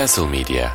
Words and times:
Castle 0.00 0.28
Media 0.28 0.72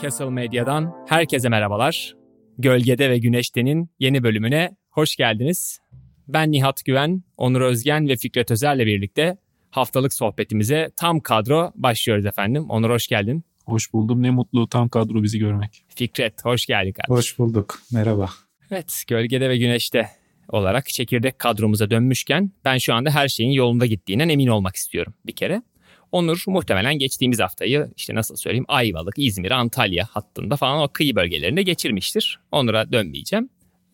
Castle 0.00 0.30
Medya'dan 0.30 0.94
herkese 1.06 1.48
merhabalar. 1.48 2.21
Gölgede 2.58 3.10
ve 3.10 3.18
Güneşte'nin 3.18 3.90
yeni 3.98 4.22
bölümüne 4.22 4.76
hoş 4.90 5.16
geldiniz. 5.16 5.78
Ben 6.28 6.52
Nihat 6.52 6.84
Güven, 6.84 7.22
Onur 7.36 7.60
Özgen 7.60 8.08
ve 8.08 8.16
Fikret 8.16 8.50
Özer'le 8.50 8.86
birlikte 8.86 9.36
haftalık 9.70 10.14
sohbetimize 10.14 10.90
tam 10.96 11.20
kadro 11.20 11.72
başlıyoruz 11.74 12.26
efendim. 12.26 12.70
Onur 12.70 12.90
hoş 12.90 13.08
geldin. 13.08 13.44
Hoş 13.64 13.92
buldum. 13.92 14.22
Ne 14.22 14.30
mutlu 14.30 14.68
tam 14.68 14.88
kadro 14.88 15.22
bizi 15.22 15.38
görmek. 15.38 15.84
Fikret 15.88 16.44
hoş 16.44 16.66
geldin 16.66 16.92
kardeşim. 16.92 17.16
Hoş 17.16 17.38
bulduk. 17.38 17.78
Merhaba. 17.92 18.30
Evet, 18.70 19.04
Gölgede 19.08 19.48
ve 19.48 19.58
Güneşte 19.58 20.08
olarak 20.48 20.86
çekirdek 20.86 21.38
kadromuza 21.38 21.90
dönmüşken 21.90 22.52
ben 22.64 22.78
şu 22.78 22.94
anda 22.94 23.10
her 23.10 23.28
şeyin 23.28 23.50
yolunda 23.50 23.86
gittiğinden 23.86 24.28
emin 24.28 24.46
olmak 24.46 24.76
istiyorum 24.76 25.14
bir 25.26 25.32
kere. 25.32 25.62
Onur 26.12 26.44
muhtemelen 26.46 26.98
geçtiğimiz 26.98 27.40
haftayı 27.40 27.90
işte 27.96 28.14
nasıl 28.14 28.36
söyleyeyim 28.36 28.64
Ayvalık, 28.68 29.14
İzmir, 29.16 29.50
Antalya 29.50 30.06
hattında 30.10 30.56
falan 30.56 30.82
o 30.82 30.88
kıyı 30.88 31.16
bölgelerinde 31.16 31.62
geçirmiştir. 31.62 32.40
Onur'a 32.50 32.92
dönmeyeceğim. 32.92 33.48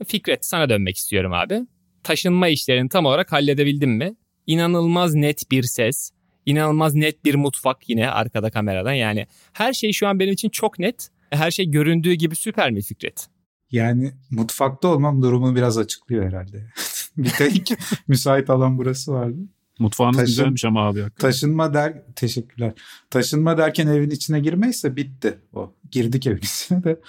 Fikret 0.06 0.46
sana 0.46 0.68
dönmek 0.68 0.96
istiyorum 0.96 1.32
abi. 1.32 1.60
Taşınma 2.02 2.48
işlerini 2.48 2.88
tam 2.88 3.06
olarak 3.06 3.32
halledebildin 3.32 3.90
mi? 3.90 4.14
İnanılmaz 4.46 5.14
net 5.14 5.50
bir 5.50 5.62
ses, 5.62 6.10
inanılmaz 6.46 6.94
net 6.94 7.24
bir 7.24 7.34
mutfak 7.34 7.88
yine 7.88 8.10
arkada 8.10 8.50
kameradan. 8.50 8.92
Yani 8.92 9.26
her 9.52 9.72
şey 9.72 9.92
şu 9.92 10.08
an 10.08 10.18
benim 10.18 10.32
için 10.32 10.48
çok 10.48 10.78
net. 10.78 11.08
Her 11.30 11.50
şey 11.50 11.70
göründüğü 11.70 12.12
gibi 12.12 12.36
süper 12.36 12.70
mi 12.70 12.82
Fikret? 12.82 13.28
Yani 13.70 14.12
mutfakta 14.30 14.88
olmam 14.88 15.22
durumu 15.22 15.56
biraz 15.56 15.78
açıklıyor 15.78 16.26
herhalde. 16.26 16.70
bir 17.16 17.30
tek 17.30 17.72
müsait 18.08 18.50
alan 18.50 18.78
burası 18.78 19.12
vardı. 19.12 19.38
Mutfağınız 19.78 20.16
Taşın- 20.16 20.26
güzelmiş 20.26 20.64
ama 20.64 20.80
abi. 20.88 21.00
hakikaten. 21.00 21.28
Taşınma 21.30 21.74
der 21.74 22.02
teşekkürler. 22.16 22.72
Taşınma 23.10 23.58
derken 23.58 23.86
evin 23.86 24.10
içine 24.10 24.40
girmeyse 24.40 24.96
bitti 24.96 25.38
o. 25.52 25.74
Girdik 25.90 26.26
evin 26.26 26.36
içine 26.42 26.84
de 26.84 27.00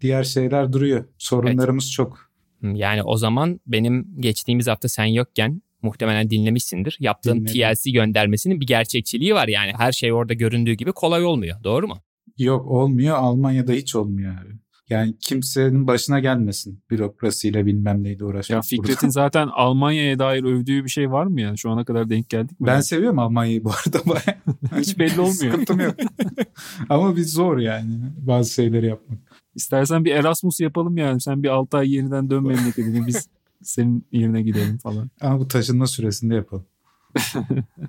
diğer 0.00 0.24
şeyler 0.24 0.72
duruyor. 0.72 1.04
Sorunlarımız 1.18 1.92
çok. 1.92 2.30
Hmm, 2.60 2.74
Yani 2.74 3.02
o 3.02 3.16
zaman 3.16 3.60
benim 3.66 4.06
geçtiğimiz 4.20 4.66
hafta 4.66 4.88
sen 4.88 5.04
yokken 5.04 5.62
muhtemelen 5.82 6.30
dinlemişsindir. 6.30 6.96
Yaptığın 7.00 7.34
Dinledim. 7.36 7.54
TLC 7.74 7.90
göndermesinin 7.90 8.60
bir 8.60 8.66
gerçekçiliği 8.66 9.34
var 9.34 9.48
yani. 9.48 9.72
Her 9.78 9.92
şey 9.92 10.12
orada 10.12 10.34
göründüğü 10.34 10.72
gibi 10.72 10.92
kolay 10.92 11.24
olmuyor. 11.24 11.64
Doğru 11.64 11.88
mu? 11.88 11.96
Yok 12.38 12.66
olmuyor. 12.70 13.16
Almanya'da 13.16 13.72
hiç 13.72 13.94
olmuyor 13.96 14.34
abi. 14.34 14.54
Yani 14.90 15.14
kimsenin 15.20 15.86
başına 15.86 16.20
gelmesin 16.20 16.80
bürokrasiyle 16.90 17.66
bilmem 17.66 18.04
neydi 18.04 18.22
Ya 18.22 18.28
uğraşmak. 18.28 18.64
Fikret'in 18.64 18.96
burada. 18.96 19.08
zaten 19.10 19.48
Almanya'ya 19.52 20.18
dair 20.18 20.44
övdüğü 20.44 20.84
bir 20.84 20.90
şey 20.90 21.10
var 21.10 21.26
mı 21.26 21.40
yani? 21.40 21.58
Şu 21.58 21.70
ana 21.70 21.84
kadar 21.84 22.10
denk 22.10 22.28
geldik 22.30 22.60
mi? 22.60 22.66
Ben 22.66 22.80
seviyorum 22.80 23.18
Almanya'yı 23.18 23.64
bu 23.64 23.70
arada 23.70 24.06
baya. 24.10 24.40
Hiç 24.80 24.98
belli 24.98 25.20
olmuyor. 25.20 25.34
Sıkıntım 25.34 25.80
yok. 25.80 25.94
Ama 26.88 27.16
bir 27.16 27.24
zor 27.24 27.58
yani 27.58 28.00
bazı 28.16 28.52
şeyleri 28.52 28.86
yapmak. 28.86 29.18
İstersen 29.54 30.04
bir 30.04 30.12
Erasmus 30.12 30.60
yapalım 30.60 30.96
yani. 30.96 31.20
Sen 31.20 31.42
bir 31.42 31.48
6 31.48 31.76
ay 31.76 31.94
yeniden 31.94 32.30
dön 32.30 32.46
memleketine. 32.46 33.06
Biz 33.06 33.28
senin 33.62 34.06
yerine 34.12 34.42
gidelim 34.42 34.78
falan. 34.78 35.10
Ama 35.20 35.38
bu 35.40 35.48
taşınma 35.48 35.86
süresinde 35.86 36.34
yapalım. 36.34 36.66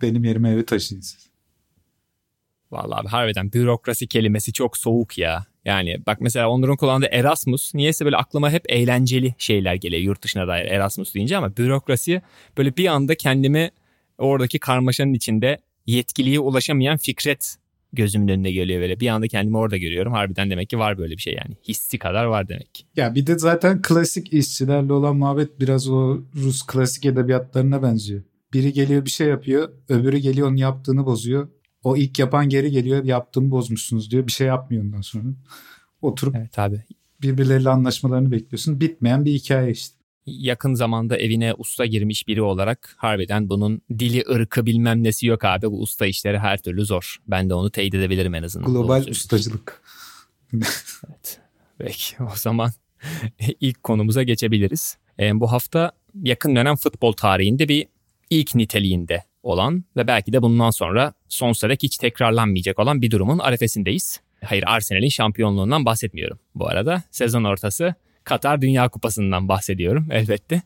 Benim 0.01 0.23
yerime 0.23 0.49
evi 0.49 0.65
taşıyın 0.65 1.01
siz. 1.01 1.29
Vallahi 2.71 2.99
abi 2.99 3.07
harbiden 3.07 3.53
bürokrasi 3.53 4.07
kelimesi 4.07 4.53
çok 4.53 4.77
soğuk 4.77 5.17
ya. 5.17 5.45
Yani 5.65 5.97
bak 6.07 6.21
mesela 6.21 6.49
Onur'un 6.49 6.75
kullandığı 6.75 7.09
Erasmus 7.11 7.75
niyeyse 7.75 8.05
böyle 8.05 8.17
aklıma 8.17 8.51
hep 8.51 8.63
eğlenceli 8.69 9.35
şeyler 9.37 9.75
geliyor 9.75 10.01
yurt 10.01 10.23
dışına 10.23 10.47
dair 10.47 10.65
Erasmus 10.65 11.15
deyince 11.15 11.37
ama 11.37 11.57
bürokrasi 11.57 12.21
böyle 12.57 12.77
bir 12.77 12.87
anda 12.87 13.15
kendimi 13.15 13.71
oradaki 14.17 14.59
karmaşanın 14.59 15.13
içinde 15.13 15.57
yetkiliye 15.85 16.39
ulaşamayan 16.39 16.97
Fikret 16.97 17.57
gözümün 17.93 18.27
önüne 18.27 18.51
geliyor 18.51 18.81
böyle. 18.81 18.99
Bir 18.99 19.07
anda 19.07 19.27
kendimi 19.27 19.57
orada 19.57 19.77
görüyorum. 19.77 20.13
Harbiden 20.13 20.49
demek 20.49 20.69
ki 20.69 20.79
var 20.79 20.97
böyle 20.97 21.13
bir 21.13 21.21
şey 21.21 21.33
yani. 21.33 21.55
Hissi 21.67 21.99
kadar 21.99 22.25
var 22.25 22.47
demek 22.47 22.75
ki. 22.75 22.83
Ya 22.95 23.15
bir 23.15 23.27
de 23.27 23.39
zaten 23.39 23.81
klasik 23.81 24.33
işçilerle 24.33 24.93
olan 24.93 25.15
muhabbet 25.15 25.59
biraz 25.59 25.89
o 25.89 26.17
Rus 26.35 26.65
klasik 26.65 27.05
edebiyatlarına 27.05 27.83
benziyor. 27.83 28.21
Biri 28.53 28.73
geliyor 28.73 29.05
bir 29.05 29.09
şey 29.09 29.27
yapıyor, 29.27 29.69
öbürü 29.89 30.17
geliyor 30.17 30.47
onun 30.47 30.55
yaptığını 30.55 31.05
bozuyor. 31.05 31.47
O 31.85 31.97
ilk 31.97 32.19
yapan 32.19 32.49
geri 32.49 32.71
geliyor, 32.71 33.03
yaptığımı 33.03 33.51
bozmuşsunuz 33.51 34.11
diyor. 34.11 34.27
Bir 34.27 34.31
şey 34.31 34.47
yapmıyor 34.47 34.83
ondan 34.83 35.01
sonra. 35.01 35.23
Oturup 36.01 36.35
Evet 36.35 36.59
abi. 36.59 36.83
birbirleriyle 37.21 37.69
anlaşmalarını 37.69 38.31
bekliyorsun. 38.31 38.79
Bitmeyen 38.81 39.25
bir 39.25 39.33
hikaye 39.33 39.71
işte. 39.71 39.95
yakın 40.25 40.73
zamanda 40.73 41.17
evine 41.17 41.53
usta 41.57 41.85
girmiş 41.85 42.27
biri 42.27 42.41
olarak 42.41 42.95
harbiden 42.97 43.49
bunun 43.49 43.81
dili 43.99 44.23
ırkı 44.29 44.65
bilmem 44.65 45.03
nesi 45.03 45.27
yok 45.27 45.45
abi. 45.45 45.71
Bu 45.71 45.81
usta 45.81 46.05
işleri 46.05 46.39
her 46.39 46.57
türlü 46.61 46.85
zor. 46.85 47.17
Ben 47.27 47.49
de 47.49 47.53
onu 47.53 47.69
teyit 47.69 47.93
edebilirim 47.95 48.35
en 48.35 48.43
azından. 48.43 48.67
Doğru 48.67 48.81
Global 48.81 48.97
söylüyorsun. 48.97 49.11
ustacılık. 49.21 49.81
Evet. 51.09 51.39
Peki 51.77 52.15
o 52.23 52.35
zaman 52.35 52.71
ilk 53.59 53.83
konumuza 53.83 54.23
geçebiliriz. 54.23 54.97
Ee, 55.19 55.39
bu 55.39 55.51
hafta 55.51 55.91
yakın 56.23 56.55
dönem 56.55 56.75
futbol 56.75 57.11
tarihinde 57.13 57.67
bir 57.67 57.87
ilk 58.29 58.55
niteliğinde 58.55 59.23
olan 59.45 59.83
ve 59.97 60.07
belki 60.07 60.33
de 60.33 60.41
bundan 60.41 60.69
sonra 60.69 61.13
sonsuza 61.29 61.69
dek 61.69 61.83
hiç 61.83 61.97
tekrarlanmayacak 61.97 62.79
olan 62.79 63.01
bir 63.01 63.11
durumun 63.11 63.39
arefesindeyiz. 63.39 64.21
Hayır 64.43 64.63
Arsenal'in 64.67 65.09
şampiyonluğundan 65.09 65.85
bahsetmiyorum 65.85 66.39
bu 66.55 66.67
arada. 66.67 67.03
Sezon 67.11 67.43
ortası 67.43 67.95
Katar 68.23 68.61
Dünya 68.61 68.89
Kupası'ndan 68.89 69.49
bahsediyorum 69.49 70.07
elbette. 70.11 70.61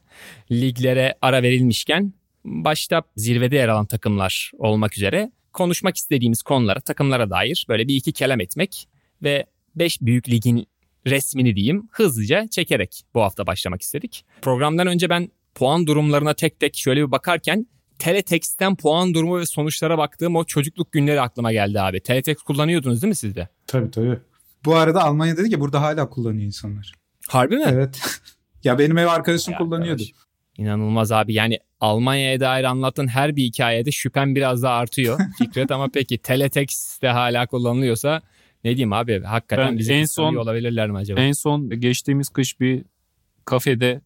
Liglere 0.51 1.15
ara 1.21 1.43
verilmişken 1.43 2.13
başta 2.45 3.01
zirvede 3.15 3.55
yer 3.55 3.67
alan 3.67 3.85
takımlar 3.85 4.51
olmak 4.57 4.97
üzere 4.97 5.31
konuşmak 5.53 5.97
istediğimiz 5.97 6.41
konulara, 6.41 6.79
takımlara 6.79 7.29
dair 7.29 7.65
böyle 7.69 7.87
bir 7.87 7.95
iki 7.95 8.13
kelam 8.13 8.41
etmek 8.41 8.87
ve 9.23 9.45
5 9.75 10.01
büyük 10.01 10.29
ligin 10.29 10.67
resmini 11.07 11.55
diyeyim 11.55 11.89
hızlıca 11.91 12.47
çekerek 12.47 13.01
bu 13.13 13.21
hafta 13.21 13.47
başlamak 13.47 13.81
istedik. 13.81 14.25
Programdan 14.41 14.87
önce 14.87 15.09
ben 15.09 15.31
puan 15.55 15.87
durumlarına 15.87 16.33
tek 16.33 16.59
tek 16.59 16.77
şöyle 16.77 17.07
bir 17.07 17.11
bakarken 17.11 17.67
Teletext'ten 17.99 18.75
puan 18.75 19.13
durumu 19.13 19.39
ve 19.39 19.45
sonuçlara 19.45 19.97
baktığım 19.97 20.35
o 20.35 20.43
çocukluk 20.43 20.91
günleri 20.91 21.21
aklıma 21.21 21.51
geldi 21.51 21.81
abi. 21.81 21.99
Teletext 21.99 22.43
kullanıyordunuz 22.43 23.01
değil 23.01 23.09
mi 23.09 23.15
siz 23.15 23.35
de? 23.35 23.47
Tabii 23.67 23.91
tabii. 23.91 24.19
Bu 24.65 24.75
arada 24.75 25.03
Almanya 25.03 25.37
dedi 25.37 25.49
ki 25.49 25.59
burada 25.59 25.81
hala 25.81 26.09
kullanıyor 26.09 26.45
insanlar. 26.45 26.93
Harbi 27.29 27.55
mi? 27.55 27.63
Evet. 27.67 28.01
ya 28.63 28.79
benim 28.79 28.97
ev 28.97 29.07
arkadaşım 29.07 29.51
Ya 29.51 29.57
kullanıyordu. 29.57 30.01
arkadaş, 30.03 30.11
İnanılmaz 30.57 31.11
abi. 31.11 31.33
Yani 31.33 31.59
Almanya'ya 31.79 32.39
dair 32.39 32.63
anlattığın 32.63 33.07
her 33.07 33.35
bir 33.35 33.43
hikayede 33.43 33.91
şüphem 33.91 34.35
biraz 34.35 34.63
daha 34.63 34.73
artıyor 34.75 35.19
Fikret 35.37 35.71
ama 35.71 35.87
peki 35.93 36.17
Teletext 36.17 37.01
de 37.01 37.09
hala 37.09 37.47
kullanılıyorsa 37.47 38.21
ne 38.63 38.69
diyeyim 38.69 38.93
abi 38.93 39.23
hakikaten 39.23 39.67
Ben 39.71 39.77
bizi 39.77 39.93
en 39.93 40.05
son- 40.05 40.35
olabilirler 40.35 40.89
mi 40.91 40.97
acaba? 40.97 41.19
En 41.21 41.31
son 41.31 41.69
geçtiğimiz 41.69 42.29
kış 42.29 42.59
bir 42.59 42.83
kafede 43.45 44.01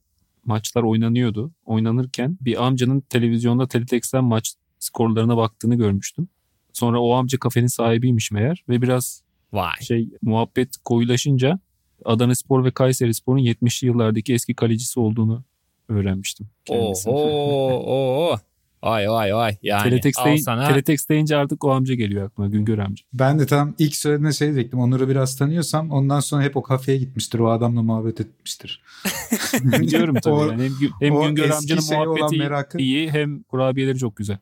maçlar 0.46 0.84
oynanıyordu. 0.84 1.52
Oynanırken 1.66 2.38
bir 2.42 2.66
amcanın 2.66 3.02
televizyonda 3.02 3.68
Teletext'ten 3.68 4.24
maç 4.24 4.54
skorlarına 4.80 5.38
baktığını 5.38 5.76
görmüştüm. 5.76 6.28
Sonra 6.74 7.00
o 7.02 7.14
amca 7.14 7.40
kafenin 7.40 7.68
sahibiymiş 7.68 8.31
meğer 8.31 8.64
ve 8.70 8.82
biraz 8.82 9.24
Vay. 9.53 9.74
şey 9.82 10.09
muhabbet 10.22 10.78
koyulaşınca 10.86 11.59
Adana 12.06 12.36
Spor 12.36 12.66
ve 12.66 12.72
Kayseri 12.72 13.14
Spor'un 13.14 13.40
70'li 13.40 13.88
yıllardaki 13.88 14.34
eski 14.34 14.53
kalecisi 14.53 15.00
olduğunu 15.00 15.44
öğrenmiştim. 15.90 16.47
kendisinin. 16.66 17.14
Oho, 17.14 17.84
oho. 17.85 18.40
Vay 18.84 19.09
vay 19.09 19.35
vay. 19.35 19.58
Yani 19.64 19.84
Teletext, 19.84 20.20
al 20.20 20.26
deyin- 20.26 20.38
sana. 20.38 20.68
Teletext 20.68 21.09
deyince 21.09 21.35
artık 21.38 21.64
o 21.64 21.72
amca 21.72 21.94
geliyor 21.94 22.26
aklıma 22.28 22.50
Güngör 22.50 22.78
amca. 22.78 23.03
Ben 23.14 23.40
de 23.40 23.46
tam 23.46 23.76
ilk 23.80 23.96
söylediğinde 23.96 24.34
şey 24.34 24.47
diyecektim. 24.53 24.80
Onur'u 24.80 25.09
biraz 25.09 25.38
tanıyorsam 25.38 25.91
ondan 25.91 26.20
sonra 26.20 26.44
hep 26.44 26.58
o 26.58 26.62
kafeye 26.64 26.97
gitmiştir. 26.97 27.40
O 27.40 27.50
adamla 27.52 27.82
muhabbet 27.84 28.22
etmiştir. 28.22 28.82
Biliyorum 29.64 30.16
tabii. 30.24 30.34
O- 30.35 30.52
yani. 30.52 30.70
Hem, 31.00 31.14
hem 31.14 31.22
Güngör 31.35 31.50
amcanın 31.50 31.82
olan 31.96 32.08
muhabbeti 32.08 32.38
merakı. 32.38 32.78
iyi 32.78 33.12
hem 33.12 33.44
kurabiyeleri 33.44 33.97
çok 33.97 34.16
güzel. 34.16 34.38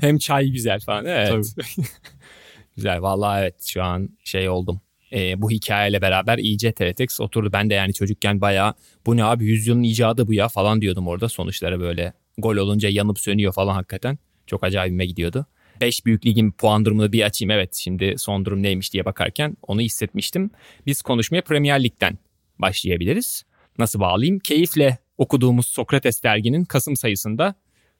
Hem 0.00 0.18
çay 0.18 0.48
güzel 0.50 0.80
falan. 0.80 1.04
Evet. 1.06 1.44
güzel. 2.76 3.02
Vallahi 3.02 3.40
evet 3.40 3.64
şu 3.66 3.82
an 3.82 4.08
şey 4.24 4.48
oldum. 4.48 4.80
Ee, 5.12 5.42
bu 5.42 5.50
hikayeyle 5.50 6.02
beraber 6.02 6.38
iyice 6.38 6.72
Teletext 6.72 7.20
oturdu. 7.20 7.50
Ben 7.52 7.70
de 7.70 7.74
yani 7.74 7.92
çocukken 7.92 8.40
bayağı 8.40 8.74
bu 9.06 9.16
ne 9.16 9.24
abi 9.24 9.44
yüzyılın 9.44 9.82
icadı 9.82 10.26
bu 10.26 10.34
ya 10.34 10.48
falan 10.48 10.80
diyordum 10.80 11.08
orada. 11.08 11.28
Sonuçlara 11.28 11.80
böyle 11.80 12.12
gol 12.40 12.56
olunca 12.56 12.88
yanıp 12.88 13.20
sönüyor 13.20 13.52
falan 13.52 13.74
hakikaten. 13.74 14.18
Çok 14.46 14.64
acayibime 14.64 15.06
gidiyordu. 15.06 15.46
5 15.80 16.06
büyük 16.06 16.26
ligin 16.26 16.50
puan 16.50 16.84
durumunu 16.84 17.12
bir 17.12 17.22
açayım. 17.22 17.50
Evet 17.50 17.74
şimdi 17.74 18.14
son 18.18 18.44
durum 18.44 18.62
neymiş 18.62 18.92
diye 18.92 19.04
bakarken 19.04 19.56
onu 19.62 19.80
hissetmiştim. 19.80 20.50
Biz 20.86 21.02
konuşmaya 21.02 21.42
Premier 21.42 21.84
Lig'den 21.84 22.18
başlayabiliriz. 22.58 23.42
nasıl 23.78 24.00
bağlayayım? 24.00 24.38
Keyifle 24.38 24.98
okuduğumuz 25.18 25.66
Sokrates 25.66 26.22
derginin 26.22 26.64
Kasım 26.64 26.96
sayısında 26.96 27.54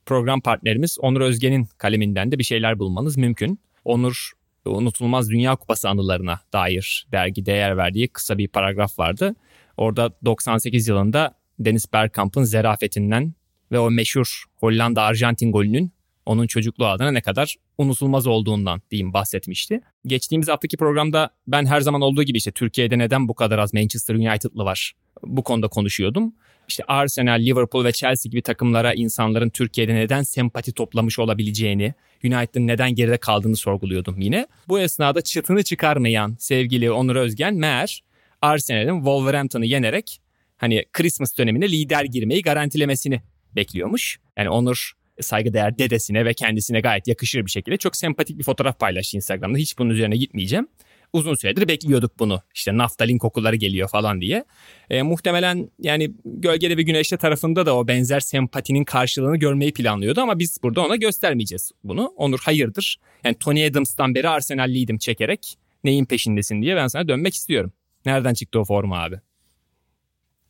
program 0.07 0.41
partnerimiz 0.41 0.99
Onur 1.01 1.21
Özgen'in 1.21 1.69
kaleminden 1.79 2.33
de 2.33 2.39
bir 2.39 2.45
şeyler 2.45 2.79
bulmanız 2.79 3.17
mümkün. 3.17 3.61
Onur 3.85 4.33
unutulmaz 4.65 5.31
Dünya 5.31 5.57
Kupası 5.57 5.89
anılarına 5.89 6.41
dair 6.53 7.07
dergi 7.13 7.47
değer 7.47 7.77
verdiği 7.77 8.09
kısa 8.09 8.39
bir 8.39 8.49
paragraf 8.49 8.99
vardı. 8.99 9.35
Orada 9.77 10.11
98 10.25 10.89
yılında 10.89 11.35
Deniz 11.59 11.93
Bergkamp'ın 11.93 12.45
zerafetinden 12.45 13.35
ve 13.73 13.79
o 13.79 13.91
meşhur 13.91 14.45
Hollanda-Arjantin 14.61 15.53
golünün 15.53 15.93
onun 16.27 16.47
çocukluğu 16.47 16.87
adına 16.87 17.11
ne 17.11 17.21
kadar 17.21 17.57
unutulmaz 17.79 18.27
olduğundan 18.27 18.83
diyeyim 18.91 19.13
bahsetmişti. 19.13 19.81
Geçtiğimiz 20.07 20.49
haftaki 20.49 20.77
programda 20.77 21.31
ben 21.47 21.67
her 21.67 21.81
zaman 21.81 22.01
olduğu 22.01 22.23
gibi 22.23 22.39
işte 22.39 22.51
Türkiye'de 22.51 22.99
neden 22.99 23.29
bu 23.29 23.35
kadar 23.35 23.59
az 23.59 23.75
Manchester 23.75 24.15
United'lı 24.15 24.65
var 24.65 24.93
bu 25.23 25.43
konuda 25.43 25.69
konuşuyordum. 25.69 26.35
İşte 26.69 26.85
Arsenal, 26.89 27.41
Liverpool 27.41 27.85
ve 27.85 27.93
Chelsea 27.93 28.31
gibi 28.31 28.43
takımlara 28.43 28.95
insanların 28.95 29.51
Türkiye'de 29.51 29.95
neden 29.95 30.23
sempati 30.23 30.73
toplamış 30.73 31.19
olabileceğini, 31.19 31.95
United'ın 32.25 32.67
neden 32.67 32.95
geride 32.95 33.17
kaldığını 33.17 33.57
sorguluyordum 33.57 34.21
yine. 34.21 34.47
Bu 34.69 34.81
esnada 34.81 35.21
çıtını 35.23 35.63
çıkarmayan 35.63 36.37
sevgili 36.39 36.91
Onur 36.91 37.17
Özgen 37.17 37.55
meğer 37.55 38.03
Arsenal'in 38.43 38.97
Wolverhampton'ı 38.97 39.67
yenerek 39.67 40.21
hani 40.57 40.85
Christmas 40.93 41.39
dönemine 41.39 41.71
lider 41.71 42.05
girmeyi 42.05 42.43
garantilemesini 42.43 43.21
bekliyormuş. 43.57 44.19
Yani 44.37 44.51
Onur 44.51 44.93
saygıdeğer 45.21 45.79
dedesine 45.79 46.25
ve 46.25 46.35
kendisine 46.35 46.81
gayet 46.81 47.09
yakışır 47.09 47.47
bir 47.47 47.51
şekilde 47.51 47.77
çok 47.77 47.97
sempatik 47.97 48.39
bir 48.39 48.45
fotoğraf 48.45 48.81
paylaştı 48.81 49.17
Instagram'da. 49.17 49.59
Hiç 49.59 49.79
bunun 49.79 49.91
üzerine 49.91 50.17
gitmeyeceğim. 50.17 50.69
Uzun 51.13 51.35
süredir 51.35 51.69
bekliyorduk 51.69 52.19
bunu. 52.19 52.41
İşte 52.55 52.77
naftalin 52.77 53.19
kokuları 53.19 53.57
geliyor 53.57 53.89
falan 53.89 54.21
diye. 54.21 54.45
E, 54.91 55.03
muhtemelen 55.03 55.71
yani 55.79 56.11
gölgede 56.25 56.77
ve 56.77 56.83
güneşte 56.83 57.17
tarafında 57.17 57.67
da 57.67 57.77
o 57.77 57.89
benzer 57.89 58.21
sempatinin 58.21 58.85
karşılığını 58.85 59.37
görmeyi 59.37 59.73
planlıyordu 59.73 60.21
ama 60.21 60.39
biz 60.39 60.59
burada 60.63 60.87
ona 60.87 60.97
göstermeyeceğiz 60.97 61.73
bunu. 61.85 62.07
Onur 62.17 62.39
hayırdır. 62.45 62.97
Yani 63.25 63.35
Tony 63.35 63.67
Adams'tan 63.67 64.15
beri 64.15 64.29
Arsenal'liydim 64.29 64.99
çekerek 64.99 65.57
neyin 65.85 66.05
peşindesin 66.05 66.63
diye 66.63 66.77
ben 66.77 66.87
sana 66.87 67.09
dönmek 67.09 67.35
istiyorum. 67.35 67.73
Nereden 68.07 68.35
çıktı 68.35 68.61
o 68.61 68.65
forma 68.65 69.03
abi? 69.03 69.21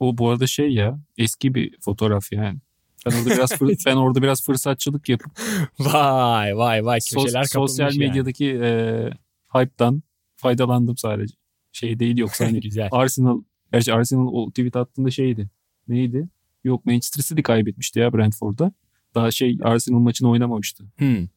O 0.00 0.18
bu 0.18 0.30
arada 0.30 0.46
şey 0.46 0.68
ya 0.68 0.98
eski 1.18 1.54
bir 1.54 1.76
fotoğraf 1.80 2.32
yani. 2.32 2.58
Ben 3.06 3.10
orada 3.10 3.30
biraz 3.30 3.52
fır, 3.52 3.74
ben 3.86 3.96
orada 3.96 4.22
biraz 4.22 4.44
fırsatçılık 4.44 5.08
yapıp 5.08 5.32
vay 5.78 6.56
vay 6.56 6.84
vay 6.84 6.98
köşeler 7.00 7.44
sos, 7.44 7.52
sosyal 7.52 7.94
yani. 7.94 8.08
medyadaki 8.08 8.46
e, 8.46 9.10
hype'dan 9.54 10.02
faydalandım 10.36 10.96
sadece. 10.96 11.34
Şey 11.72 11.98
değil 11.98 12.18
yoksa 12.18 12.44
hani 12.46 12.60
Güzel. 12.60 12.88
Arsenal 12.92 13.42
gerçi 13.72 13.92
Arsenal 13.94 14.26
o 14.32 14.48
tweet 14.48 14.76
attığında 14.76 15.10
şeydi. 15.10 15.50
Neydi? 15.88 16.28
Yok 16.64 16.86
Manchester 16.86 17.22
City 17.22 17.42
kaybetmişti 17.42 17.98
ya 17.98 18.12
Brentford'da. 18.12 18.72
Daha 19.14 19.30
şey 19.30 19.58
Arsenal 19.62 19.98
maçını 19.98 20.30
oynamamıştı. 20.30 20.84
Hmm. 20.98 21.28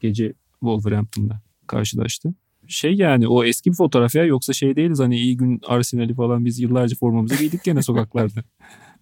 Gece 0.00 0.34
Wolverhampton'da 0.60 1.40
karşılaştı. 1.66 2.34
Şey 2.66 2.94
yani 2.94 3.28
o 3.28 3.44
eski 3.44 3.70
bir 3.70 3.76
fotoğraf 3.76 4.14
ya 4.14 4.24
yoksa 4.24 4.52
şey 4.52 4.76
değiliz 4.76 4.98
hani 4.98 5.16
iyi 5.16 5.36
gün 5.36 5.60
Arsenal'i 5.66 6.14
falan 6.14 6.44
biz 6.44 6.60
yıllarca 6.60 6.96
formamızı 6.96 7.36
giydik 7.36 7.64
gene 7.64 7.82
sokaklarda. 7.82 8.42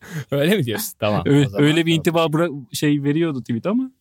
Öyle 0.31 0.56
mi 0.56 0.64
diyorsun? 0.64 0.93
Tamam. 0.99 1.23
öyle, 1.26 1.49
zaman 1.49 1.67
öyle 1.67 1.87
bir 1.87 1.94
intiba 1.94 2.25
bıra- 2.25 2.76
şey 2.76 3.02
veriyordu 3.02 3.41
tweet 3.41 3.67
ama 3.67 3.93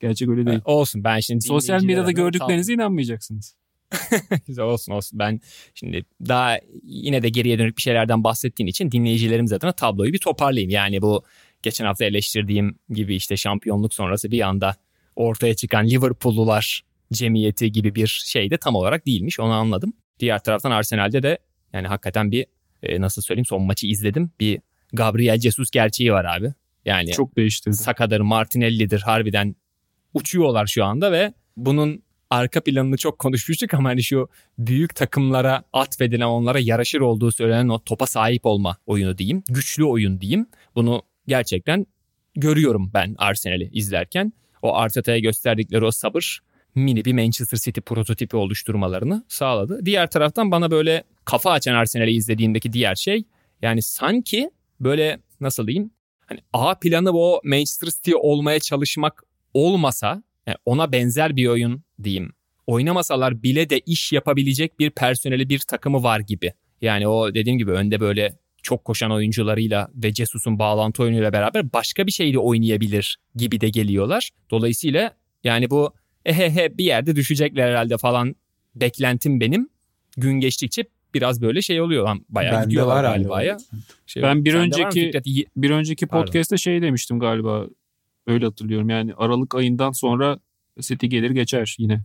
gerçek 0.00 0.28
öyle 0.28 0.46
değil. 0.46 0.60
Olsun 0.64 1.04
ben 1.04 1.20
şimdi 1.20 1.44
Sosyal 1.44 1.82
medyada 1.82 2.10
gördüklerinize 2.10 2.72
inanmayacaksınız. 2.72 3.56
Güzel 4.46 4.64
olsun 4.64 4.92
olsun. 4.92 5.18
Ben 5.18 5.40
şimdi 5.74 6.04
daha 6.28 6.58
yine 6.82 7.22
de 7.22 7.28
geriye 7.28 7.58
dönük 7.58 7.76
bir 7.76 7.82
şeylerden 7.82 8.24
bahsettiğin 8.24 8.68
için 8.68 8.90
dinleyicilerimiz 8.90 9.52
adına 9.52 9.72
tabloyu 9.72 10.12
bir 10.12 10.18
toparlayayım. 10.18 10.70
Yani 10.70 11.02
bu 11.02 11.24
geçen 11.62 11.84
hafta 11.84 12.04
eleştirdiğim 12.04 12.78
gibi 12.90 13.14
işte 13.14 13.36
şampiyonluk 13.36 13.94
sonrası 13.94 14.30
bir 14.30 14.40
anda 14.40 14.76
ortaya 15.16 15.54
çıkan 15.54 15.86
Liverpool'lular 15.86 16.84
cemiyeti 17.12 17.72
gibi 17.72 17.94
bir 17.94 18.22
şey 18.26 18.50
de 18.50 18.56
tam 18.56 18.74
olarak 18.74 19.06
değilmiş. 19.06 19.40
Onu 19.40 19.52
anladım. 19.52 19.92
Diğer 20.20 20.38
taraftan 20.42 20.70
Arsenal'de 20.70 21.22
de 21.22 21.38
yani 21.72 21.86
hakikaten 21.86 22.30
bir 22.30 22.46
e, 22.82 23.00
nasıl 23.00 23.22
söyleyeyim 23.22 23.46
son 23.46 23.62
maçı 23.62 23.86
izledim. 23.86 24.30
Bir 24.40 24.60
Gabriel 24.92 25.40
Jesus 25.40 25.70
gerçeği 25.70 26.12
var 26.12 26.24
abi. 26.24 26.54
Yani 26.84 27.10
Çok 27.10 27.36
değiştirdi. 27.36 27.76
Saka'dır, 27.76 28.20
Martinelli'dir 28.20 29.00
harbiden 29.00 29.56
uçuyorlar 30.14 30.66
şu 30.66 30.84
anda 30.84 31.12
ve 31.12 31.34
bunun 31.56 32.02
arka 32.30 32.60
planını 32.60 32.96
çok 32.96 33.18
konuşmuştuk 33.18 33.74
ama 33.74 33.88
hani 33.88 34.02
şu 34.02 34.28
büyük 34.58 34.94
takımlara 34.94 35.62
atfedilen 35.72 36.26
onlara 36.26 36.58
yaraşır 36.60 37.00
olduğu 37.00 37.32
söylenen 37.32 37.68
o 37.68 37.78
topa 37.78 38.06
sahip 38.06 38.46
olma 38.46 38.76
oyunu 38.86 39.18
diyeyim. 39.18 39.42
Güçlü 39.48 39.84
oyun 39.84 40.20
diyeyim. 40.20 40.46
Bunu 40.74 41.02
gerçekten 41.26 41.86
görüyorum 42.34 42.90
ben 42.94 43.14
Arsenal'i 43.18 43.70
izlerken. 43.72 44.32
O 44.62 44.74
Arteta'ya 44.74 45.18
gösterdikleri 45.18 45.84
o 45.84 45.90
sabır 45.90 46.40
mini 46.74 47.04
bir 47.04 47.12
Manchester 47.12 47.58
City 47.58 47.80
prototipi 47.80 48.36
oluşturmalarını 48.36 49.24
sağladı. 49.28 49.80
Diğer 49.84 50.10
taraftan 50.10 50.50
bana 50.50 50.70
böyle 50.70 51.04
kafa 51.24 51.50
açan 51.50 51.74
Arsenal'i 51.74 52.10
izlediğimdeki 52.10 52.72
diğer 52.72 52.94
şey 52.94 53.24
yani 53.62 53.82
sanki 53.82 54.50
böyle 54.80 55.18
nasıl 55.40 55.66
diyeyim 55.66 55.90
hani 56.26 56.40
A 56.52 56.78
planı 56.78 57.10
o 57.12 57.40
Manchester 57.44 57.88
City 57.88 58.12
olmaya 58.14 58.60
çalışmak 58.60 59.22
olmasa 59.54 60.22
yani 60.46 60.56
ona 60.64 60.92
benzer 60.92 61.36
bir 61.36 61.46
oyun 61.46 61.82
diyeyim. 62.02 62.32
Oynamasalar 62.66 63.42
bile 63.42 63.70
de 63.70 63.80
iş 63.80 64.12
yapabilecek 64.12 64.78
bir 64.78 64.90
personeli 64.90 65.48
bir 65.48 65.58
takımı 65.58 66.02
var 66.02 66.20
gibi. 66.20 66.52
Yani 66.80 67.08
o 67.08 67.34
dediğim 67.34 67.58
gibi 67.58 67.70
önde 67.70 68.00
böyle 68.00 68.38
çok 68.62 68.84
koşan 68.84 69.10
oyuncularıyla 69.10 69.88
ve 69.94 70.14
Jesus'un 70.14 70.58
bağlantı 70.58 71.02
oyunuyla 71.02 71.32
beraber 71.32 71.72
başka 71.72 72.06
bir 72.06 72.12
şeyle 72.12 72.38
oynayabilir 72.38 73.18
gibi 73.34 73.60
de 73.60 73.68
geliyorlar. 73.68 74.30
Dolayısıyla 74.50 75.16
yani 75.44 75.70
bu 75.70 75.94
ehehe 76.24 76.78
bir 76.78 76.84
yerde 76.84 77.16
düşecekler 77.16 77.68
herhalde 77.68 77.98
falan 77.98 78.36
beklentim 78.74 79.40
benim. 79.40 79.68
Gün 80.16 80.40
geçtikçe 80.40 80.84
biraz 81.14 81.42
böyle 81.42 81.62
şey 81.62 81.80
oluyor 81.80 82.04
lan 82.04 82.24
bayağı 82.28 82.54
Bende 82.54 82.64
gidiyorlar 82.66 83.04
var 83.04 83.16
galiba 83.16 83.42
ya. 83.42 83.56
Şey, 84.06 84.22
Ben 84.22 84.44
bir 84.44 84.54
önceki- 84.54 85.46
Bir 85.56 85.70
önceki 85.70 86.06
Pardon. 86.06 86.26
podcast'te 86.26 86.56
şey 86.56 86.82
demiştim 86.82 87.18
galiba. 87.18 87.66
Öyle 88.26 88.44
hatırlıyorum. 88.44 88.88
Yani 88.90 89.14
Aralık 89.16 89.54
ayından 89.54 89.92
sonra 89.92 90.38
City 90.80 91.06
gelir 91.06 91.30
geçer 91.30 91.76
yine. 91.78 92.04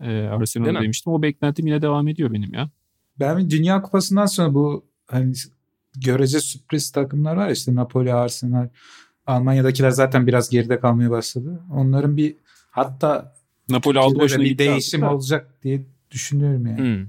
Ee, 0.00 0.22
Arsenal 0.22 0.72
mi? 0.72 0.80
demiştim. 0.82 1.12
O 1.12 1.22
beklentim 1.22 1.66
yine 1.66 1.82
devam 1.82 2.08
ediyor 2.08 2.32
benim 2.32 2.54
ya. 2.54 2.70
Ben 3.20 3.50
Dünya 3.50 3.82
Kupası'ndan 3.82 4.26
sonra 4.26 4.54
bu 4.54 4.84
hani 5.06 5.32
görece 5.96 6.40
sürpriz 6.40 6.90
takımlar 6.90 7.36
var 7.36 7.46
ya, 7.46 7.52
işte 7.52 7.74
Napoli, 7.74 8.12
Arsenal, 8.14 8.68
Almanya'dakiler 9.26 9.90
zaten 9.90 10.26
biraz 10.26 10.50
geride 10.50 10.80
kalmaya 10.80 11.10
başladı. 11.10 11.60
Onların 11.72 12.16
bir 12.16 12.34
hatta 12.70 13.34
Napoli 13.68 13.98
aldı 13.98 14.18
başına 14.18 14.44
bir 14.44 14.58
değişim 14.58 15.00
da. 15.00 15.14
olacak 15.14 15.54
diye 15.62 15.82
düşünüyorum 16.10 16.66
yani. 16.66 16.78
Hmm. 16.78 17.06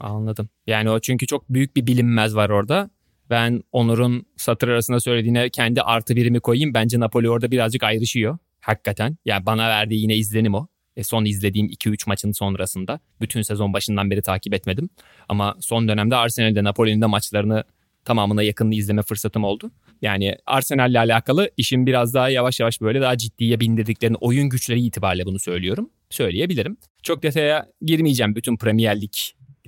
Anladım. 0.00 0.48
Yani 0.66 0.90
o 0.90 1.00
çünkü 1.00 1.26
çok 1.26 1.48
büyük 1.48 1.76
bir 1.76 1.86
bilinmez 1.86 2.36
var 2.36 2.50
orada. 2.50 2.90
Ben 3.30 3.62
Onur'un 3.72 4.26
satır 4.36 4.68
arasında 4.68 5.00
söylediğine 5.00 5.50
kendi 5.50 5.82
artı 5.82 6.16
birimi 6.16 6.40
koyayım. 6.40 6.74
Bence 6.74 7.00
Napoli 7.00 7.30
orada 7.30 7.50
birazcık 7.50 7.82
ayrışıyor. 7.82 8.38
Hakikaten. 8.60 9.16
Yani 9.24 9.46
bana 9.46 9.68
verdiği 9.68 10.02
yine 10.02 10.16
izlenim 10.16 10.54
o. 10.54 10.66
E 10.96 11.04
son 11.04 11.24
izlediğim 11.24 11.66
2-3 11.66 12.04
maçın 12.06 12.32
sonrasında. 12.32 13.00
Bütün 13.20 13.42
sezon 13.42 13.72
başından 13.72 14.10
beri 14.10 14.22
takip 14.22 14.54
etmedim. 14.54 14.90
Ama 15.28 15.56
son 15.60 15.88
dönemde 15.88 16.16
Arsenal'de 16.16 16.64
Napoli'nin 16.64 17.00
de 17.00 17.06
maçlarını 17.06 17.64
tamamına 18.04 18.42
yakınını 18.42 18.74
izleme 18.74 19.02
fırsatım 19.02 19.44
oldu. 19.44 19.70
Yani 20.02 20.36
Arsenal'le 20.46 20.94
alakalı 20.94 21.50
işin 21.56 21.86
biraz 21.86 22.14
daha 22.14 22.28
yavaş 22.28 22.60
yavaş 22.60 22.80
böyle 22.80 23.00
daha 23.00 23.18
ciddiye 23.18 23.60
bindirdiklerini 23.60 24.16
oyun 24.16 24.48
güçleri 24.48 24.80
itibariyle 24.80 25.26
bunu 25.26 25.38
söylüyorum. 25.38 25.90
Söyleyebilirim. 26.10 26.76
Çok 27.02 27.22
detaya 27.22 27.66
girmeyeceğim 27.82 28.36
bütün 28.36 28.56
Premier 28.56 29.00
Lig 29.00 29.12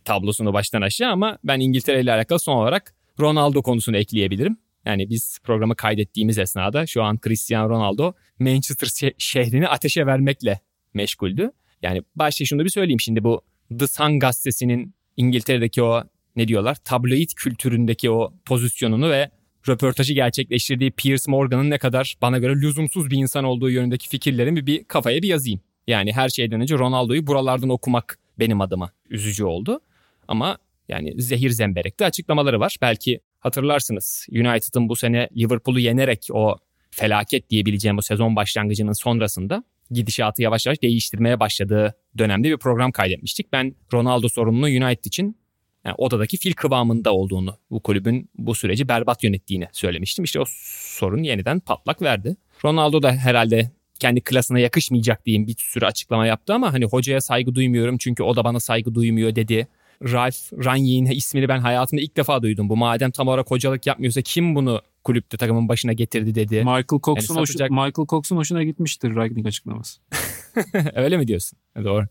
tablosunu 0.05 0.53
baştan 0.53 0.83
aşağı 0.83 1.11
ama 1.13 1.39
ben 1.45 1.61
İngiltere 1.61 2.01
ile 2.01 2.13
alakalı 2.13 2.39
son 2.39 2.57
olarak 2.57 2.95
Ronaldo 3.21 3.63
konusunu 3.63 3.97
ekleyebilirim. 3.97 4.57
Yani 4.85 5.11
biz 5.11 5.39
programı 5.45 5.77
kaydettiğimiz 5.77 6.39
esnada 6.39 6.87
şu 6.87 7.03
an 7.03 7.19
Cristiano 7.25 7.69
Ronaldo 7.69 8.13
Manchester 8.39 8.87
şe- 8.87 9.15
şehrini 9.19 9.69
ateşe 9.69 10.07
vermekle 10.07 10.61
meşguldü. 10.95 11.51
Yani 11.83 12.03
başta 12.17 12.45
şunu 12.45 12.65
bir 12.65 12.69
söyleyeyim 12.69 13.01
şimdi 13.01 13.25
bu 13.25 13.43
The 13.79 13.87
Sun 13.87 14.19
gazetesinin 14.19 14.95
İngiltere'deki 15.17 15.83
o 15.83 16.03
ne 16.37 16.49
diyorlar 16.49 16.75
tabloid 16.75 17.31
kültüründeki 17.37 18.11
o 18.11 18.35
pozisyonunu 18.45 19.11
ve 19.11 19.31
röportajı 19.69 20.15
gerçekleştirdiği 20.15 20.91
Piers 20.91 21.29
Morgan'ın 21.29 21.71
ne 21.71 21.79
kadar 21.79 22.17
bana 22.23 22.39
göre 22.39 22.53
lüzumsuz 22.55 23.11
bir 23.11 23.17
insan 23.17 23.45
olduğu 23.45 23.71
yönündeki 23.71 24.09
fikirlerimi 24.09 24.67
bir 24.67 24.85
kafaya 24.85 25.23
bir 25.23 25.29
yazayım. 25.29 25.61
Yani 25.87 26.13
her 26.13 26.29
şeyden 26.29 26.61
önce 26.61 26.79
Ronaldo'yu 26.79 27.27
buralardan 27.27 27.69
okumak 27.69 28.19
benim 28.39 28.61
adıma 28.61 28.93
üzücü 29.11 29.45
oldu. 29.45 29.81
Ama 30.29 30.59
yani 30.89 31.23
zehir 31.23 31.51
zemberekte 31.51 32.05
açıklamaları 32.05 32.61
var. 32.61 32.77
Belki 32.83 33.21
hatırlarsınız 33.41 34.27
United'ın 34.31 34.89
bu 34.89 34.97
sene 34.97 35.29
Liverpool'u 35.37 35.81
yenerek 35.81 36.29
o 36.33 36.57
felaket 36.91 37.51
diyebileceğim 37.51 37.99
o 37.99 38.01
sezon 38.01 38.37
başlangıcının 38.37 38.93
sonrasında 38.93 39.65
gidişatı 39.91 40.43
yavaş 40.43 40.67
yavaş 40.67 40.83
değiştirmeye 40.83 41.41
başladığı 41.41 41.95
dönemde 42.19 42.51
bir 42.51 42.57
program 42.57 42.93
kaydetmiştik. 42.93 43.53
Ben 43.53 43.75
Ronaldo 43.93 44.29
sorununu 44.29 44.67
United 44.67 45.05
için 45.05 45.37
yani 45.85 45.95
odadaki 45.99 46.37
fil 46.37 46.53
kıvamında 46.53 47.13
olduğunu, 47.13 47.57
bu 47.71 47.81
kulübün 47.83 48.31
bu 48.35 48.55
süreci 48.55 48.89
berbat 48.89 49.25
yönettiğini 49.25 49.69
söylemiştim. 49.73 50.25
İşte 50.25 50.41
o 50.41 50.45
sorun 50.49 51.23
yeniden 51.23 51.61
patlak 51.61 52.03
verdi. 52.03 52.37
Ronaldo 52.65 53.03
da 53.03 53.13
herhalde 53.13 53.71
kendi 53.99 54.21
klasına 54.21 54.59
yakışmayacak 54.59 55.27
diyeyim 55.27 55.47
bir 55.47 55.55
sürü 55.59 55.85
açıklama 55.85 56.27
yaptı 56.27 56.55
ama 56.55 56.73
hani 56.73 56.85
hocaya 56.85 57.21
saygı 57.21 57.55
duymuyorum 57.55 57.99
çünkü 57.99 58.23
o 58.23 58.37
da 58.37 58.45
bana 58.45 58.61
saygı 58.61 58.95
duymuyor 58.95 59.35
dedi. 59.35 59.69
Ralph 60.03 60.65
Rangnick'in 60.65 61.07
ismini 61.07 61.49
ben 61.49 61.59
hayatımda 61.59 62.03
ilk 62.03 62.17
defa 62.17 62.43
duydum. 62.43 62.69
Bu 62.69 62.77
madem 62.77 63.11
tam 63.11 63.29
olarak 63.29 63.51
hocalık 63.51 63.87
yapmıyorsa 63.87 64.23
kim 64.23 64.55
bunu 64.55 64.83
kulüpte 65.05 65.37
takımın 65.37 65.69
başına 65.69 65.93
getirdi 65.93 66.35
dedi. 66.35 66.57
Michael 66.59 66.85
Cox'un 67.03 67.35
Yani 67.35 67.41
hoş- 67.41 67.51
satacak- 67.51 67.71
Michael 67.71 68.07
Cox'un 68.09 68.37
hoşuna 68.37 68.63
gitmiştir 68.63 69.17
Ragnick 69.17 69.49
açıklaması. 69.49 70.01
Öyle 70.95 71.17
mi 71.17 71.29
diyorsun? 71.29 71.59
Doğru. 71.85 72.07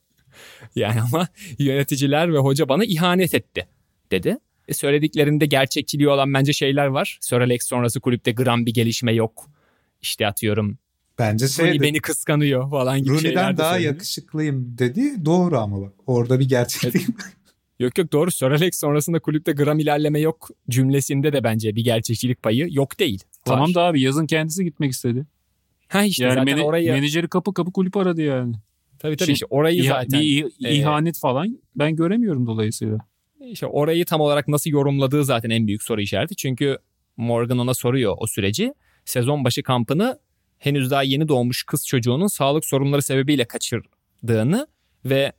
Yani 0.76 1.02
ama 1.02 1.28
yöneticiler 1.60 2.34
ve 2.34 2.38
hoca 2.38 2.70
bana 2.70 2.86
ihanet 2.86 3.36
etti 3.36 3.68
dedi. 4.12 4.38
E 4.68 4.74
söylediklerinde 4.74 5.46
gerçekçiliği 5.46 6.10
olan 6.10 6.34
bence 6.34 6.54
şeyler 6.54 6.86
var. 6.86 7.18
Sir 7.22 7.36
Alex 7.36 7.68
sonrası 7.68 8.00
kulüpte 8.00 8.32
gram 8.32 8.66
bir 8.66 8.74
gelişme 8.74 9.14
yok. 9.14 9.50
İşte 10.02 10.28
atıyorum 10.28 10.78
Bence 11.20 11.46
Rooney 11.46 11.72
şey 11.72 11.82
beni 11.82 12.00
kıskanıyor 12.00 12.70
falan 12.70 13.04
gibi 13.04 13.20
şeyler 13.20 13.34
Rooney'den 13.34 13.54
de 13.54 13.58
daha 13.58 13.72
söyleniyor. 13.72 13.94
yakışıklıyım 13.94 14.78
dedi. 14.78 15.26
Doğru 15.26 15.58
ama 15.58 15.82
bak. 15.82 15.94
Orada 16.08 16.40
bir 16.40 16.50
gerçeklik. 16.50 17.08
Yok 17.82 17.98
yok 17.98 18.12
doğru 18.12 18.32
Sir 18.32 18.46
Alex 18.46 18.80
sonrasında 18.80 19.20
kulüpte 19.20 19.52
gram 19.52 19.80
ilerleme 19.80 20.20
yok 20.20 20.50
cümlesinde 20.70 21.34
de 21.34 21.44
bence 21.44 21.76
bir 21.76 21.84
gerçekçilik 21.84 22.44
payı 22.44 22.68
yok 22.72 23.00
değil. 23.00 23.24
Tamam 23.46 23.70
Var. 23.70 23.76
da 23.76 23.82
abi 23.82 24.02
yazın 24.02 24.28
kendisi 24.28 24.64
gitmek 24.64 24.92
istedi. 24.92 25.26
Ha 25.88 26.04
işte 26.04 26.24
yani 26.24 26.34
zaten 26.34 26.46
mene- 26.46 26.64
orayı 26.64 26.92
menajeri 26.92 27.28
kapı 27.28 27.54
kapı 27.54 27.72
kulüp 27.72 27.98
aradı 27.98 28.22
yani. 28.22 28.56
tabii 29.00 29.18
tabii 29.18 29.26
Şimdi 29.26 29.32
işte 29.32 29.46
orayı 29.50 29.84
zaten 29.84 30.22
bir 30.22 30.46
e, 30.66 30.76
ihanet 30.76 31.20
falan 31.20 31.60
ben 31.76 31.96
göremiyorum 31.96 32.48
dolayısıyla. 32.48 32.98
İşte 33.46 33.66
orayı 33.66 34.06
tam 34.06 34.22
olarak 34.22 34.48
nasıl 34.48 34.70
yorumladığı 34.70 35.26
zaten 35.26 35.50
en 35.50 35.68
büyük 35.68 35.84
soru 35.84 36.02
işareti. 36.02 36.36
Çünkü 36.36 36.78
Morgan 37.18 37.58
ona 37.60 37.74
soruyor 37.74 38.16
o 38.18 38.28
süreci. 38.28 38.74
Sezon 39.06 39.44
başı 39.44 39.64
kampını 39.64 40.20
henüz 40.58 40.92
daha 40.92 41.04
yeni 41.04 41.28
doğmuş 41.28 41.64
kız 41.64 41.88
çocuğunun 41.88 42.28
sağlık 42.28 42.66
sorunları 42.66 43.02
sebebiyle 43.02 43.46
kaçırdığını 43.46 44.68
ve 45.06 45.32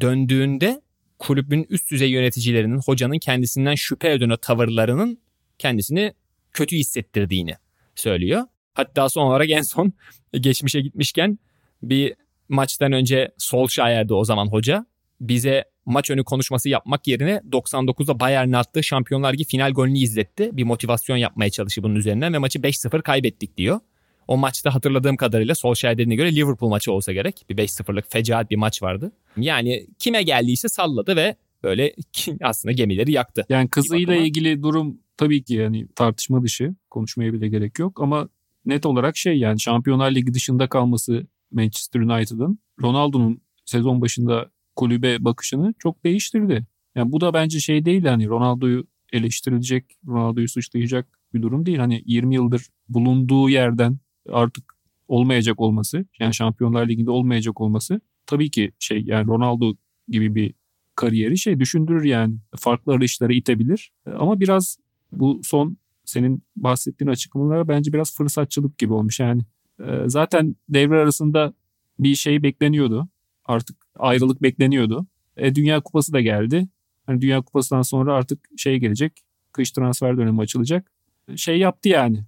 döndüğünde 0.00 0.80
kulübün 1.20 1.66
üst 1.70 1.90
düzey 1.90 2.10
yöneticilerinin, 2.10 2.78
hocanın 2.78 3.18
kendisinden 3.18 3.74
şüphe 3.74 4.08
o 4.08 4.36
tavırlarının 4.36 5.18
kendisini 5.58 6.12
kötü 6.52 6.76
hissettirdiğini 6.76 7.54
söylüyor. 7.94 8.42
Hatta 8.74 9.08
son 9.08 9.26
olarak 9.26 9.50
en 9.50 9.62
son 9.62 9.92
geçmişe 10.40 10.80
gitmişken 10.80 11.38
bir 11.82 12.14
maçtan 12.48 12.92
önce 12.92 13.32
Solskjaer'di 13.38 14.14
o 14.14 14.24
zaman 14.24 14.46
hoca. 14.46 14.86
Bize 15.20 15.64
maç 15.86 16.10
önü 16.10 16.24
konuşması 16.24 16.68
yapmak 16.68 17.06
yerine 17.06 17.42
99'da 17.50 18.20
Bayern'e 18.20 18.56
attığı 18.56 18.82
Şampiyonlar 18.82 19.32
Ligi 19.32 19.44
final 19.44 19.72
golünü 19.72 19.98
izletti. 19.98 20.50
Bir 20.52 20.64
motivasyon 20.64 21.16
yapmaya 21.16 21.50
çalıştı 21.50 21.82
bunun 21.82 21.94
üzerinden 21.94 22.32
ve 22.32 22.38
maçı 22.38 22.58
5-0 22.58 23.02
kaybettik 23.02 23.56
diyor. 23.56 23.80
O 24.28 24.36
maçta 24.36 24.74
hatırladığım 24.74 25.16
kadarıyla 25.16 25.54
Solskjaer 25.54 25.94
dediğine 25.94 26.14
göre 26.14 26.34
Liverpool 26.36 26.70
maçı 26.70 26.92
olsa 26.92 27.12
gerek. 27.12 27.44
Bir 27.50 27.56
5-0'lık 27.56 28.12
fecaat 28.12 28.50
bir 28.50 28.56
maç 28.56 28.82
vardı. 28.82 29.12
Yani 29.36 29.86
kime 29.98 30.22
geldiyse 30.22 30.68
salladı 30.68 31.16
ve 31.16 31.36
böyle 31.62 31.94
aslında 32.42 32.72
gemileri 32.72 33.12
yaktı. 33.12 33.46
Yani 33.48 33.68
kızıyla 33.68 34.14
ilgili 34.14 34.62
durum 34.62 34.98
tabii 35.16 35.42
ki 35.42 35.54
yani 35.54 35.88
tartışma 35.96 36.42
dışı. 36.42 36.74
Konuşmaya 36.90 37.32
bile 37.32 37.48
gerek 37.48 37.78
yok 37.78 38.02
ama 38.02 38.28
net 38.64 38.86
olarak 38.86 39.16
şey 39.16 39.38
yani 39.38 39.60
Şampiyonlar 39.60 40.10
Ligi 40.10 40.34
dışında 40.34 40.68
kalması 40.68 41.26
Manchester 41.52 42.00
United'ın 42.00 42.58
Ronaldo'nun 42.82 43.40
sezon 43.64 44.00
başında 44.00 44.50
kulübe 44.76 45.24
bakışını 45.24 45.74
çok 45.78 46.04
değiştirdi. 46.04 46.66
Yani 46.94 47.12
bu 47.12 47.20
da 47.20 47.34
bence 47.34 47.60
şey 47.60 47.84
değil 47.84 48.04
hani 48.04 48.28
Ronaldo'yu 48.28 48.86
eleştirilecek, 49.12 49.84
Ronaldo'yu 50.06 50.48
suçlayacak 50.48 51.18
bir 51.34 51.42
durum 51.42 51.66
değil. 51.66 51.78
Hani 51.78 52.02
20 52.06 52.34
yıldır 52.34 52.66
bulunduğu 52.88 53.48
yerden 53.48 53.98
artık 54.30 54.74
olmayacak 55.08 55.60
olması, 55.60 56.04
yani 56.18 56.34
Şampiyonlar 56.34 56.88
Ligi'nde 56.88 57.10
olmayacak 57.10 57.60
olması 57.60 58.00
tabii 58.26 58.50
ki 58.50 58.72
şey 58.78 59.02
yani 59.04 59.26
Ronaldo 59.26 59.74
gibi 60.08 60.34
bir 60.34 60.54
kariyeri 60.94 61.38
şey 61.38 61.60
düşündürür 61.60 62.04
yani. 62.04 62.34
Farklı 62.56 62.92
arayışlara 62.92 63.32
itebilir. 63.32 63.92
Ama 64.18 64.40
biraz 64.40 64.78
bu 65.12 65.40
son 65.44 65.76
senin 66.04 66.42
bahsettiğin 66.56 67.10
açıklamalar 67.10 67.68
bence 67.68 67.92
biraz 67.92 68.16
fırsatçılık 68.16 68.78
gibi 68.78 68.92
olmuş. 68.92 69.20
Yani 69.20 69.42
e, 69.80 69.84
zaten 70.06 70.56
devre 70.68 70.98
arasında 70.98 71.54
bir 71.98 72.14
şey 72.14 72.42
bekleniyordu. 72.42 73.08
Artık 73.44 73.76
ayrılık 73.98 74.42
bekleniyordu. 74.42 75.06
E, 75.36 75.54
Dünya 75.54 75.80
Kupası 75.80 76.12
da 76.12 76.20
geldi. 76.20 76.68
Hani 77.06 77.20
Dünya 77.20 77.42
Kupası'ndan 77.42 77.82
sonra 77.82 78.14
artık 78.14 78.48
şey 78.56 78.78
gelecek. 78.78 79.12
Kış 79.52 79.70
transfer 79.70 80.16
dönemi 80.16 80.40
açılacak. 80.40 80.92
Şey 81.36 81.58
yaptı 81.58 81.88
yani. 81.88 82.24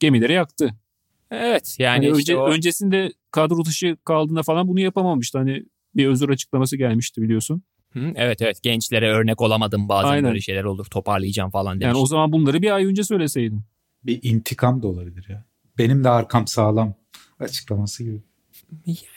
Gemileri 0.00 0.32
yaktı. 0.32 0.74
Evet 1.30 1.76
yani 1.78 2.06
Hani 2.06 2.18
işte 2.18 2.32
önce, 2.32 2.36
o- 2.42 2.48
öncesinde 2.50 3.12
kadro 3.30 3.64
dışı 3.64 3.96
kaldığında 4.04 4.42
falan 4.42 4.68
bunu 4.68 4.80
yapamamıştı. 4.80 5.38
Hani 5.38 5.64
bir 5.96 6.06
özür 6.06 6.28
açıklaması 6.28 6.76
gelmişti 6.76 7.22
biliyorsun. 7.22 7.62
Hı, 7.92 8.12
evet 8.14 8.42
evet 8.42 8.62
gençlere 8.62 9.10
örnek 9.10 9.40
olamadım 9.40 9.88
bazen 9.88 10.08
Aynen. 10.08 10.24
böyle 10.24 10.40
şeyler 10.40 10.64
olur 10.64 10.84
toparlayacağım 10.84 11.50
falan 11.50 11.80
demiş. 11.80 11.84
Yani 11.86 11.96
o 12.02 12.06
zaman 12.06 12.32
bunları 12.32 12.62
bir 12.62 12.70
ay 12.70 12.84
önce 12.86 13.04
söyleseydin. 13.04 13.62
bir 14.04 14.20
intikam 14.22 14.82
da 14.82 14.86
olabilir 14.88 15.26
ya. 15.28 15.44
Benim 15.78 16.04
de 16.04 16.08
arkam 16.10 16.46
sağlam 16.46 16.94
açıklaması 17.40 18.04
gibi. 18.04 18.20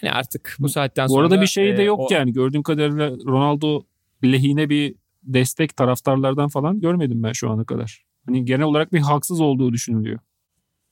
Yani 0.01 0.11
artık 0.13 0.55
bu 0.59 0.69
saatten 0.69 1.07
Bu 1.07 1.11
sonra... 1.13 1.21
arada 1.27 1.41
bir 1.41 1.47
şey 1.47 1.77
de 1.77 1.81
e, 1.81 1.85
yok 1.85 1.99
o- 1.99 2.07
yani. 2.13 2.33
Gördüğüm 2.33 2.63
kadarıyla 2.63 3.09
Ronaldo 3.11 3.81
lehine 4.23 4.69
bir 4.69 4.95
destek 5.23 5.77
taraftarlardan 5.77 6.47
falan 6.49 6.79
görmedim 6.79 7.23
ben 7.23 7.31
şu 7.31 7.49
ana 7.51 7.63
kadar. 7.65 8.03
Hani 8.25 8.45
genel 8.45 8.61
olarak 8.65 8.93
bir 8.93 8.99
haksız 8.99 9.41
olduğu 9.41 9.73
düşünülüyor. 9.73 10.19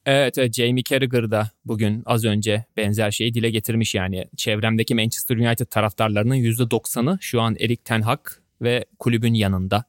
Evet, 0.08 0.38
evet 0.38 0.54
Jamie 0.54 0.84
Carragher 0.84 1.32
da 1.32 1.52
bugün 1.66 2.04
az 2.06 2.26
önce 2.26 2.66
benzer 2.78 3.12
şeyi 3.12 3.34
dile 3.34 3.50
getirmiş 3.50 3.96
yani. 3.96 4.26
Çevremdeki 4.38 4.96
Manchester 4.96 5.38
United 5.38 5.66
taraftarlarının 5.66 6.36
%90'ı 6.36 7.18
şu 7.22 7.42
an 7.42 7.56
Erik 7.60 7.86
Ten 7.86 8.02
Hag 8.02 8.20
ve 8.62 8.86
kulübün 9.00 9.34
yanında. 9.34 9.84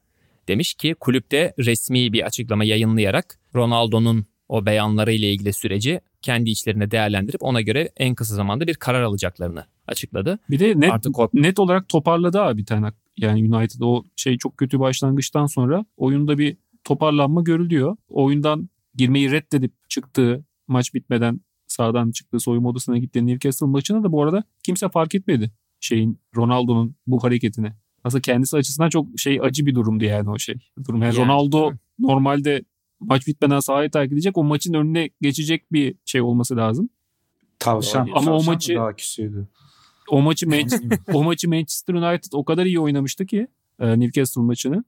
Demiş 0.49 0.75
ki 0.75 0.95
kulüpte 1.01 1.55
resmi 1.59 2.13
bir 2.13 2.27
açıklama 2.27 2.65
yayınlayarak 2.65 3.39
Ronaldo'nun 3.55 4.27
o 4.49 4.67
beyanları 4.67 5.13
ile 5.13 5.33
ilgili 5.33 5.53
süreci 5.53 6.01
kendi 6.23 6.51
içlerinde 6.51 6.91
değerlendirip 6.91 7.43
ona 7.43 7.61
göre 7.61 7.91
en 7.97 8.15
kısa 8.15 8.35
zamanda 8.35 8.67
bir 8.67 8.75
karar 8.75 9.03
alacaklarını 9.03 9.65
açıkladı. 9.87 10.39
Bir 10.51 10.59
de 10.59 10.81
net, 10.81 10.93
Artık 10.93 11.19
o 11.19 11.31
net 11.35 11.59
olarak 11.59 11.89
toparladı 11.89 12.41
abi 12.41 12.65
Ten 12.65 12.93
Yani 13.17 13.55
United 13.55 13.81
o 13.81 14.05
şey 14.17 14.39
çok 14.39 14.57
kötü 14.57 14.81
başlangıçtan 14.81 15.47
sonra 15.47 15.85
oyunda 15.97 16.39
bir 16.39 16.57
toparlanma 16.85 17.43
görülüyor. 17.43 17.97
Oyundan 18.09 18.69
girmeyi 18.95 19.31
reddedip 19.31 19.73
çıktığı 19.89 20.45
maç 20.69 20.95
bitmeden 20.95 21.41
sağdan 21.67 22.11
çıktığı 22.11 22.41
soyunma 22.41 22.69
odasına 22.69 22.99
gittiği 22.99 23.27
Newcastle 23.27 23.67
maçına 23.67 24.03
da 24.05 24.13
bu 24.13 24.23
arada 24.23 24.45
kimse 24.63 24.89
fark 24.89 25.15
etmedi 25.15 25.51
şeyin 25.81 26.21
Ronaldo'nun 26.37 26.95
bu 27.07 27.25
hareketini. 27.25 27.73
Aslında 28.05 28.23
kendisi 28.23 28.57
açısından 28.57 28.89
çok 28.89 29.07
şey 29.17 29.41
acı 29.43 29.67
bir 29.67 29.75
durumdu 29.75 30.05
yani 30.05 30.31
o 30.31 30.39
şey. 30.39 30.55
Durum. 30.89 31.03
Yani 31.03 31.15
Yani, 31.17 31.25
Ronaldo 31.27 31.71
hı. 31.73 31.79
normalde 31.99 32.65
maç 33.01 33.27
bitmeden 33.27 33.61
sahaya 33.61 33.91
terk 33.91 34.13
edecek 34.13 34.39
o 34.39 34.45
maçın 34.45 34.75
önüne 34.75 35.11
geçecek 35.21 35.73
bir 35.73 35.95
şey 36.05 36.21
olması 36.21 36.57
lazım. 36.57 36.89
Tavşan. 37.59 38.01
Ama 38.01 38.11
o 38.11 38.15
tavşan 38.15 38.35
mı 38.35 38.43
maçı- 38.47 38.75
daha 38.77 38.97
küsüydü. 38.97 39.49
O 40.11 40.23
maçı 40.23 40.49
Man- 40.51 40.69
o 41.13 41.25
maçı 41.25 41.49
Manchester 41.49 41.95
United 41.95 42.33
o 42.33 42.45
kadar 42.45 42.67
iyi 42.67 42.81
oynamıştı 42.81 43.27
ki 43.27 43.47
e, 43.81 44.01
Newcastle 44.01 44.43
maçını. 44.43 44.85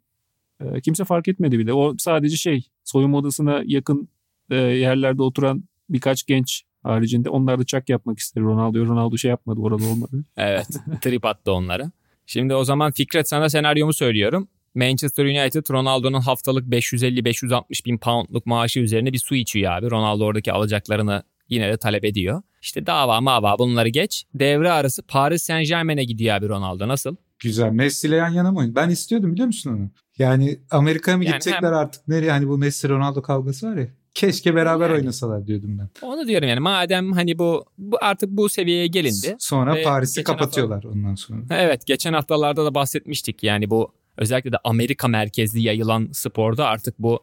E, 0.61 0.81
kimse 0.81 1.05
fark 1.05 1.29
etmedi 1.29 1.59
bile. 1.59 1.73
O 1.73 1.95
sadece 1.99 2.37
şey 2.37 2.67
soyunma 2.85 3.19
odasına 3.19 3.63
yakın 3.67 4.09
e, 4.51 4.57
yerlerde 4.57 5.23
oturan 5.23 5.65
birkaç 5.89 6.27
genç 6.27 6.63
haricinde 6.83 7.31
onlar 7.31 7.59
da 7.59 7.65
çak 7.65 7.89
yapmak 7.89 8.19
istedi 8.19 8.45
Ronaldo. 8.45 8.87
Ronaldo 8.87 9.19
şey 9.19 9.29
yapmadı 9.29 9.61
orada 9.61 9.85
olmadı. 9.85 10.25
Evet 10.37 10.67
trip 11.03 11.25
attı 11.25 11.53
onlara. 11.53 11.91
Şimdi 12.27 12.55
o 12.55 12.65
zaman 12.65 12.93
Fikret 12.93 13.29
sana 13.29 13.49
senaryomu 13.49 13.93
söylüyorum. 13.93 14.49
Manchester 14.75 15.25
United 15.25 15.71
Ronaldo'nun 15.71 16.21
haftalık 16.21 16.69
550-560 16.69 17.85
bin 17.87 17.99
poundluk 17.99 18.47
maaşı 18.47 18.81
üzerine 18.81 19.13
bir 19.13 19.19
su 19.19 19.35
içiyor 19.35 19.73
abi. 19.73 19.91
Ronaldo 19.91 20.25
oradaki 20.25 20.53
alacaklarını 20.53 21.23
yine 21.49 21.69
de 21.69 21.77
talep 21.77 22.05
ediyor. 22.05 22.43
İşte 22.63 22.87
dava 22.87 23.21
mava 23.21 23.59
bunları 23.59 23.89
geç. 23.89 24.25
Devre 24.35 24.71
arası 24.71 25.03
Paris 25.03 25.43
Saint 25.43 25.69
Germain'e 25.69 26.05
gidiyor 26.05 26.37
abi 26.37 26.49
Ronaldo. 26.49 26.89
Nasıl? 26.89 27.17
Güzel. 27.39 27.71
Messi 27.73 28.09
ile 28.09 28.17
yan 28.17 28.29
yana 28.29 28.53
mı? 28.53 28.75
Ben 28.75 28.91
istiyordum 28.91 29.33
biliyor 29.33 29.47
musun 29.47 29.71
onu? 29.71 29.91
Yani 30.21 30.59
Amerika'ya 30.71 31.17
mı 31.17 31.25
Yani 31.25 31.33
gidecekler 31.33 31.69
hem- 31.69 31.75
artık? 31.79 32.09
Nereye? 32.09 32.31
Hani 32.31 32.49
bu 32.49 32.59
Messi 32.59 32.89
Ronaldo 32.89 33.23
kavgası 33.23 33.71
var 33.71 33.77
ya. 33.77 33.87
Keşke 34.15 34.55
beraber 34.55 34.91
Yani. 34.91 34.99
oynasalar 34.99 35.47
diyordum 35.47 35.79
ben. 35.79 35.89
Onu 36.07 36.29
diyorum 36.29 36.49
yani 36.49 36.61
madem 36.61 37.13
hani 37.13 37.39
bu, 37.39 37.65
bu 37.79 37.99
artık 38.01 38.31
bu 38.31 38.49
seviyeye 38.49 38.87
gelindi. 38.87 39.37
Sonra 39.39 39.83
Paris'i 39.85 40.25
kapatıyorlar 40.25 40.85
ondan 40.85 41.15
sonra. 41.15 41.43
Evet 41.51 41.87
geçen 41.87 42.13
haftalarda 42.13 42.65
da 42.65 42.75
bahsetmiştik. 42.75 43.43
Yani 43.43 43.71
bu 43.71 43.93
özellikle 44.17 44.53
de 44.53 44.57
Amerika 44.65 45.09
merkezli 45.09 45.63
yayılan 45.63 46.09
sporda 46.13 46.67
artık 46.67 46.99
bu 46.99 47.21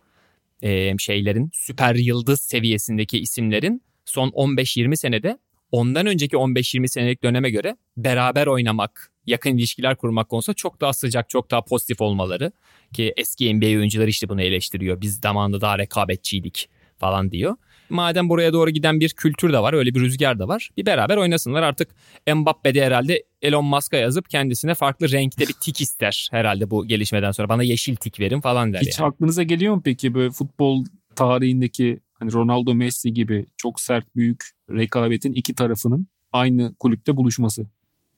e, 0.61 0.97
şeylerin 0.97 1.49
süper 1.53 1.95
yıldız 1.95 2.41
seviyesindeki 2.41 3.19
isimlerin 3.19 3.81
son 4.05 4.29
15-20 4.29 4.95
senede 4.95 5.37
ondan 5.71 6.05
önceki 6.05 6.35
15-20 6.35 6.87
senelik 6.87 7.23
döneme 7.23 7.49
göre 7.49 7.77
beraber 7.97 8.47
oynamak, 8.47 9.11
yakın 9.25 9.57
ilişkiler 9.57 9.95
kurmak 9.95 10.29
konusunda 10.29 10.55
çok 10.55 10.81
daha 10.81 10.93
sıcak, 10.93 11.29
çok 11.29 11.51
daha 11.51 11.61
pozitif 11.61 12.01
olmaları 12.01 12.51
ki 12.93 13.13
eski 13.17 13.53
NBA 13.53 13.65
oyuncuları 13.65 14.09
işte 14.09 14.29
bunu 14.29 14.41
eleştiriyor. 14.41 15.01
Biz 15.01 15.19
zamanında 15.19 15.61
daha 15.61 15.77
rekabetçiydik 15.77 16.69
falan 16.97 17.31
diyor. 17.31 17.55
Madem 17.89 18.29
buraya 18.29 18.53
doğru 18.53 18.69
giden 18.69 18.99
bir 18.99 19.09
kültür 19.09 19.53
de 19.53 19.59
var, 19.59 19.73
öyle 19.73 19.95
bir 19.95 19.99
rüzgar 19.99 20.39
da 20.39 20.47
var. 20.47 20.69
Bir 20.77 20.85
beraber 20.85 21.17
oynasınlar 21.17 21.63
artık 21.63 21.89
Mbappe 22.35 22.75
de 22.75 22.85
herhalde 22.85 23.23
Elon 23.41 23.65
Musk'a 23.65 23.97
yazıp 23.97 24.29
kendisine 24.29 24.73
farklı 24.73 25.11
renkte 25.11 25.47
bir 25.47 25.53
tik 25.53 25.81
ister 25.81 26.27
herhalde 26.31 26.71
bu 26.71 26.87
gelişmeden 26.87 27.31
sonra. 27.31 27.49
Bana 27.49 27.63
yeşil 27.63 27.95
tik 27.95 28.19
verin 28.19 28.41
falan 28.41 28.73
der 28.73 28.79
Hiç 28.81 28.99
yani. 28.99 29.07
aklınıza 29.07 29.43
geliyor 29.43 29.75
mu 29.75 29.81
peki 29.85 30.13
böyle 30.13 30.31
futbol 30.31 30.85
tarihindeki 31.15 31.99
hani 32.19 32.33
Ronaldo 32.33 32.75
Messi 32.75 33.13
gibi 33.13 33.45
çok 33.57 33.79
sert 33.81 34.15
büyük 34.15 34.43
rekabetin 34.69 35.33
iki 35.33 35.55
tarafının 35.55 36.07
aynı 36.31 36.75
kulüpte 36.79 37.17
buluşması? 37.17 37.67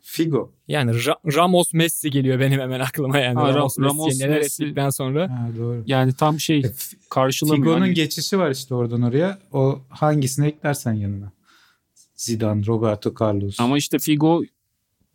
Figo. 0.01 0.51
Yani 0.67 0.91
Ra- 0.91 1.35
Ramos 1.35 1.73
Messi 1.73 2.11
geliyor 2.11 2.39
benim 2.39 2.59
hemen 2.59 2.79
aklıma 2.79 3.19
yani. 3.19 3.35
Ha, 3.39 3.49
Ra- 3.49 3.55
Ramos, 3.55 3.77
Messi 3.77 3.89
Ramos, 3.89 4.19
neler 4.19 4.37
Messi. 4.39 4.63
ettikten 4.63 4.89
sonra. 4.89 5.29
Ha, 5.31 5.49
doğru. 5.57 5.83
Yani 5.87 6.13
tam 6.13 6.39
şey 6.39 6.59
E, 6.59 6.63
karşılamıyor. 7.09 7.63
Figo'nun 7.65 7.79
Hani 7.81 7.93
geçişi 7.93 8.39
var 8.39 8.51
işte 8.51 8.75
oradan 8.75 9.01
oraya. 9.01 9.39
O 9.51 9.79
hangisini 9.89 10.47
eklersen 10.47 10.93
yanına. 10.93 11.31
Zidane, 12.15 12.65
Roberto 12.65 13.13
Carlos. 13.21 13.59
Ama 13.59 13.77
işte 13.77 13.99
Figo 13.99 14.41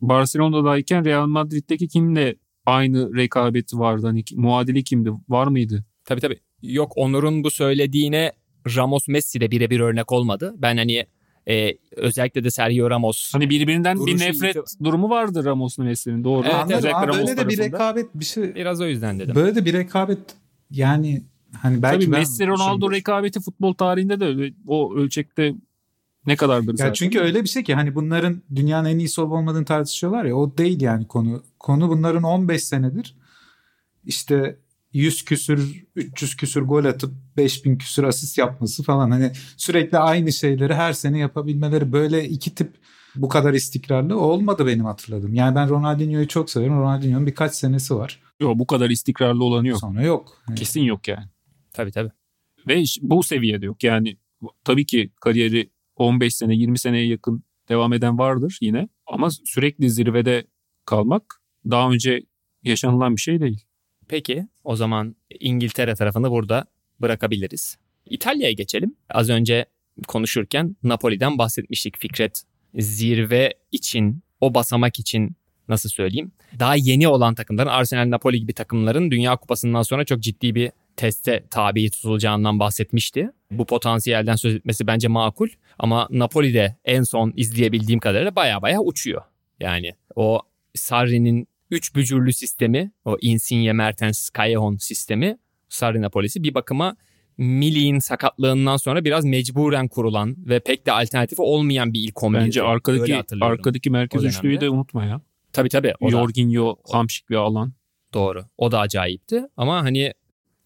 Barcelona'dayken 0.00 1.04
Real 1.04 1.26
Madrid'deki 1.26 1.88
kimle 1.88 2.36
aynı 2.66 3.14
rekabeti 3.16 3.78
vardı? 3.78 4.06
Hani 4.06 4.24
muadili 4.34 4.84
kimdi? 4.84 5.10
Var 5.28 5.46
mıydı? 5.46 5.84
Tabii 6.04 6.20
tabii. 6.20 6.40
Yok 6.62 6.92
Onur'un 6.96 7.44
bu 7.44 7.50
söylediğine 7.50 8.32
Ramos 8.76 9.08
Messi 9.08 9.40
de 9.40 9.50
birebir 9.50 9.80
örnek 9.80 10.12
olmadı. 10.12 10.54
Ben 10.58 10.76
hani 10.76 11.06
e, 11.48 11.78
özellikle 11.96 12.44
de 12.44 12.50
Sergio 12.50 12.90
Ramos 12.90 13.34
Hani 13.34 13.50
birbirinden 13.50 14.06
bir 14.06 14.18
nefret 14.18 14.56
iti- 14.56 14.84
durumu 14.84 15.10
vardı 15.10 15.44
Ramos'un 15.44 15.84
Messi'nin. 15.84 16.24
Doğru. 16.24 16.44
Evet, 16.44 16.54
Anladım. 16.54 16.78
Özellikle 16.78 16.96
Ama 16.96 17.08
Ramos 17.08 17.28
böyle 17.28 17.36
de 17.36 17.48
bir 17.48 17.58
rekabet 17.58 18.06
bir 18.14 18.24
şey. 18.24 18.54
biraz 18.54 18.80
o 18.80 18.86
yüzden 18.86 19.18
dedim. 19.18 19.34
Böyle 19.34 19.54
de 19.54 19.64
bir 19.64 19.72
rekabet 19.72 20.18
yani 20.70 21.22
hani 21.62 21.82
belki 21.82 22.04
Tabii 22.04 22.12
ben 22.12 22.20
Messi 22.20 22.46
Ronaldo 22.46 22.92
rekabeti 22.92 23.40
futbol 23.40 23.74
tarihinde 23.74 24.20
de 24.20 24.24
öyle. 24.24 24.54
O 24.66 24.94
ölçekte 24.94 25.54
ne 26.26 26.36
kadardır 26.36 26.72
zaten. 26.72 26.86
Ya 26.86 26.92
çünkü 26.92 27.20
öyle 27.20 27.42
bir 27.42 27.48
şey 27.48 27.62
ki 27.64 27.74
hani 27.74 27.94
bunların 27.94 28.42
dünyanın 28.54 28.88
en 28.88 28.98
iyisi 28.98 29.20
olup 29.20 29.32
olmadığını 29.32 29.64
tartışıyorlar 29.64 30.24
ya 30.24 30.36
o 30.36 30.58
değil 30.58 30.80
yani 30.80 31.06
konu. 31.06 31.42
Konu 31.58 31.88
bunların 31.88 32.22
15 32.22 32.64
senedir 32.64 33.14
işte 34.04 34.56
100 34.94 35.24
küsür 35.24 35.84
300 35.96 36.36
küsür 36.36 36.62
gol 36.62 36.84
atıp 36.84 37.14
5000 37.36 37.78
küsür 37.78 38.04
asist 38.04 38.38
yapması 38.38 38.82
falan 38.82 39.10
hani 39.10 39.32
sürekli 39.56 39.98
aynı 39.98 40.32
şeyleri 40.32 40.74
her 40.74 40.92
sene 40.92 41.18
yapabilmeleri 41.18 41.92
böyle 41.92 42.28
iki 42.28 42.54
tip 42.54 42.74
bu 43.16 43.28
kadar 43.28 43.54
istikrarlı 43.54 44.20
olmadı 44.20 44.66
benim 44.66 44.84
hatırladığım. 44.84 45.34
Yani 45.34 45.54
ben 45.54 45.68
Ronaldinho'yu 45.68 46.28
çok 46.28 46.50
severim. 46.50 46.72
Ronaldinho'nun 46.76 47.26
birkaç 47.26 47.54
senesi 47.54 47.94
var. 47.94 48.20
Yok, 48.40 48.58
bu 48.58 48.66
kadar 48.66 48.90
istikrarlı 48.90 49.44
olanı 49.44 49.68
yok. 49.68 49.80
Sonra 49.80 50.02
yok. 50.02 50.42
Hani 50.46 50.58
Kesin 50.58 50.80
yok 50.82 51.08
yani. 51.08 51.24
Tabii 51.72 51.90
tabii. 51.92 52.10
Ve 52.68 52.80
iş- 52.80 52.98
bu 53.02 53.22
seviyede 53.22 53.66
yok. 53.66 53.84
Yani 53.84 54.16
tabii 54.64 54.86
ki 54.86 55.10
kariyeri 55.20 55.70
15 55.96 56.34
sene 56.36 56.54
20 56.54 56.78
seneye 56.78 57.06
yakın 57.06 57.44
devam 57.68 57.92
eden 57.92 58.18
vardır 58.18 58.58
yine. 58.60 58.88
Ama 59.06 59.28
sürekli 59.44 59.90
zirvede 59.90 60.46
kalmak 60.84 61.42
daha 61.70 61.90
önce 61.90 62.20
yaşanılan 62.62 63.16
bir 63.16 63.20
şey 63.20 63.40
değil. 63.40 63.64
Peki 64.08 64.46
o 64.64 64.76
zaman 64.76 65.16
İngiltere 65.40 65.94
tarafını 65.94 66.30
burada 66.30 66.66
bırakabiliriz. 67.00 67.76
İtalya'ya 68.06 68.52
geçelim. 68.52 68.96
Az 69.10 69.30
önce 69.30 69.66
konuşurken 70.08 70.76
Napoli'den 70.82 71.38
bahsetmiştik 71.38 71.98
Fikret. 71.98 72.42
Zirve 72.74 73.54
için, 73.72 74.22
o 74.40 74.54
basamak 74.54 74.98
için 74.98 75.36
nasıl 75.68 75.88
söyleyeyim? 75.88 76.32
Daha 76.58 76.76
yeni 76.76 77.08
olan 77.08 77.34
takımların, 77.34 77.68
Arsenal, 77.68 78.10
Napoli 78.10 78.40
gibi 78.40 78.52
takımların 78.52 79.10
Dünya 79.10 79.36
Kupası'ndan 79.36 79.82
sonra 79.82 80.04
çok 80.04 80.20
ciddi 80.20 80.54
bir 80.54 80.70
teste 80.96 81.44
tabi 81.50 81.90
tutulacağından 81.90 82.58
bahsetmişti. 82.58 83.30
Bu 83.50 83.66
potansiyelden 83.66 84.36
söz 84.36 84.54
etmesi 84.54 84.86
bence 84.86 85.08
makul. 85.08 85.48
Ama 85.78 86.08
Napoli 86.10 86.54
de 86.54 86.76
en 86.84 87.02
son 87.02 87.32
izleyebildiğim 87.36 88.00
kadarıyla 88.00 88.36
baya 88.36 88.62
baya 88.62 88.80
uçuyor. 88.80 89.22
Yani 89.60 89.92
o 90.16 90.40
Sarri'nin 90.74 91.48
üç 91.74 91.94
bücürlü 91.94 92.32
sistemi, 92.32 92.92
o 93.04 93.16
Insigne, 93.20 93.72
Mertens, 93.72 94.30
Callejon 94.36 94.76
sistemi 94.76 95.38
Sarri 95.68 96.02
Napoli'si 96.02 96.42
bir 96.42 96.54
bakıma 96.54 96.96
Mili'nin 97.38 97.98
sakatlığından 97.98 98.76
sonra 98.76 99.04
biraz 99.04 99.24
mecburen 99.24 99.88
kurulan 99.88 100.36
ve 100.38 100.60
pek 100.60 100.86
de 100.86 100.92
alternatifi 100.92 101.42
olmayan 101.42 101.92
bir 101.92 102.00
ilk 102.00 102.22
11. 102.22 102.38
Bence 102.38 102.62
arkadaki 102.62 103.22
arkadaki 103.40 103.90
merkez 103.90 104.24
üçlüyü 104.24 104.60
de 104.60 104.70
unutma 104.70 105.04
ya. 105.04 105.20
Tabii 105.52 105.68
tabii. 105.68 105.94
O 106.00 106.10
Jorginho, 106.10 106.76
Hamşik 106.92 107.30
ve 107.30 107.38
Alan. 107.38 107.72
doğru. 108.14 108.44
O 108.58 108.72
da 108.72 108.80
acayipti. 108.80 109.42
Ama 109.56 109.84
hani 109.84 110.12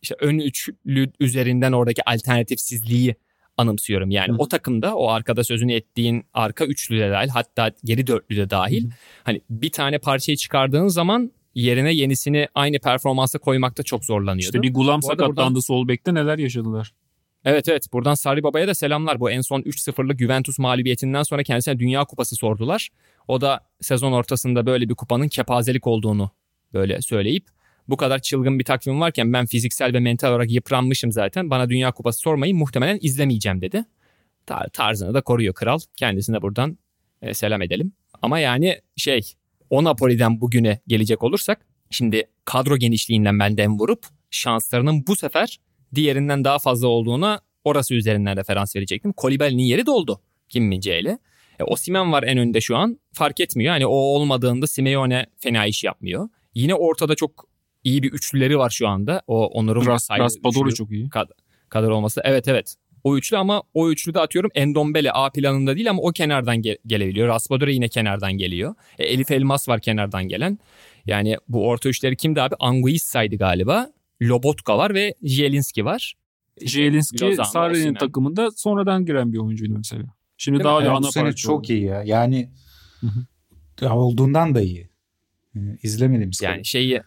işte 0.03 0.15
ön 0.21 0.39
üçlü 0.39 1.13
üzerinden 1.21 1.73
oradaki 1.73 2.03
alternatifsizliği 2.05 3.15
anımsıyorum. 3.59 4.11
Yani 4.11 4.33
Hı. 4.33 4.37
o 4.39 4.49
takımda 4.49 4.97
o 4.97 5.09
arkada 5.09 5.45
sözünü 5.45 5.73
ettiğin 5.73 6.25
arka 6.35 6.65
üçlü 6.65 6.99
de 6.99 7.11
dahil 7.11 7.29
hatta 7.29 7.71
geri 7.85 8.07
dörtlü 8.07 8.37
de 8.37 8.51
dahil. 8.51 8.85
Hı. 8.85 8.91
Hani 9.25 9.41
bir 9.51 9.71
tane 9.71 9.99
parçayı 9.99 10.37
çıkardığın 10.37 10.89
zaman 10.89 11.33
yerine 11.55 11.93
yenisini 11.95 12.49
aynı 12.55 12.79
performansa 12.79 13.39
koymakta 13.39 13.83
çok 13.83 14.05
zorlanıyordu. 14.05 14.41
İşte 14.41 14.63
bir 14.63 14.75
Gulam 14.75 15.03
sakatlandı 15.03 15.37
buradan- 15.37 15.61
sol 15.61 15.89
bekte 15.89 16.15
neler 16.15 16.39
yaşadılar. 16.39 16.93
Evet 17.45 17.69
evet 17.69 17.87
buradan 17.93 18.15
Sarri 18.15 18.43
Baba'ya 18.43 18.69
da 18.69 18.75
selamlar. 18.75 19.21
Bu 19.21 19.31
en 19.31 19.41
son 19.41 19.63
3-0'lık 19.63 20.19
Juventus 20.19 20.59
mağlubiyetinden 20.59 21.23
sonra 21.23 21.43
kendisine 21.43 21.79
Dünya 21.79 22.05
Kupası 22.05 22.37
sordular. 22.37 22.89
O 23.29 23.41
da 23.41 23.61
sezon 23.81 24.13
ortasında 24.13 24.67
böyle 24.67 24.89
bir 24.89 24.95
kupanın 24.95 25.29
kepazelik 25.29 25.87
olduğunu 25.87 26.31
böyle 26.75 27.03
söyleyip 27.03 27.45
bu 27.89 27.97
kadar 27.97 28.19
çılgın 28.19 28.59
bir 28.59 28.65
takvim 28.65 29.01
varken 29.01 29.33
ben 29.33 29.47
fiziksel 29.47 29.93
ve 29.95 30.01
mental 30.01 30.31
olarak 30.31 30.51
yıpranmışım 30.51 31.13
zaten. 31.13 31.51
Bana 31.51 31.69
Dünya 31.69 31.93
Kupası 31.93 32.19
sormayın 32.19 32.57
muhtemelen 32.57 32.99
izlemeyeceğim 33.03 33.61
dedi. 33.61 33.85
Tar- 34.47 34.71
tarzını 34.71 35.15
da 35.15 35.21
koruyor 35.21 35.55
kral. 35.55 35.79
Kendisine 35.97 36.43
buradan 36.43 36.79
e, 37.23 37.35
selam 37.35 37.63
edelim. 37.63 37.93
Ama 38.23 38.39
yani 38.39 38.79
şey 38.97 39.33
o 39.71 39.85
Napoli'den 39.85 40.41
bugüne 40.41 40.81
gelecek 40.87 41.23
olursak 41.23 41.67
şimdi 41.91 42.25
kadro 42.45 42.77
genişliğinden 42.77 43.39
benden 43.39 43.79
vurup 43.79 44.07
şanslarının 44.31 45.07
bu 45.07 45.17
sefer 45.17 45.59
diğerinden 45.95 46.45
daha 46.45 46.59
fazla 46.59 46.89
olduğuna 46.89 47.41
orası 47.65 47.95
üzerinden 47.95 48.37
referans 48.37 48.77
verecektim. 48.77 49.13
Kolibali'nin 49.13 49.63
yeri 49.63 49.87
doldu 49.87 50.21
Kim 50.49 50.73
Min-jae 50.73 51.01
ile. 51.01 51.19
E, 51.61 51.65
Osimhen 51.65 52.13
var 52.13 52.23
en 52.23 52.39
önde 52.39 52.61
şu 52.61 52.77
an. 52.77 53.01
Fark 53.13 53.41
etmiyor. 53.41 53.73
Hani 53.73 53.87
o 53.87 53.91
olmadığında 53.91 54.67
Simeone 54.67 55.27
fena 55.39 55.67
iş 55.67 55.85
yapmıyor. 55.85 56.29
Yine 56.55 56.75
ortada 56.75 57.15
çok 57.15 57.49
iyi 57.89 58.03
bir 58.03 58.13
üçlüleri 58.13 58.59
var 58.59 58.71
şu 58.71 58.89
anda. 58.89 59.23
O 59.27 59.47
Onur'un 59.47 59.87
Ras, 59.87 60.11
Raspadori 60.11 60.75
çok 60.75 60.91
iyi. 60.93 61.11
kadar 61.69 61.91
olması. 61.91 62.21
Evet 62.25 62.49
evet. 62.49 62.75
O 63.05 63.17
üçlü 63.17 63.37
ama 63.37 63.63
o 63.75 63.91
üçlü 63.91 64.15
de 64.15 64.21
atıyorum 64.21 64.51
Endombele 64.55 65.13
A 65.13 65.31
planında 65.31 65.77
değil 65.77 65.91
ama 65.91 66.03
o 66.03 66.13
kenardan 66.13 66.57
ge- 66.57 66.79
gelebiliyor. 66.87 67.29
Raspadori 67.29 67.75
yine 67.75 67.89
kenardan 67.89 68.33
geliyor. 68.33 68.75
E, 68.99 69.05
Elif 69.05 69.31
Elmas 69.31 69.69
var 69.69 69.81
kenardan 69.81 70.29
gelen. 70.29 70.59
Yani 71.07 71.37
bu 71.49 71.69
orta 71.69 71.89
üçleri 71.89 72.17
kimdi 72.17 72.43
abi? 72.43 72.55
Anguissa'ydı 72.61 73.37
galiba. 73.37 73.93
Lobotka 74.23 74.79
var 74.79 74.95
ve 74.95 75.15
Zielinski 75.23 75.85
var. 75.85 76.15
Lozano, 77.23 77.47
Sarri'nin 77.49 77.95
takımında 77.95 78.51
sonradan 78.51 79.07
giren 79.07 79.33
bir 79.33 79.39
oyuncuydu 79.39 79.75
mesela. 79.77 80.03
Şimdi 80.37 80.59
Değil 80.59 80.65
daha 80.65 80.81
Evet, 80.81 80.91
ana 80.91 81.09
parça 81.15 81.37
çok 81.37 81.61
oldu. 81.61 81.73
iyi 81.73 81.85
ya. 81.85 82.03
Yani 82.03 82.51
Hı 83.01 83.07
hı. 83.07 83.27
ya 83.85 83.97
olduğundan 83.97 84.55
da 84.55 84.61
iyi. 84.61 84.89
Yani 85.55 85.79
izlemedim 85.83 86.31
Yani 86.43 86.65
şeyi 86.65 87.03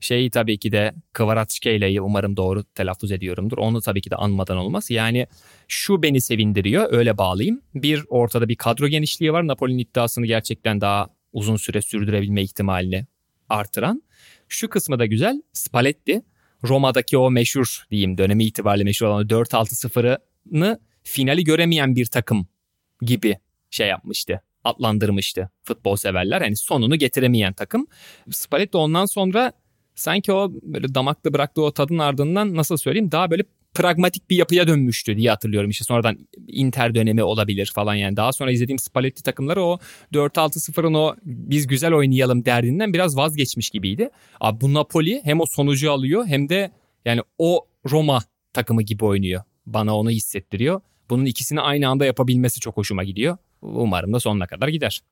şeyi 0.00 0.30
tabii 0.30 0.58
ki 0.58 0.72
de 0.72 0.94
Kvaratskhelia 1.12 2.02
umarım 2.02 2.36
doğru 2.36 2.64
telaffuz 2.64 3.12
ediyorumdur. 3.12 3.58
Onu 3.58 3.80
tabii 3.80 4.00
ki 4.00 4.10
de 4.10 4.16
anmadan 4.16 4.56
olmaz. 4.56 4.90
Yani 4.90 5.26
şu 5.68 6.02
beni 6.02 6.20
sevindiriyor 6.20 6.92
öyle 6.92 7.18
bağlayayım. 7.18 7.60
Bir 7.74 8.04
ortada 8.08 8.48
bir 8.48 8.56
kadro 8.56 8.88
genişliği 8.88 9.32
var. 9.32 9.46
Napoli'nin 9.46 9.78
iddiasını 9.78 10.26
gerçekten 10.26 10.80
daha 10.80 11.06
uzun 11.32 11.56
süre 11.56 11.82
sürdürebilme 11.82 12.42
ihtimalini 12.42 13.06
artıran. 13.48 14.02
Şu 14.48 14.68
kısmı 14.68 14.98
da 14.98 15.06
güzel. 15.06 15.42
Spalletti 15.52 16.22
Roma'daki 16.64 17.18
o 17.18 17.30
meşhur 17.30 17.86
diyeyim 17.90 18.18
dönemi 18.18 18.44
itibariyle 18.44 18.84
meşhur 18.84 19.06
olan 19.06 19.24
o 19.24 19.28
4-6-0'ını 19.28 20.80
finali 21.02 21.44
göremeyen 21.44 21.96
bir 21.96 22.06
takım 22.06 22.46
gibi 23.02 23.36
şey 23.70 23.88
yapmıştı. 23.88 24.42
Adlandırmıştı 24.64 25.50
futbol 25.62 25.96
severler. 25.96 26.40
Hani 26.40 26.56
sonunu 26.56 26.96
getiremeyen 26.96 27.52
takım. 27.52 27.86
Spalletti 28.30 28.76
ondan 28.76 29.06
sonra 29.06 29.52
sanki 29.98 30.32
o 30.32 30.52
böyle 30.62 30.94
damakta 30.94 31.32
bıraktığı 31.32 31.62
o 31.62 31.70
tadın 31.70 31.98
ardından 31.98 32.56
nasıl 32.56 32.76
söyleyeyim 32.76 33.12
daha 33.12 33.30
böyle 33.30 33.42
pragmatik 33.74 34.30
bir 34.30 34.36
yapıya 34.36 34.68
dönmüştü 34.68 35.16
diye 35.16 35.30
hatırlıyorum. 35.30 35.70
İşte 35.70 35.84
sonradan 35.84 36.18
Inter 36.48 36.94
dönemi 36.94 37.22
olabilir 37.22 37.72
falan 37.74 37.94
yani. 37.94 38.16
Daha 38.16 38.32
sonra 38.32 38.50
izlediğim 38.50 38.78
Spalletti 38.78 39.22
takımları 39.22 39.62
o 39.62 39.78
4-6-0'ın 40.12 40.94
o 40.94 41.16
biz 41.24 41.66
güzel 41.66 41.92
oynayalım 41.92 42.44
derdinden 42.44 42.92
biraz 42.92 43.16
vazgeçmiş 43.16 43.70
gibiydi. 43.70 44.10
Abi 44.40 44.60
bu 44.60 44.74
Napoli 44.74 45.20
hem 45.24 45.40
o 45.40 45.46
sonucu 45.46 45.92
alıyor 45.92 46.26
hem 46.26 46.48
de 46.48 46.70
yani 47.04 47.22
o 47.38 47.66
Roma 47.90 48.22
takımı 48.52 48.82
gibi 48.82 49.04
oynuyor. 49.04 49.42
Bana 49.66 49.96
onu 49.96 50.10
hissettiriyor. 50.10 50.80
Bunun 51.10 51.24
ikisini 51.24 51.60
aynı 51.60 51.88
anda 51.88 52.06
yapabilmesi 52.06 52.60
çok 52.60 52.76
hoşuma 52.76 53.04
gidiyor. 53.04 53.36
Umarım 53.62 54.12
da 54.12 54.20
sonuna 54.20 54.46
kadar 54.46 54.68
gider. 54.68 55.02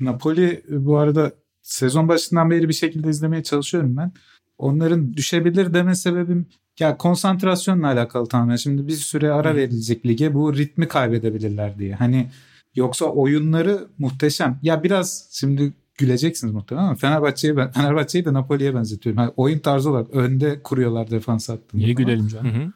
Napoli 0.00 0.62
bu 0.68 0.98
arada 0.98 1.32
sezon 1.68 2.08
başından 2.08 2.50
beri 2.50 2.68
bir 2.68 2.74
şekilde 2.74 3.10
izlemeye 3.10 3.42
çalışıyorum 3.42 3.96
ben. 3.96 4.12
Onların 4.58 5.14
düşebilir 5.14 5.74
deme 5.74 5.94
sebebim 5.94 6.46
ya 6.78 6.96
konsantrasyonla 6.96 7.86
alakalı 7.86 8.26
tamamen. 8.28 8.56
Şimdi 8.56 8.88
bir 8.88 8.92
süre 8.92 9.32
ara 9.32 9.56
verilecek 9.56 10.06
lige 10.06 10.34
bu 10.34 10.56
ritmi 10.56 10.88
kaybedebilirler 10.88 11.78
diye. 11.78 11.94
Hani 11.94 12.30
yoksa 12.74 13.04
oyunları 13.04 13.86
muhteşem. 13.98 14.58
Ya 14.62 14.82
biraz 14.82 15.28
şimdi 15.32 15.72
güleceksiniz 15.98 16.52
muhtemelen 16.52 16.86
ama 16.86 16.94
Fenerbahçe'yi 16.94 17.56
ben 17.56 17.72
Fenerbahçe'yi 17.72 18.24
de 18.24 18.32
Napoli'ye 18.32 18.74
benzetiyorum. 18.74 19.22
Yani 19.22 19.32
oyun 19.36 19.58
tarzı 19.58 19.90
olarak 19.90 20.10
önde 20.14 20.62
kuruyorlar 20.62 21.10
defans 21.10 21.48
hattını. 21.48 21.80
Niye 21.80 21.92
gülelim 21.92 22.28
canım? 22.28 22.54
Hı 22.54 22.58
hı. 22.58 22.72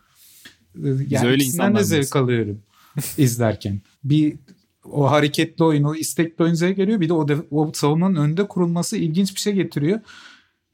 Yani 1.08 1.28
öyle 1.28 1.42
ikisinden 1.42 1.66
de 1.66 1.80
insanlar 1.80 1.80
zevk 1.80 2.16
alıyorum 2.16 2.58
izlerken. 3.18 3.80
Bir 4.04 4.36
o 4.84 5.10
hareketli 5.10 5.64
oyun, 5.64 5.84
o 5.84 5.94
istekli 5.94 6.44
oyun 6.44 6.54
zevk 6.54 6.76
geliyor. 6.76 7.00
Bir 7.00 7.08
de 7.08 7.12
o, 7.12 7.28
de, 7.28 7.36
o 7.50 7.70
savunmanın 7.74 8.16
önde 8.16 8.48
kurulması 8.48 8.96
ilginç 8.96 9.34
bir 9.34 9.40
şey 9.40 9.52
getiriyor. 9.52 10.00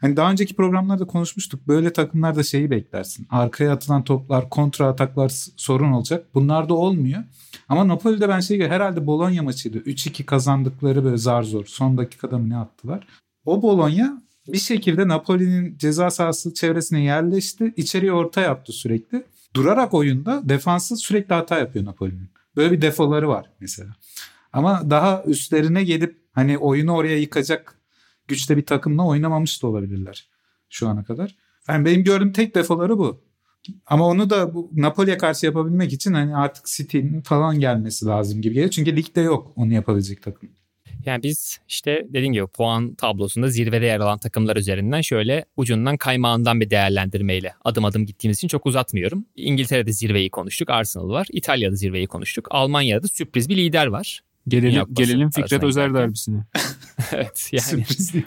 Hani 0.01 0.17
daha 0.17 0.31
önceki 0.31 0.55
programlarda 0.55 1.07
konuşmuştuk. 1.07 1.69
Böyle 1.69 1.93
takımlarda 1.93 2.43
şeyi 2.43 2.71
beklersin. 2.71 3.27
Arkaya 3.31 3.73
atılan 3.73 4.05
toplar, 4.05 4.51
kontra 4.51 4.87
ataklar 4.87 5.29
sorun 5.57 5.93
olacak. 5.93 6.27
Bunlar 6.35 6.69
da 6.69 6.75
olmuyor. 6.75 7.25
Ama 7.69 7.89
Napoli'de 7.89 8.29
ben 8.29 8.41
şey 8.41 8.69
herhalde 8.69 9.07
Bologna 9.07 9.43
maçıydı. 9.43 9.79
3-2 9.79 10.25
kazandıkları 10.25 11.05
böyle 11.05 11.17
zar 11.17 11.43
zor. 11.43 11.67
Son 11.67 11.99
dakikada 11.99 12.39
mı 12.39 12.51
ne 12.51 12.57
attılar? 12.57 13.07
O 13.45 13.63
Bologna 13.63 14.23
bir 14.49 14.59
şekilde 14.59 15.09
Napoli'nin 15.09 15.79
ceza 15.79 16.11
sahası 16.11 16.55
çevresine 16.55 17.03
yerleşti. 17.03 17.73
İçeriye 17.77 18.13
orta 18.13 18.41
yaptı 18.41 18.73
sürekli. 18.73 19.25
Durarak 19.57 19.95
oyunda 19.95 20.43
defansı 20.45 20.97
sürekli 20.97 21.35
hata 21.35 21.59
yapıyor 21.59 21.85
Napoli'nin. 21.85 22.31
Böyle 22.59 22.73
bir 22.73 22.83
defoları 22.83 23.29
var 23.29 23.51
mesela. 23.61 23.91
Ama 24.53 24.91
daha 24.91 25.23
üstlerine 25.27 25.85
gelip 25.85 26.23
hani 26.33 26.59
oyunu 26.59 26.93
oraya 26.93 27.19
yıkacak 27.19 27.75
güçte 28.29 28.57
bir 28.57 28.67
takımla 28.67 29.07
oynamamış 29.07 29.63
da 29.63 29.67
olabilirler 29.67 30.29
şu 30.69 30.89
ana 30.89 31.05
kadar. 31.05 31.37
Yani 31.69 31.85
benim 31.85 32.05
gördüğüm 32.05 32.33
tek 32.33 32.55
defoları 32.55 32.99
bu. 32.99 33.25
Ama 33.87 34.07
onu 34.07 34.31
da 34.31 34.55
bu 34.55 34.71
Napoli'ye 34.73 35.19
karşı 35.19 35.47
yapabilmek 35.47 35.93
için 35.93 36.13
hani 36.13 36.37
artık 36.37 36.67
City'nin 36.67 37.21
falan 37.21 37.61
gelmesi 37.61 38.07
lazım 38.07 38.43
gibi 38.43 38.55
geliyor. 38.55 38.71
Çünkü 38.71 38.97
ligde 38.97 39.21
yok 39.21 39.53
onu 39.57 39.75
yapabilecek 39.75 40.23
takım. 40.23 40.51
Yani 41.09 41.23
biz 41.23 41.59
işte 41.69 42.07
dediğim 42.09 42.33
gibi 42.33 42.47
puan 42.47 42.95
tablosunda 42.95 43.49
zirvede 43.49 43.87
yer 43.87 44.01
alan 44.01 44.19
takımlar 44.19 44.57
üzerinden 44.57 45.01
şöyle 45.01 45.45
ucundan 45.57 45.97
kaymağından 45.97 46.61
bir 46.61 46.71
değerlendirmeyle 46.71 47.55
adım 47.65 47.85
adım 47.85 48.07
gittiğimiz 48.07 48.37
için 48.39 48.49
çok 48.49 48.67
uzatmıyorum. 48.67 49.25
İngiltere'de 49.37 49.93
zirveyi 49.93 50.31
konuştuk. 50.31 50.71
Arsenal 50.71 51.09
var. 51.09 51.27
İtalya'da 51.33 51.75
zirveyi 51.75 52.07
konuştuk. 52.07 52.49
Almanya'da 52.51 53.09
sürpriz 53.09 53.49
bir 53.49 53.57
lider 53.57 53.87
var. 53.87 54.21
Gelelim, 54.49 54.85
gelelim 54.93 55.31
Fikret 55.31 55.63
Özer 55.63 55.95
derbisine. 55.95 56.45
evet 57.13 57.51
yani 57.53 57.63
Sürpriz 57.63 58.15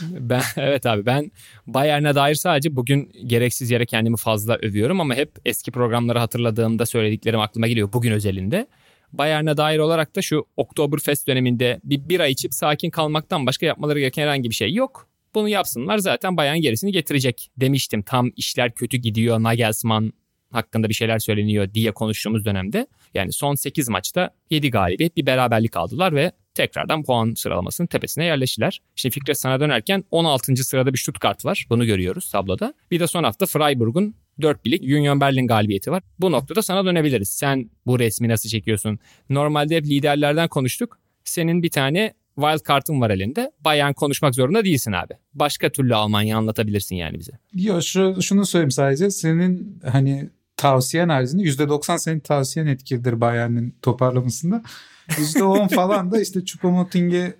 ben 0.00 0.42
evet 0.56 0.86
abi 0.86 1.06
ben 1.06 1.32
Bayern'e 1.66 2.14
dair 2.14 2.34
sadece 2.34 2.76
bugün 2.76 3.12
gereksiz 3.26 3.70
yere 3.70 3.86
kendimi 3.86 4.16
fazla 4.16 4.56
övüyorum 4.56 5.00
ama 5.00 5.14
hep 5.14 5.30
eski 5.44 5.70
programları 5.70 6.18
hatırladığımda 6.18 6.86
söylediklerim 6.86 7.40
aklıma 7.40 7.68
geliyor 7.68 7.92
bugün 7.92 8.12
özelinde. 8.12 8.66
Bayern'e 9.12 9.56
dair 9.56 9.78
olarak 9.78 10.16
da 10.16 10.22
şu 10.22 10.46
Oktoberfest 10.56 11.28
döneminde 11.28 11.80
bir 11.84 12.08
bira 12.08 12.26
içip 12.26 12.54
sakin 12.54 12.90
kalmaktan 12.90 13.46
başka 13.46 13.66
yapmaları 13.66 14.00
gereken 14.00 14.22
herhangi 14.22 14.50
bir 14.50 14.54
şey 14.54 14.74
yok. 14.74 15.08
Bunu 15.34 15.48
yapsınlar 15.48 15.98
zaten 15.98 16.36
Bayern 16.36 16.56
gerisini 16.56 16.92
getirecek 16.92 17.50
demiştim. 17.56 18.02
Tam 18.02 18.30
işler 18.36 18.74
kötü 18.74 18.96
gidiyor 18.96 19.42
Nagelsmann 19.42 20.12
hakkında 20.52 20.88
bir 20.88 20.94
şeyler 20.94 21.18
söyleniyor 21.18 21.74
diye 21.74 21.92
konuştuğumuz 21.92 22.44
dönemde. 22.44 22.86
Yani 23.14 23.32
son 23.32 23.54
8 23.54 23.88
maçta 23.88 24.30
7 24.50 24.70
galibiyet 24.70 25.16
bir 25.16 25.26
beraberlik 25.26 25.76
aldılar 25.76 26.14
ve 26.14 26.32
tekrardan 26.54 27.04
puan 27.04 27.34
sıralamasının 27.34 27.86
tepesine 27.86 28.24
yerleştiler. 28.24 28.80
Şimdi 28.94 29.14
Fikret 29.14 29.40
sana 29.40 29.60
dönerken 29.60 30.04
16. 30.10 30.56
sırada 30.56 30.92
bir 30.92 30.98
Stuttgart 30.98 31.44
var. 31.44 31.66
Bunu 31.70 31.86
görüyoruz 31.86 32.30
tabloda. 32.30 32.74
Bir 32.90 33.00
de 33.00 33.06
son 33.06 33.24
hafta 33.24 33.46
Freiburg'un 33.46 34.14
4 34.42 34.64
birlik 34.64 34.82
Union 34.82 35.20
Berlin 35.20 35.46
galibiyeti 35.46 35.90
var. 35.90 36.02
Bu 36.18 36.32
noktada 36.32 36.62
sana 36.62 36.84
dönebiliriz. 36.84 37.28
Sen 37.28 37.70
bu 37.86 37.98
resmi 37.98 38.28
nasıl 38.28 38.48
çekiyorsun? 38.48 38.98
Normalde 39.30 39.76
hep 39.76 39.84
liderlerden 39.84 40.48
konuştuk. 40.48 40.98
Senin 41.24 41.62
bir 41.62 41.70
tane 41.70 42.14
wild 42.34 42.68
card'ın 42.68 43.00
var 43.00 43.10
elinde. 43.10 43.52
Bayern 43.60 43.92
konuşmak 43.92 44.34
zorunda 44.34 44.64
değilsin 44.64 44.92
abi. 44.92 45.14
Başka 45.34 45.68
türlü 45.68 45.94
Almanya 45.94 46.38
anlatabilirsin 46.38 46.96
yani 46.96 47.18
bize. 47.18 47.32
Yo, 47.54 47.82
şu, 47.82 48.22
şunu 48.22 48.46
söyleyeyim 48.46 48.70
sadece. 48.70 49.10
Senin 49.10 49.80
hani 49.92 50.30
tavsiyen 50.56 51.08
haricinde 51.08 51.42
%90 51.42 51.98
senin 51.98 52.20
tavsiyen 52.20 52.66
etkilidir 52.66 53.20
Bayern'in 53.20 53.74
toparlamasında. 53.82 54.62
%10 55.08 55.74
falan 55.74 56.12
da 56.12 56.20
işte 56.20 56.40
Choupo-Moting'e 56.40 57.32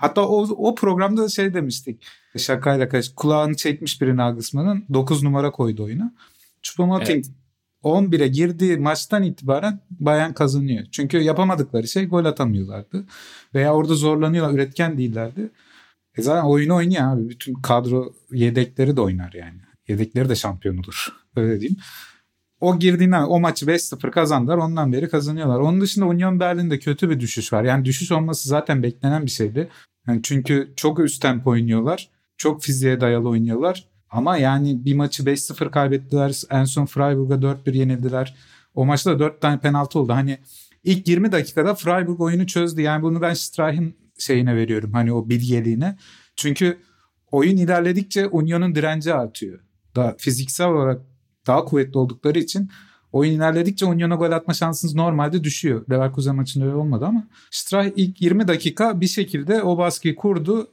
hatta 0.00 0.28
o, 0.28 0.68
o 0.68 0.74
programda 0.74 1.28
şey 1.28 1.54
demiştik. 1.54 2.02
Şakayla 2.36 2.88
kaç 2.88 3.14
kulağını 3.14 3.56
çekmiş 3.56 4.00
biri 4.00 4.16
Nagelsmann'ın 4.16 4.84
9 4.94 5.22
numara 5.22 5.50
koydu 5.50 5.84
oyuna. 5.84 6.14
Choupo-Moting 6.62 7.12
Evet. 7.12 7.30
11'e 7.84 8.28
girdiği 8.28 8.76
maçtan 8.76 9.22
itibaren 9.22 9.80
Bayern 9.90 10.32
kazanıyor. 10.32 10.86
Çünkü 10.92 11.18
yapamadıkları 11.18 11.88
şey 11.88 12.06
gol 12.06 12.24
atamıyorlardı. 12.24 13.06
Veya 13.54 13.74
orada 13.74 13.94
zorlanıyorlar, 13.94 14.54
üretken 14.54 14.98
değillerdi. 14.98 15.50
E 16.16 16.22
zaten 16.22 16.48
oyunu 16.48 16.74
oynuyor 16.74 17.02
abi. 17.02 17.28
Bütün 17.28 17.54
kadro 17.54 18.12
yedekleri 18.32 18.96
de 18.96 19.00
oynar 19.00 19.32
yani. 19.32 19.60
Yedekleri 19.88 20.28
de 20.28 20.34
şampiyon 20.34 20.76
olur. 20.76 21.08
Öyle 21.36 21.60
diyeyim. 21.60 21.78
O 22.60 22.78
girdiğinden 22.78 23.22
o 23.22 23.40
maçı 23.40 23.66
5-0 23.66 24.10
kazandılar. 24.10 24.56
Ondan 24.56 24.92
beri 24.92 25.08
kazanıyorlar. 25.08 25.60
Onun 25.60 25.80
dışında 25.80 26.06
Union 26.06 26.40
Berlin'de 26.40 26.78
kötü 26.78 27.10
bir 27.10 27.20
düşüş 27.20 27.52
var. 27.52 27.64
Yani 27.64 27.84
düşüş 27.84 28.12
olması 28.12 28.48
zaten 28.48 28.82
beklenen 28.82 29.26
bir 29.26 29.30
şeydi. 29.30 29.68
Yani 30.10 30.20
çünkü 30.22 30.72
çok 30.76 30.98
üst 30.98 31.22
tempo 31.22 31.50
oynuyorlar. 31.50 32.10
Çok 32.36 32.62
fiziğe 32.62 33.00
dayalı 33.00 33.28
oynuyorlar. 33.28 33.84
Ama 34.10 34.36
yani 34.36 34.84
bir 34.84 34.94
maçı 34.94 35.22
5-0 35.22 35.70
kaybettiler. 35.70 36.42
En 36.50 36.64
son 36.64 36.86
Freiburg'a 36.86 37.34
4-1 37.34 37.76
yenildiler. 37.76 38.34
O 38.74 38.86
maçta 38.86 39.10
da 39.10 39.18
4 39.18 39.40
tane 39.40 39.60
penaltı 39.60 39.98
oldu. 39.98 40.12
Hani 40.12 40.38
ilk 40.84 41.08
20 41.08 41.32
dakikada 41.32 41.74
Freiburg 41.74 42.20
oyunu 42.20 42.46
çözdü. 42.46 42.80
Yani 42.80 43.02
bunu 43.02 43.20
ben 43.20 43.34
Streich'in 43.34 43.96
şeyine 44.18 44.56
veriyorum. 44.56 44.92
Hani 44.92 45.12
o 45.12 45.28
bilgeliğine. 45.28 45.96
Çünkü 46.36 46.78
oyun 47.30 47.56
ilerledikçe 47.56 48.28
Union'un 48.28 48.74
direnci 48.74 49.14
artıyor. 49.14 49.60
Daha 49.96 50.14
fiziksel 50.18 50.68
olarak 50.68 51.02
daha 51.46 51.64
kuvvetli 51.64 51.98
oldukları 51.98 52.38
için 52.38 52.70
oyun 53.12 53.32
ilerledikçe 53.32 53.86
Union'a 53.86 54.14
gol 54.14 54.32
atma 54.32 54.54
şansınız 54.54 54.94
normalde 54.94 55.44
düşüyor. 55.44 55.84
Leverkusen 55.90 56.36
maçında 56.36 56.64
öyle 56.64 56.74
olmadı 56.74 57.04
ama 57.06 57.28
Streich 57.50 57.92
ilk 57.96 58.22
20 58.22 58.48
dakika 58.48 59.00
bir 59.00 59.06
şekilde 59.06 59.62
o 59.62 59.78
baskıyı 59.78 60.16
kurdu. 60.16 60.68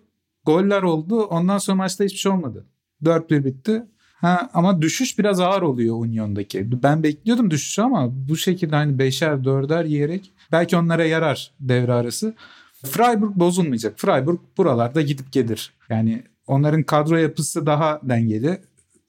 Goller 0.45 0.82
oldu. 0.82 1.23
Ondan 1.23 1.58
sonra 1.58 1.76
maçta 1.76 2.04
hiçbir 2.04 2.17
şey 2.17 2.32
olmadı. 2.32 2.65
4-1 3.04 3.45
bitti. 3.45 3.84
Ha, 4.21 4.50
ama 4.54 4.82
düşüş 4.82 5.19
biraz 5.19 5.39
ağır 5.39 5.62
oluyor 5.62 5.95
Union'daki. 6.00 6.84
Ben 6.84 7.04
bekliyordum 7.04 7.52
düşüşü 7.52 7.82
ama 7.82 8.10
bu 8.30 8.38
şekilde 8.38 8.76
hani 8.76 9.00
beşer 9.00 9.43
dörder 9.43 9.86
yiyerek 9.86 10.32
belki 10.52 10.78
onlara 10.78 11.06
yarar 11.06 11.52
devre 11.60 11.93
arası. 11.93 12.36
Freiburg 12.86 13.36
bozulmayacak. 13.36 14.00
Freiburg 14.00 14.39
buralarda 14.58 15.02
gidip 15.02 15.32
gelir. 15.32 15.73
Yani 15.89 16.23
onların 16.47 16.84
kadro 16.84 17.17
yapısı 17.17 17.65
daha 17.65 18.02
dengeli. 18.04 18.62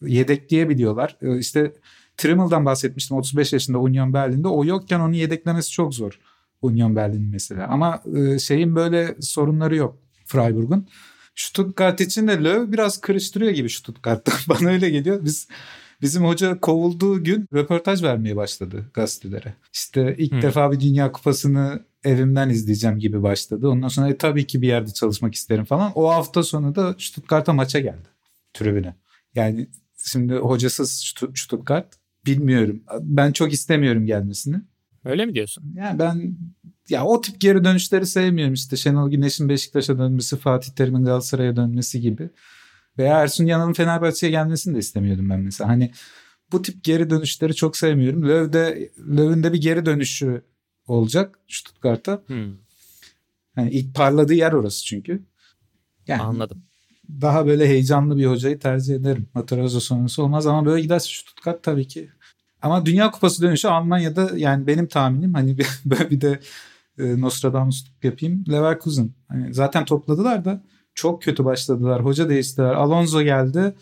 Yedekleyebiliyorlar. 0.03 1.17
Ee, 1.23 1.39
İşte 1.39 1.73
Trimmel'dan 2.19 2.65
bahsetmiştim 2.65 3.17
35 3.17 3.53
yaşında 3.53 3.79
Union 3.79 4.13
Berlin'de. 4.13 4.49
O 4.49 4.65
yokken 4.65 5.01
onu 5.01 5.15
yedeklemesi 5.17 5.71
çok 5.71 5.95
zor. 5.95 6.19
Union 6.63 6.97
Berlin 6.97 7.29
mesela. 7.33 7.67
Ama 7.67 8.03
e, 8.17 8.39
şeyin 8.39 8.77
böyle 8.77 9.17
sorunları 9.21 9.77
yok 9.77 9.99
Freiburg'un. 10.27 10.89
Stuttgart 11.35 12.01
için 12.01 12.29
de 12.29 12.45
Löw 12.45 12.73
biraz 12.73 13.01
kırıştırıyor 13.01 13.53
gibi 13.53 13.71
Stuttgart'ta. 13.71 14.33
Bana 14.49 14.69
öyle 14.69 14.91
geliyor. 14.91 15.25
Biz 15.25 15.49
Bizim 16.03 16.25
hoca 16.25 16.61
kovulduğu 16.61 17.25
gün 17.25 17.47
röportaj 17.55 18.03
vermeye 18.03 18.37
başladı 18.37 18.91
gazetelere. 18.95 19.55
İşte 19.75 20.15
ilk 20.19 20.33
Hmm. 20.33 20.43
defa 20.43 20.73
bir 20.73 20.81
Dünya 20.81 21.13
Kupası'nı 21.13 21.85
evimden 22.05 22.49
izleyeceğim 22.49 22.99
gibi 22.99 23.23
başladı. 23.23 23.69
Ondan 23.69 23.89
sonra 23.89 24.09
e, 24.09 24.17
tabii 24.19 24.47
ki 24.47 24.63
bir 24.63 24.69
yerde 24.69 24.91
çalışmak 24.93 25.35
isterim 25.35 25.65
falan. 25.65 25.93
O 25.95 26.09
hafta 26.11 26.43
sonu 26.43 26.75
da 26.75 26.95
Stuttgart'a 26.99 27.53
maça 27.53 27.81
geldi 27.81 28.09
tribüne. 28.55 28.95
Yani 29.35 29.69
şimdi 30.07 30.35
hocasız 30.35 30.91
Stu- 30.91 31.39
Stuttgart 31.39 31.87
bilmiyorum. 32.27 32.83
Ben 33.01 33.33
çok 33.33 33.53
istemiyorum 33.53 34.07
gelmesini. 34.07 34.57
Öyle 35.05 35.27
mi 35.27 35.35
diyorsun? 35.35 35.65
Yani 35.77 35.99
ben 35.99 36.37
ya 36.89 37.05
o 37.05 37.21
tip 37.21 37.41
geri 37.41 37.65
dönüşleri 37.65 38.07
sevmiyorum 38.07 38.55
işte 38.55 38.77
Şenol 38.77 39.11
Güneş'in 39.11 39.49
Beşiktaş'a 39.49 39.99
dönmesi, 39.99 40.37
Fatih 40.37 40.73
Terim'in 40.73 41.05
Galatasaray'a 41.05 41.57
dönmesi 41.57 42.01
gibi. 42.01 42.31
Veya 42.99 43.23
Ersun 43.23 43.47
Yanal'ın 43.47 43.73
Fenerbahçe'ye 43.73 44.31
gelmesini 44.31 44.75
de 44.75 44.79
istemiyordum 44.79 45.31
ben 45.31 45.41
mesela. 45.41 45.71
Hani 45.71 45.93
bu 46.53 46.63
tip 46.63 46.85
geri 46.85 47.11
dönüşleri 47.11 47.55
çok 47.55 47.77
sevmiyorum. 47.77 48.23
Löw'de, 48.23 48.91
Löw'ün 48.99 49.43
de 49.43 49.53
bir 49.53 49.61
geri 49.61 49.87
dönüşü 49.87 50.43
olacak 50.87 51.39
Stuttgart'a. 51.49 52.23
Hmm, 52.27 52.55
Hani 53.55 53.71
ilk 53.71 53.95
parladığı 53.95 54.35
yer 54.35 54.53
orası 54.53 54.85
çünkü. 54.85 55.23
Yani 56.07 56.23
anladım. 56.23 56.63
Daha 57.21 57.47
böyle 57.47 57.69
heyecanlı 57.69 58.17
bir 58.17 58.27
hocayı 58.27 58.59
tercih 58.59 58.95
ederim. 58.95 59.27
Materazzo 59.35 59.81
sonrası 59.81 60.23
olmaz 60.23 60.47
ama 60.47 60.67
böyle 60.67 60.83
giderse 60.83 61.09
Stuttgart 61.13 61.63
tabii 61.63 61.89
ki. 61.89 62.09
Ama 62.63 62.87
Dünya 62.87 63.11
Kupası 63.11 63.43
dönüşü 63.43 63.69
Almanya'da 63.69 64.31
yani 64.37 64.67
benim 64.67 64.87
tahminim 64.87 65.35
hani 65.35 65.59
bir, 65.59 65.67
böyle 65.85 66.11
bir 66.11 66.21
de 66.21 66.41
e, 66.99 67.21
Nostradamusluk 67.21 68.05
yapayım. 68.05 68.45
Leverkusen. 68.51 69.11
Hani 69.29 69.55
zaten 69.55 69.85
topladılar 69.85 70.45
da 70.45 70.63
çok 70.95 71.23
kötü 71.23 71.45
başladılar. 71.45 72.05
Hoca 72.05 72.29
değiştiler. 72.29 72.75
Alonso 72.75 73.23
geldi. 73.23 73.75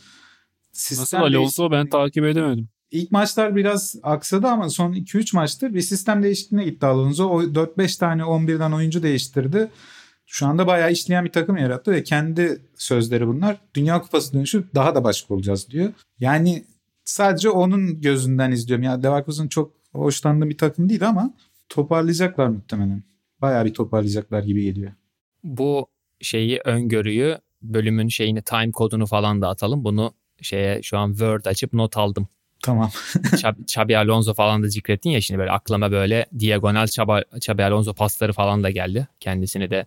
Sistem 0.72 1.20
Nasıl 1.20 1.36
Alonso 1.36 1.70
ben 1.70 1.88
takip 1.88 2.24
edemedim. 2.24 2.68
İlk 2.90 3.12
maçlar 3.12 3.56
biraz 3.56 3.96
aksadı 4.02 4.46
ama 4.46 4.70
son 4.70 4.92
2-3 4.92 5.36
maçtır 5.36 5.74
bir 5.74 5.80
sistem 5.80 6.22
değişikliğine 6.22 6.64
gitti 6.64 6.86
Alonso. 6.86 7.24
O 7.24 7.42
4-5 7.42 7.98
tane 7.98 8.22
11'den 8.22 8.72
oyuncu 8.72 9.02
değiştirdi. 9.02 9.70
Şu 10.26 10.46
anda 10.46 10.66
bayağı 10.66 10.92
işleyen 10.92 11.24
bir 11.24 11.32
takım 11.32 11.56
yarattı 11.56 11.92
ve 11.92 12.02
kendi 12.02 12.62
sözleri 12.74 13.26
bunlar. 13.26 13.56
Dünya 13.74 14.00
Kupası 14.02 14.32
dönüşü 14.32 14.64
daha 14.74 14.94
da 14.94 15.04
başka 15.04 15.34
olacağız 15.34 15.70
diyor. 15.70 15.92
Yani 16.18 16.64
sadece 17.04 17.50
onun 17.50 18.00
gözünden 18.00 18.52
izliyorum. 18.52 18.82
Ya 18.82 18.92
Leverkusen 18.92 19.48
çok 19.48 19.72
hoşlandığım 19.92 20.50
bir 20.50 20.58
takım 20.58 20.88
değil 20.88 21.08
ama 21.08 21.34
toparlayacaklar 21.68 22.48
muhtemelen. 22.48 23.02
Bayağı 23.40 23.64
bir 23.64 23.74
toparlayacaklar 23.74 24.42
gibi 24.42 24.64
geliyor. 24.64 24.92
Bu 25.44 25.86
şeyi 26.20 26.60
öngörüyü 26.64 27.38
bölümün 27.62 28.08
şeyini 28.08 28.42
time 28.42 28.72
kodunu 28.72 29.06
falan 29.06 29.42
da 29.42 29.48
atalım. 29.48 29.84
Bunu 29.84 30.12
şeye 30.42 30.82
şu 30.82 30.98
an 30.98 31.10
Word 31.10 31.44
açıp 31.44 31.72
not 31.72 31.96
aldım. 31.96 32.28
Tamam. 32.62 32.90
Xabi 33.62 33.98
Alonso 33.98 34.34
falan 34.34 34.62
da 34.62 34.68
zikrettin 34.68 35.10
ya 35.10 35.20
şimdi 35.20 35.38
böyle 35.38 35.50
aklıma 35.50 35.90
böyle 35.90 36.26
diagonal 36.38 36.86
Xabi 37.36 37.64
Alonso 37.64 37.94
pasları 37.94 38.32
falan 38.32 38.62
da 38.62 38.70
geldi. 38.70 39.08
Kendisini 39.20 39.70
de 39.70 39.86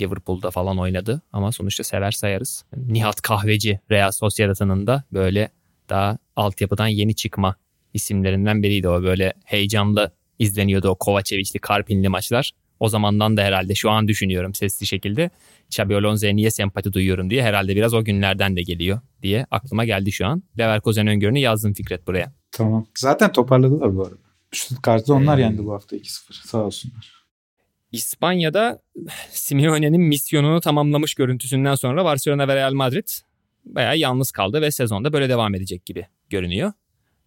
Liverpool'da 0.00 0.50
falan 0.50 0.78
oynadı 0.78 1.22
ama 1.32 1.52
sonuçta 1.52 1.84
sever 1.84 2.10
sayarız. 2.10 2.64
Nihat 2.76 3.22
Kahveci 3.22 3.80
Real 3.90 4.10
Sociedad'ın 4.10 4.86
da 4.86 5.04
böyle 5.12 5.48
daha 5.88 6.18
altyapıdan 6.36 6.86
yeni 6.86 7.14
çıkma 7.14 7.56
isimlerinden 7.94 8.62
biriydi 8.62 8.88
o. 8.88 9.02
Böyle 9.02 9.32
heyecanlı 9.44 10.12
izleniyordu 10.38 10.88
o 10.88 10.94
Kovacevic'li, 10.94 11.58
Karpinli 11.58 12.08
maçlar. 12.08 12.52
O 12.80 12.88
zamandan 12.88 13.36
da 13.36 13.42
herhalde 13.42 13.74
şu 13.74 13.90
an 13.90 14.08
düşünüyorum 14.08 14.54
sesli 14.54 14.86
şekilde. 14.86 15.30
Xabi 15.68 15.96
Alonso'ya 15.96 16.32
niye 16.32 16.50
sempati 16.50 16.92
duyuyorum 16.92 17.30
diye 17.30 17.42
herhalde 17.42 17.76
biraz 17.76 17.94
o 17.94 18.04
günlerden 18.04 18.56
de 18.56 18.62
geliyor 18.62 19.00
diye 19.22 19.46
aklıma 19.50 19.84
geldi 19.84 20.12
şu 20.12 20.26
an. 20.26 20.42
Leverkusen 20.58 21.06
öngörünü 21.06 21.38
yazdım 21.38 21.74
Fikret 21.74 22.06
buraya. 22.06 22.32
Tamam. 22.52 22.86
Zaten 22.98 23.32
toparladılar 23.32 23.96
bu 23.96 24.02
arada. 24.02 24.16
Stuttgart'ı 24.52 25.14
onlar 25.14 25.38
ee, 25.38 25.40
yendi 25.40 25.64
bu 25.64 25.72
hafta 25.72 25.96
2-0. 25.96 26.46
Sağ 26.46 26.58
olsunlar. 26.58 27.25
İspanya'da 27.92 28.82
Simeone'nin 29.30 30.00
misyonunu 30.00 30.60
tamamlamış 30.60 31.14
görüntüsünden 31.14 31.74
sonra 31.74 32.04
Barcelona 32.04 32.48
ve 32.48 32.56
Real 32.56 32.72
Madrid 32.72 33.08
bayağı 33.64 33.98
yalnız 33.98 34.30
kaldı 34.30 34.60
ve 34.60 34.70
sezonda 34.70 35.12
böyle 35.12 35.28
devam 35.28 35.54
edecek 35.54 35.86
gibi 35.86 36.06
görünüyor. 36.30 36.72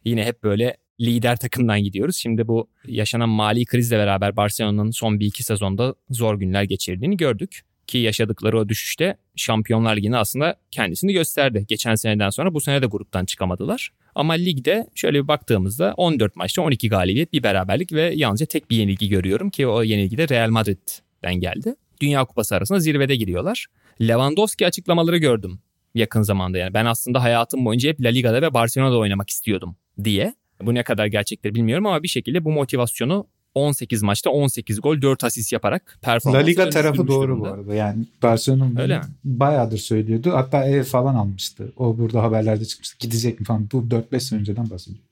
Yine 0.05 0.25
hep 0.25 0.43
böyle 0.43 0.77
lider 1.01 1.37
takımdan 1.37 1.83
gidiyoruz. 1.83 2.15
Şimdi 2.15 2.47
bu 2.47 2.69
yaşanan 2.87 3.29
mali 3.29 3.65
krizle 3.65 3.97
beraber 3.97 4.35
Barcelona'nın 4.35 4.91
son 4.91 5.19
bir 5.19 5.25
iki 5.25 5.43
sezonda 5.43 5.95
zor 6.09 6.39
günler 6.39 6.63
geçirdiğini 6.63 7.17
gördük. 7.17 7.61
Ki 7.89 7.97
yaşadıkları 7.97 8.60
o 8.60 8.69
düşüşte 8.69 9.17
Şampiyonlar 9.36 9.97
Ligi'ne 9.97 10.17
aslında 10.17 10.56
kendisini 10.71 11.13
gösterdi. 11.13 11.65
Geçen 11.67 11.95
seneden 11.95 12.30
sonra 12.30 12.54
bu 12.54 12.62
sene 12.62 12.82
de 12.82 12.86
gruptan 12.86 13.25
çıkamadılar. 13.25 13.89
Ama 14.15 14.34
ligde 14.34 14.88
şöyle 14.95 15.23
bir 15.23 15.28
baktığımızda 15.28 15.93
14 15.97 16.36
maçta 16.36 16.62
12 16.62 16.89
galibiyet, 16.89 17.34
bir 17.34 17.43
beraberlik 17.43 17.93
ve 17.93 18.13
yalnızca 18.15 18.45
tek 18.45 18.69
bir 18.69 18.78
yenilgi 18.78 19.10
görüyorum 19.10 19.49
ki 19.49 19.67
o 19.67 19.84
yenilgi 19.84 20.17
de 20.17 20.30
Real 20.30 20.49
Madrid'den 20.49 21.36
geldi. 21.36 21.75
Dünya 22.02 22.25
Kupası 22.25 22.56
arasında 22.56 22.80
zirvede 22.80 23.15
giriyorlar. 23.15 23.65
Lewandowski 24.02 24.67
açıklamaları 24.67 25.17
gördüm 25.17 25.60
yakın 25.95 26.21
zamanda 26.21 26.58
yani. 26.58 26.73
Ben 26.73 26.86
aslında 26.86 27.23
hayatım 27.23 27.65
boyunca 27.65 27.89
hep 27.89 28.02
La 28.02 28.10
Liga'da 28.10 28.41
ve 28.41 28.54
Barcelona'da 28.54 28.97
oynamak 28.97 29.30
istiyordum 29.30 29.75
diye. 30.04 30.34
Bu 30.62 30.73
ne 30.73 30.84
kadar 30.84 31.06
gerçektir 31.06 31.56
bilmiyorum 31.56 31.86
ama 31.86 32.04
bir 32.04 32.08
şekilde 32.08 32.45
bu 32.45 32.52
motivasyonu 32.52 33.28
18 33.55 34.03
maçta 34.03 34.29
18 34.29 34.81
gol 34.81 35.01
4 35.01 35.23
asist 35.23 35.53
yaparak 35.53 35.99
performans. 36.01 36.43
La 36.43 36.45
Liga 36.45 36.69
tarafı 36.69 37.07
doğru 37.07 37.23
durumda. 37.23 37.49
bu 37.49 37.53
arada. 37.53 37.75
Yani 37.75 38.05
Barcelona 38.23 38.81
Öyle 38.81 38.97
mi? 38.97 39.03
bayağıdır 39.23 39.77
söylüyordu. 39.77 40.31
Hatta 40.33 40.65
ev 40.65 40.83
falan 40.83 41.15
almıştı. 41.15 41.73
O 41.77 41.97
burada 41.97 42.23
haberlerde 42.23 42.65
çıkmıştı. 42.65 42.95
Gidecek 42.99 43.39
mi 43.39 43.45
falan. 43.45 43.69
Bu 43.71 43.77
4-5 43.77 44.19
sene 44.19 44.39
önceden 44.39 44.69
bahsediyor. 44.69 45.03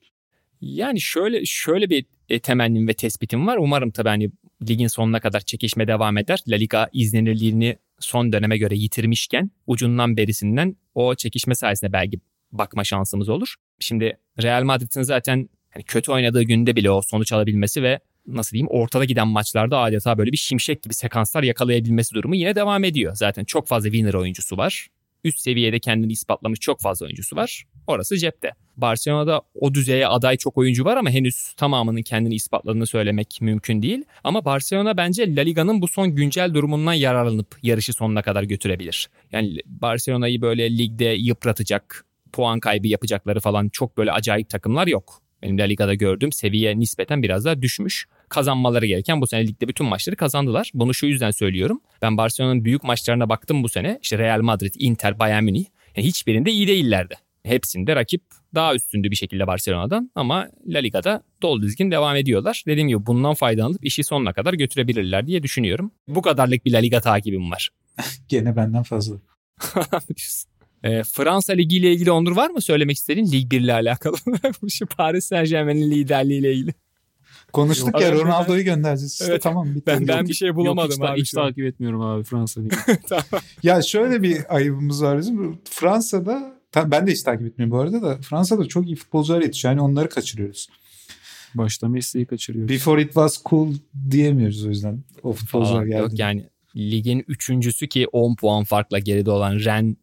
Yani 0.62 1.02
şöyle 1.02 1.46
şöyle 1.46 1.90
bir 1.90 2.06
e, 2.30 2.40
temennim 2.40 2.88
ve 2.88 2.94
tespitim 2.94 3.48
var. 3.48 3.58
Umarım 3.58 3.92
tabii 3.92 4.10
hani 4.10 4.32
ligin 4.70 4.88
sonuna 4.88 5.20
kadar 5.20 5.40
çekişme 5.40 5.88
devam 5.88 6.18
eder. 6.18 6.40
La 6.48 6.56
Liga 6.56 6.90
izlenirliğini 6.94 7.78
son 8.00 8.34
döneme 8.34 8.58
göre 8.58 8.76
yitirmişken 8.76 9.52
ucundan 9.68 10.18
berisinden 10.18 10.76
o 10.96 11.16
çekişme 11.16 11.56
sayesinde 11.56 11.94
belki 11.94 12.20
bakma 12.52 12.84
şansımız 12.84 13.30
olur. 13.30 13.56
Şimdi 13.80 14.18
Real 14.44 14.64
Madrid'in 14.64 15.02
zaten 15.02 15.50
hani 15.70 15.84
kötü 15.84 16.12
oynadığı 16.12 16.44
günde 16.44 16.76
bile 16.76 16.92
o 16.92 17.02
sonuç 17.02 17.32
alabilmesi 17.32 17.84
ve 17.84 18.00
nasıl 18.28 18.52
diyeyim 18.52 18.68
ortada 18.70 19.06
giden 19.06 19.28
maçlarda 19.28 19.80
adeta 19.80 20.18
böyle 20.18 20.32
bir 20.32 20.38
şimşek 20.38 20.84
gibi 20.84 20.94
sekanslar 20.94 21.44
yakalayabilmesi 21.44 22.16
durumu 22.16 22.36
yine 22.36 22.56
devam 22.56 22.84
ediyor. 22.84 23.16
Zaten 23.16 23.44
çok 23.44 23.68
fazla 23.68 23.90
winner 23.90 24.14
oyuncusu 24.14 24.58
var. 24.58 24.88
Üst 25.24 25.40
seviyede 25.40 25.80
kendini 25.80 26.12
ispatlamış 26.12 26.60
çok 26.60 26.82
fazla 26.82 27.06
oyuncusu 27.06 27.36
var. 27.36 27.64
Orası 27.88 28.18
cepte. 28.18 28.52
Barcelona'da 28.78 29.42
o 29.56 29.74
düzeye 29.74 30.08
aday 30.08 30.38
çok 30.38 30.58
oyuncu 30.58 30.86
var 30.86 30.98
ama 30.98 31.10
henüz 31.10 31.54
tamamının 31.58 32.02
kendini 32.02 32.36
ispatladığını 32.36 32.88
söylemek 32.88 33.38
mümkün 33.42 33.82
değil. 33.82 34.04
Ama 34.24 34.46
Barcelona 34.46 34.98
bence 34.98 35.36
La 35.36 35.42
Liga'nın 35.42 35.82
bu 35.82 35.88
son 35.88 36.16
güncel 36.16 36.54
durumundan 36.54 36.94
yararlanıp 36.94 37.58
yarışı 37.64 37.94
sonuna 37.94 38.22
kadar 38.22 38.44
götürebilir. 38.44 39.10
Yani 39.32 39.58
Barcelona'yı 39.66 40.42
böyle 40.42 40.78
ligde 40.78 41.06
yıpratacak, 41.06 42.06
puan 42.34 42.60
kaybı 42.60 42.88
yapacakları 42.88 43.40
falan 43.40 43.70
çok 43.70 43.98
böyle 43.98 44.12
acayip 44.12 44.50
takımlar 44.50 44.88
yok. 44.88 45.22
Benim 45.42 45.58
La 45.58 45.64
Liga'da 45.64 45.94
gördüğüm 45.94 46.32
seviye 46.32 46.80
nispeten 46.80 47.24
biraz 47.24 47.46
daha 47.46 47.62
düşmüş. 47.62 48.08
Kazanmaları 48.30 48.86
gereken 48.86 49.22
bu 49.22 49.28
sene 49.28 49.48
ligde 49.48 49.68
bütün 49.68 49.86
maçları 49.86 50.16
kazandılar. 50.16 50.72
Bunu 50.74 50.94
şu 50.94 51.06
yüzden 51.06 51.32
söylüyorum. 51.32 51.82
Ben 52.02 52.18
Barcelona'nın 52.18 52.66
büyük 52.66 52.84
maçlarına 52.84 53.30
baktım 53.30 53.64
bu 53.64 53.70
sene. 53.70 54.00
İşte 54.02 54.18
Real 54.18 54.42
Madrid, 54.42 54.74
Inter, 54.80 55.20
Bayern 55.20 55.44
Münih. 55.44 55.66
Yani 55.96 56.08
hiçbirinde 56.08 56.52
iyi 56.52 56.68
değillerdi. 56.68 57.16
Hepsinde 57.44 57.96
rakip 57.96 58.22
daha 58.56 58.76
üstündü 58.76 59.12
bir 59.12 59.16
şekilde 59.16 59.48
Barcelona'dan 59.48 60.12
ama 60.16 60.48
La 60.68 60.80
Liga'da 60.80 61.24
dolu 61.42 61.62
dizgin 61.62 61.92
devam 61.92 62.16
ediyorlar. 62.16 62.64
Dediğim 62.68 62.88
gibi 62.88 63.06
bundan 63.06 63.34
faydalanıp 63.34 63.86
işi 63.86 64.04
sonuna 64.04 64.34
kadar 64.34 64.54
götürebilirler 64.54 65.28
diye 65.28 65.44
düşünüyorum. 65.44 65.92
Bu 66.08 66.22
kadarlık 66.22 66.66
bir 66.66 66.72
La 66.72 66.78
Liga 66.78 67.02
takibim 67.02 67.52
var. 67.52 67.70
Gene 68.30 68.56
benden 68.56 68.84
fazla. 68.84 69.16
E, 70.84 71.04
Fransa 71.04 71.54
Ligi 71.54 71.78
ile 71.78 71.92
ilgili 71.92 72.12
Onur 72.12 72.36
var 72.36 72.50
mı 72.50 72.62
söylemek 72.62 72.98
istediğin 72.98 73.32
Lig 73.32 73.52
1 73.52 73.62
ile 73.62 73.74
alakalı? 73.74 74.16
Şu 74.70 74.86
Paris 74.86 75.26
Saint 75.26 75.50
Germain'in 75.50 75.92
liderliği 75.92 76.40
ile 76.40 76.54
ilgili. 76.54 76.74
Konuştuk 77.54 77.94
Yok, 77.94 78.02
ya 78.02 78.12
Ronaldo'yu 78.12 78.64
göndereceğiz 78.64 79.12
işte 79.12 79.26
evet, 79.30 79.42
tamam. 79.42 79.76
Bitti. 79.76 79.84
Ben, 79.88 80.08
ben 80.08 80.28
bir 80.28 80.34
şey 80.34 80.56
bulamadım. 80.56 81.02
Yok, 81.02 81.10
hiç, 81.18 81.22
hiç 81.22 81.32
takip 81.32 81.66
etmiyorum 81.66 82.02
abi 82.02 82.24
Fransa 82.24 82.62
Ligi. 82.62 82.76
tamam. 83.10 83.44
Ya 83.64 83.82
şöyle 83.82 84.24
bir 84.24 84.56
ayıbımız 84.56 85.04
var 85.04 85.18
bizim. 85.18 85.60
Fransa'da 85.70 86.58
ben 86.76 87.08
de 87.08 87.12
hiç 87.12 87.24
takip 87.24 87.48
etmiyorum 87.48 87.78
bu 87.78 87.82
arada 87.82 88.02
da 88.02 88.18
Fransa'da 88.22 88.68
çok 88.68 88.86
iyi 88.86 88.96
futbolcular 88.96 89.42
yetişiyor. 89.42 89.72
Yani 89.72 89.82
onları 89.82 90.10
kaçırıyoruz. 90.10 90.68
Başta 91.56 91.88
Messi'yi 91.88 92.26
kaçırıyoruz. 92.26 92.76
Before 92.76 93.02
it 93.02 93.08
was 93.08 93.44
cool 93.46 93.74
diyemiyoruz 94.12 94.66
o 94.66 94.70
yüzden. 94.70 95.04
O 95.24 95.34
futbolcular 95.34 95.86
geldi. 95.86 96.02
Yok 96.02 96.20
yani 96.20 96.50
ligin 96.76 97.26
üçüncüsü 97.28 97.88
ki 97.88 98.08
10 98.12 98.36
puan 98.36 98.64
farkla 98.64 99.00
geride 99.00 99.32
olan 99.32 99.60
Ren 99.60 99.98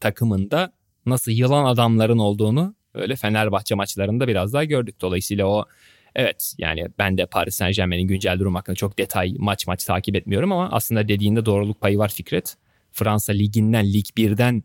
takımında 0.00 0.72
nasıl 1.06 1.32
yılan 1.32 1.64
adamların 1.64 2.18
olduğunu 2.18 2.74
öyle 2.94 3.16
Fenerbahçe 3.16 3.74
maçlarında 3.74 4.28
biraz 4.28 4.52
daha 4.52 4.64
gördük. 4.64 5.00
Dolayısıyla 5.00 5.46
o 5.46 5.64
evet 6.16 6.54
yani 6.58 6.86
ben 6.98 7.18
de 7.18 7.26
Paris 7.26 7.54
Saint 7.54 7.76
Germain'in 7.76 8.08
güncel 8.08 8.38
durum 8.38 8.54
hakkında 8.54 8.76
çok 8.76 8.98
detay 8.98 9.34
maç 9.38 9.66
maç 9.66 9.84
takip 9.84 10.16
etmiyorum 10.16 10.52
ama 10.52 10.68
aslında 10.70 11.08
dediğinde 11.08 11.46
doğruluk 11.46 11.80
payı 11.80 11.98
var 11.98 12.08
Fikret. 12.08 12.56
Fransa 12.92 13.32
liginden, 13.32 13.92
Lig 13.92 14.06
1'den, 14.16 14.62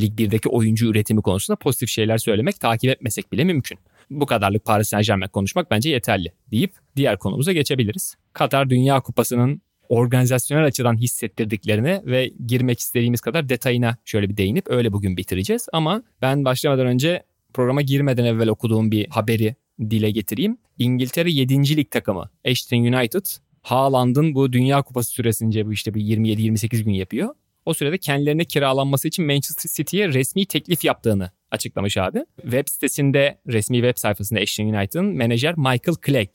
Lig 0.00 0.20
1'deki 0.20 0.48
oyuncu 0.48 0.86
üretimi 0.86 1.22
konusunda 1.22 1.56
pozitif 1.56 1.88
şeyler 1.88 2.18
söylemek 2.18 2.60
takip 2.60 2.90
etmesek 2.90 3.32
bile 3.32 3.44
mümkün. 3.44 3.78
Bu 4.10 4.26
kadarlık 4.26 4.64
Paris 4.64 4.88
Saint 4.88 5.06
Germain 5.06 5.28
konuşmak 5.28 5.70
bence 5.70 5.90
yeterli 5.90 6.32
deyip 6.50 6.72
diğer 6.96 7.18
konumuza 7.18 7.52
geçebiliriz. 7.52 8.14
Katar 8.32 8.70
Dünya 8.70 9.00
Kupası'nın 9.00 9.62
organizasyonel 9.88 10.64
açıdan 10.64 10.96
hissettirdiklerine 10.96 12.02
ve 12.06 12.32
girmek 12.46 12.80
istediğimiz 12.80 13.20
kadar 13.20 13.48
detayına 13.48 13.96
şöyle 14.04 14.28
bir 14.28 14.36
değinip 14.36 14.70
öyle 14.70 14.92
bugün 14.92 15.16
bitireceğiz. 15.16 15.66
Ama 15.72 16.02
ben 16.22 16.44
başlamadan 16.44 16.86
önce 16.86 17.22
programa 17.54 17.82
girmeden 17.82 18.24
evvel 18.24 18.48
okuduğum 18.48 18.90
bir 18.90 19.08
haberi 19.08 19.54
dile 19.90 20.10
getireyim. 20.10 20.58
İngiltere 20.78 21.30
7. 21.30 21.76
lig 21.76 21.90
takımı 21.90 22.30
Ashton 22.44 22.76
United 22.76 23.26
Haaland'ın 23.62 24.34
bu 24.34 24.52
Dünya 24.52 24.82
Kupası 24.82 25.10
süresince 25.10 25.66
bu 25.66 25.72
işte 25.72 25.94
bir 25.94 26.00
27-28 26.00 26.82
gün 26.82 26.92
yapıyor. 26.92 27.34
O 27.66 27.74
sürede 27.74 27.98
kendilerine 27.98 28.44
kiralanması 28.44 29.08
için 29.08 29.26
Manchester 29.26 29.70
City'ye 29.74 30.08
resmi 30.08 30.46
teklif 30.46 30.84
yaptığını 30.84 31.30
açıklamış 31.50 31.96
abi. 31.96 32.24
Web 32.42 32.68
sitesinde, 32.68 33.38
resmi 33.48 33.76
web 33.76 33.96
sayfasında 33.96 34.40
Ashton 34.40 34.64
United'ın 34.64 35.06
menajer 35.06 35.56
Michael 35.56 35.96
Clegg 36.06 36.28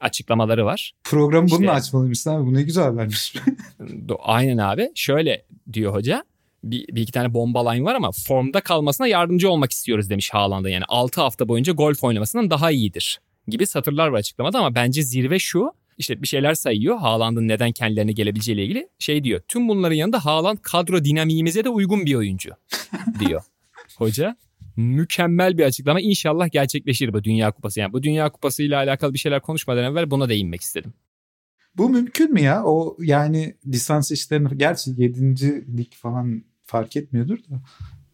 açıklamaları 0.00 0.64
var. 0.64 0.92
Program 1.04 1.46
bununla 1.50 1.64
işte, 1.64 1.70
açmalıymışsın 1.70 2.30
abi. 2.30 2.46
Bu 2.46 2.54
ne 2.54 2.62
güzel 2.62 2.84
habermiş. 2.84 3.34
aynen 4.18 4.58
abi. 4.58 4.90
Şöyle 4.94 5.46
diyor 5.72 5.94
hoca. 5.94 6.24
Bir, 6.70 6.86
bir 6.88 7.02
iki 7.02 7.12
tane 7.12 7.34
bomba 7.34 7.70
line 7.70 7.84
var 7.84 7.94
ama 7.94 8.10
formda 8.26 8.60
kalmasına 8.60 9.06
yardımcı 9.06 9.50
olmak 9.50 9.72
istiyoruz 9.72 10.10
demiş 10.10 10.30
Haaland'a. 10.30 10.70
Yani 10.70 10.84
6 10.88 11.20
hafta 11.20 11.48
boyunca 11.48 11.72
golf 11.72 12.04
oynamasından 12.04 12.50
daha 12.50 12.70
iyidir 12.70 13.20
gibi 13.48 13.66
satırlar 13.66 14.08
var 14.08 14.18
açıklamada 14.18 14.58
ama 14.58 14.74
bence 14.74 15.02
zirve 15.02 15.38
şu. 15.38 15.72
işte 15.98 16.22
bir 16.22 16.26
şeyler 16.26 16.54
sayıyor. 16.54 16.98
Haaland'ın 16.98 17.48
neden 17.48 17.72
kendilerine 17.72 18.12
gelebileceğiyle 18.12 18.64
ilgili. 18.64 18.88
Şey 18.98 19.24
diyor. 19.24 19.40
Tüm 19.48 19.68
bunların 19.68 19.96
yanında 19.96 20.24
Haaland 20.24 20.58
kadro 20.62 21.04
dinamiğimize 21.04 21.64
de 21.64 21.68
uygun 21.68 22.06
bir 22.06 22.14
oyuncu 22.14 22.50
diyor. 23.20 23.42
Hoca 23.98 24.36
mükemmel 24.76 25.58
bir 25.58 25.64
açıklama. 25.64 26.00
İnşallah 26.00 26.52
gerçekleşir 26.52 27.12
bu 27.12 27.24
Dünya 27.24 27.52
Kupası. 27.52 27.80
Yani 27.80 27.92
bu 27.92 28.02
Dünya 28.02 28.30
Kupası 28.32 28.62
ile 28.62 28.76
alakalı 28.76 29.14
bir 29.14 29.18
şeyler 29.18 29.42
konuşmadan 29.42 29.84
evvel 29.84 30.10
buna 30.10 30.28
değinmek 30.28 30.60
istedim. 30.60 30.94
Bu 31.76 31.88
mümkün 31.88 32.32
mü 32.32 32.40
ya? 32.40 32.64
O 32.64 32.96
yani 33.00 33.54
lisans 33.66 34.10
işlerini 34.10 34.58
gerçi 34.58 34.90
7. 34.96 35.78
lig 35.78 35.92
falan 35.92 36.44
fark 36.66 36.96
etmiyordur 36.96 37.38
da. 37.38 37.60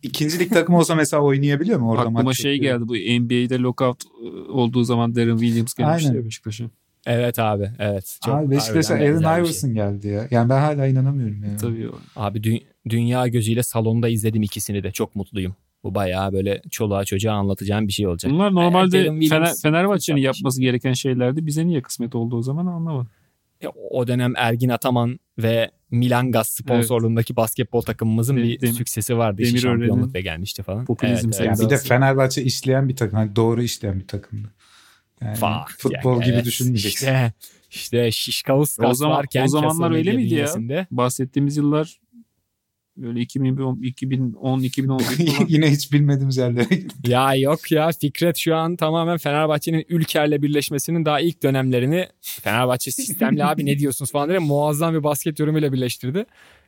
İkinci 0.03 0.39
lig 0.39 0.53
takımı 0.53 0.79
olsa 0.79 0.95
mesela 0.95 1.23
oynayabiliyor 1.23 1.79
mu 1.79 1.91
orada 1.91 2.03
Aklıma 2.03 2.23
maç 2.23 2.37
şey 2.43 2.59
geldi 2.59 2.89
bu 2.89 2.95
NBA'de 2.95 3.59
lockout 3.59 4.03
e, 4.05 4.29
olduğu 4.51 4.85
zaman 4.85 5.15
Darren 5.15 5.37
Williams 5.37 5.75
gelmişti 5.75 6.17
ya 6.17 6.25
Beşiktaş'a. 6.25 6.65
Evet 7.07 7.39
abi 7.39 7.71
evet. 7.79 8.19
Çok 8.25 8.35
Abi 8.35 8.51
Beşiktaş'a 8.51 8.95
Allen 8.95 9.19
bir 9.19 9.25
şey. 9.25 9.39
Iverson 9.39 9.75
geldi 9.75 10.09
ya. 10.09 10.29
Yani 10.31 10.49
ben 10.49 10.61
hala 10.61 10.87
inanamıyorum 10.87 11.45
ya. 11.45 11.57
Tabii 11.57 11.89
o. 11.89 11.99
Abi 12.17 12.39
dü- 12.39 12.63
dünya 12.89 13.29
gözüyle 13.29 13.63
salonda 13.63 14.09
izledim 14.09 14.43
ikisini 14.43 14.83
de. 14.83 14.93
Çok 14.93 15.17
mutluyum. 15.17 15.57
Bu 15.85 15.95
bayağı 15.95 16.33
böyle 16.33 16.63
çoluğa 16.71 17.05
çocuğa 17.05 17.35
anlatacağım 17.35 17.89
bir 17.89 17.93
şey 17.93 18.07
olacak. 18.07 18.33
Bunlar 18.33 18.55
normalde 18.55 18.99
Darren 18.99 19.21
Williams 19.21 19.63
Fener, 19.63 19.73
Fenerbahçe'nin 19.73 20.21
yapmış. 20.21 20.39
yapması 20.41 20.61
gereken 20.61 20.93
şeylerdi. 20.93 21.47
Bize 21.47 21.67
niye 21.67 21.83
kısmet 21.83 22.15
oldu 22.15 22.37
o 22.37 22.43
zaman 22.43 22.67
anlamadım. 22.67 23.09
Ya, 23.63 23.71
O 23.91 24.07
dönem 24.07 24.33
Ergin 24.37 24.69
Ataman 24.69 25.19
ve 25.39 25.71
Milan 25.91 26.33
Gaz 26.33 26.49
sponsorluğundaki 26.49 27.37
basketbol 27.37 27.81
takımımızın 27.81 28.37
De- 28.37 28.43
bir 28.43 28.61
Demir- 28.61 28.73
süksesi 28.73 29.19
vardı. 29.19 29.43
İşte 29.43 29.53
Demir 29.53 29.63
şampiyonluk 29.63 29.99
Ören'in 30.05 30.15
ve 30.15 30.21
gelmişti 30.21 30.63
falan. 30.63 30.85
popülizm 30.85 31.31
evet. 31.35 31.47
Yani 31.47 31.59
bir 31.61 31.71
de. 31.71 31.77
Fenerbahçe 31.79 32.43
işleyen 32.43 32.89
bir 32.89 32.97
takım. 32.97 33.19
Hani 33.19 33.37
doğru 33.37 33.63
işleyen 33.63 34.01
bir 34.01 34.07
takımdı. 34.07 34.49
Yani 35.23 35.37
Fa- 35.37 35.65
futbol 35.79 36.21
ya, 36.21 36.27
gibi 36.27 36.35
evet. 36.35 36.45
düşünmeyeceksin. 36.45 37.07
İşte, 37.07 37.33
işte 37.71 38.11
Şişkauskas 38.13 38.91
O 38.91 38.95
zaman- 38.95 39.17
varken 39.17 39.45
o 39.45 39.49
zamanlar 39.49 39.91
öyle 39.91 40.13
miydi 40.13 40.35
ya? 40.35 40.87
Bahsettiğimiz 40.91 41.57
yıllar 41.57 42.01
böyle 43.03 43.21
2010, 43.21 43.79
2010 43.83 44.61
2011 44.61 45.05
falan. 45.05 45.47
Yine 45.49 45.71
hiç 45.71 45.93
bilmediğimiz 45.93 46.37
yerlere 46.37 46.75
gittik. 46.75 47.09
Ya 47.09 47.35
yok 47.35 47.73
ya 47.73 47.91
Fikret 48.01 48.37
şu 48.37 48.57
an 48.57 48.77
tamamen 48.77 49.19
Fenerbahçe'nin 49.19 49.87
Ülker'le 49.89 50.43
birleşmesinin 50.43 51.05
daha 51.05 51.21
ilk 51.21 51.43
dönemlerini 51.43 52.09
Fenerbahçe 52.21 52.91
sistemli 52.91 53.45
abi 53.45 53.67
ne 53.67 53.79
diyorsunuz 53.79 54.13
falan 54.13 54.29
diye 54.29 54.39
muazzam 54.39 54.95
bir 54.95 55.05
basket 55.05 55.39
yorumuyla 55.39 55.73
birleştirdi. 55.73 56.27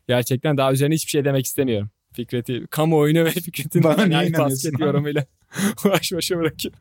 Gerçekten 0.08 0.56
daha 0.56 0.72
üzerine 0.72 0.94
hiçbir 0.94 1.10
şey 1.10 1.24
demek 1.24 1.46
istemiyorum. 1.46 1.90
Fikret'i 2.12 2.66
kamuoyunu 2.70 3.24
ve 3.24 3.30
Fikret'in 3.30 3.84
basket 3.84 4.80
yorumuyla 4.80 5.24
baş 5.84 6.12
başa 6.12 6.38
bırakayım. 6.38 6.76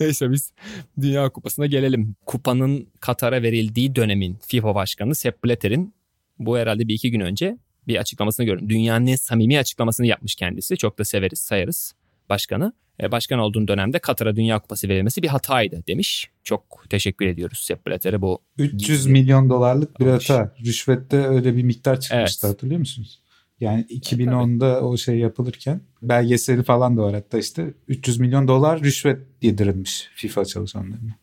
Neyse 0.00 0.30
biz 0.30 0.52
Dünya 1.00 1.28
Kupası'na 1.28 1.66
gelelim. 1.66 2.16
Kupanın 2.26 2.88
Katar'a 3.00 3.42
verildiği 3.42 3.96
dönemin 3.96 4.38
FIFA 4.46 4.74
Başkanı 4.74 5.14
Sepp 5.14 5.44
Blatter'in 5.44 5.94
bu 6.38 6.58
herhalde 6.58 6.88
bir 6.88 6.94
iki 6.94 7.10
gün 7.10 7.20
önce 7.20 7.58
bir 7.88 7.96
açıklamasını 7.96 8.46
gördüm. 8.46 8.68
Dünyanın 8.68 9.06
en 9.06 9.16
samimi 9.16 9.58
açıklamasını 9.58 10.06
yapmış 10.06 10.34
kendisi. 10.34 10.76
Çok 10.76 10.98
da 10.98 11.04
severiz, 11.04 11.38
sayarız 11.38 11.94
başkanı. 12.28 12.72
E, 13.02 13.12
başkan 13.12 13.38
olduğun 13.38 13.68
dönemde 13.68 13.98
Katar'a 13.98 14.36
Dünya 14.36 14.58
Kupası 14.58 14.88
verilmesi 14.88 15.22
bir 15.22 15.28
hataydı 15.28 15.82
demiş. 15.88 16.30
Çok 16.44 16.84
teşekkür 16.90 17.26
ediyoruz 17.26 17.58
Sepp 17.58 17.86
Blatter'e 17.86 18.22
bu 18.22 18.38
300 18.58 18.78
Gizli. 18.88 19.12
milyon 19.12 19.50
dolarlık 19.50 20.00
bir 20.00 20.06
Almış. 20.06 20.30
hata. 20.30 20.54
Rüşvette 20.64 21.16
öyle 21.16 21.56
bir 21.56 21.62
miktar 21.62 22.00
çıkmıştı 22.00 22.46
Evet. 22.46 22.54
hatırlıyor 22.54 22.78
musunuz? 22.78 23.20
Yani 23.60 23.82
2010'da 23.90 24.80
o 24.80 24.96
şey 24.96 25.18
yapılırken 25.18 25.80
belgeseli 26.02 26.62
falan 26.62 26.96
da 26.96 27.02
var 27.02 27.14
hatta 27.14 27.38
işte 27.38 27.74
300 27.88 28.20
milyon 28.20 28.48
dolar 28.48 28.82
rüşvet 28.82 29.18
yedirilmiş 29.42 30.08
FIFA 30.14 30.44
çalışanlarına. 30.44 31.14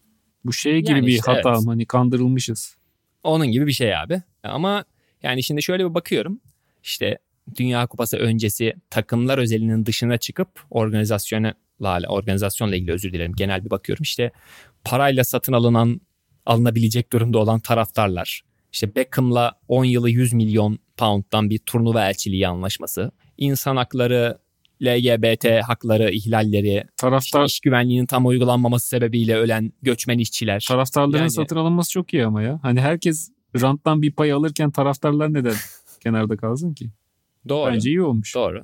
Bu 0.45 0.53
şey 0.53 0.79
gibi 0.81 0.91
Yani 0.91 1.07
bir 1.07 1.11
işte 1.11 1.31
hata 1.31 1.49
evet. 1.49 1.67
hani 1.67 1.85
kandırılmışız. 1.85 2.75
Onun 3.23 3.47
gibi 3.47 3.67
bir 3.67 3.71
şey 3.71 3.97
abi. 3.97 4.21
Ama 4.43 4.85
yani 5.23 5.43
şimdi 5.43 5.63
şöyle 5.63 5.89
bir 5.89 5.93
bakıyorum. 5.93 6.39
İşte 6.83 7.17
Dünya 7.55 7.87
Kupası 7.87 8.17
öncesi 8.17 8.73
takımlar 8.89 9.37
özelinin 9.37 9.85
dışına 9.85 10.17
çıkıp 10.17 10.49
organizasyona 10.69 11.53
organizasyonla 12.07 12.75
ilgili 12.75 12.91
özür 12.91 13.13
dilerim. 13.13 13.33
Genel 13.35 13.65
bir 13.65 13.69
bakıyorum. 13.69 14.03
İşte 14.03 14.31
parayla 14.83 15.23
satın 15.23 15.53
alınan 15.53 16.01
alınabilecek 16.45 17.11
durumda 17.13 17.37
olan 17.37 17.59
taraftarlar. 17.59 18.41
İşte 18.73 18.95
Beckham'la 18.95 19.51
10 19.67 19.85
yılı 19.85 20.09
100 20.09 20.33
milyon 20.33 20.79
pound'dan 20.97 21.49
bir 21.49 21.59
turnuva 21.59 22.09
elçiliği 22.09 22.47
anlaşması. 22.47 23.11
İnsan 23.37 23.75
hakları, 23.75 24.37
LGBT 24.81 25.61
hakları 25.61 26.11
ihlalleri, 26.11 26.75
işte 26.75 26.87
Taraftar 26.97 27.45
iş 27.45 27.59
güvenliğinin 27.59 28.05
tam 28.05 28.25
uygulanmaması 28.25 28.87
sebebiyle 28.87 29.35
ölen 29.35 29.73
göçmen 29.81 30.17
işçiler. 30.17 30.65
taraftarların 30.69 31.17
Yani- 31.21 31.31
satın 31.31 31.55
alınması 31.55 31.91
çok 31.91 32.13
iyi 32.13 32.25
ama 32.25 32.41
ya. 32.41 32.59
Hani 32.61 32.81
herkes 32.81 33.29
ranttan 33.61 34.01
bir 34.01 34.11
pay 34.11 34.31
alırken 34.31 34.71
taraftarlar 34.71 35.33
neden 35.33 35.55
kenarda 36.03 36.37
kalsın 36.37 36.73
ki? 36.73 36.89
Doğru. 37.49 37.73
Bence 37.73 37.89
iyi 37.89 38.01
olmuş. 38.01 38.35
Doğru. 38.35 38.63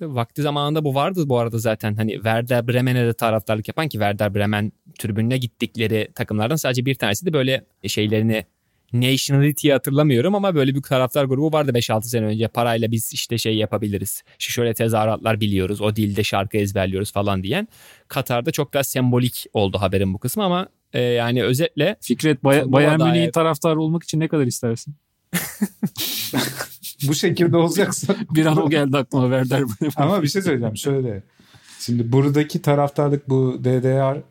Vakti 0.00 0.42
zamanında 0.42 0.84
bu 0.84 0.94
vardı 0.94 1.28
bu 1.28 1.38
arada 1.38 1.58
zaten 1.58 1.94
hani 1.94 2.12
Werder 2.12 2.68
Bremen'e 2.68 3.06
de 3.06 3.12
taraftarlık 3.12 3.68
yapan 3.68 3.88
ki 3.88 3.92
Werder 3.92 4.34
Bremen 4.34 4.72
tribününe 4.98 5.38
gittikleri 5.38 6.08
takımlardan 6.14 6.56
sadece 6.56 6.86
bir 6.86 6.94
tanesi 6.94 7.26
de 7.26 7.32
böyle 7.32 7.64
şeylerini 7.86 8.44
nationality'yi 8.92 9.72
hatırlamıyorum 9.72 10.34
ama 10.34 10.54
böyle 10.54 10.74
bir 10.74 10.82
taraftar 10.82 11.24
grubu 11.24 11.52
vardı 11.52 11.72
5-6 11.72 12.02
sene 12.02 12.26
önce 12.26 12.48
parayla 12.48 12.90
biz 12.90 13.12
işte 13.12 13.38
şey 13.38 13.56
yapabiliriz. 13.56 14.22
İşte 14.38 14.52
şöyle 14.52 14.74
tezahüratlar 14.74 15.40
biliyoruz 15.40 15.80
o 15.80 15.96
dilde 15.96 16.24
şarkı 16.24 16.56
ezberliyoruz 16.58 17.12
falan 17.12 17.42
diyen. 17.42 17.68
Katar'da 18.08 18.50
çok 18.50 18.74
daha 18.74 18.84
sembolik 18.84 19.46
oldu 19.52 19.78
haberin 19.78 20.14
bu 20.14 20.18
kısmı 20.18 20.44
ama 20.44 20.68
e, 20.92 21.00
yani 21.00 21.44
özetle 21.44 21.96
Fikret 22.00 22.44
Bay- 22.44 22.72
Bayern 22.72 23.02
Münih'in 23.02 23.30
taraftarı 23.30 23.80
olmak 23.80 24.02
için 24.02 24.20
ne 24.20 24.28
kadar 24.28 24.46
istersin? 24.46 24.94
Bu 27.08 27.14
şekilde 27.14 27.56
olacaksa 27.56 28.16
Bir 28.30 28.46
an 28.46 28.62
o 28.62 28.70
geldi 28.70 28.96
aklıma 28.96 29.24
Werder 29.24 29.68
Bremen. 29.68 29.92
ama 29.96 30.22
bir 30.22 30.28
şey 30.28 30.42
söyleyeceğim 30.42 30.76
şöyle. 30.76 31.22
Şimdi 31.80 32.12
buradaki 32.12 32.62
taraftarlık 32.62 33.28
bu 33.28 33.60
DDR 33.64 34.22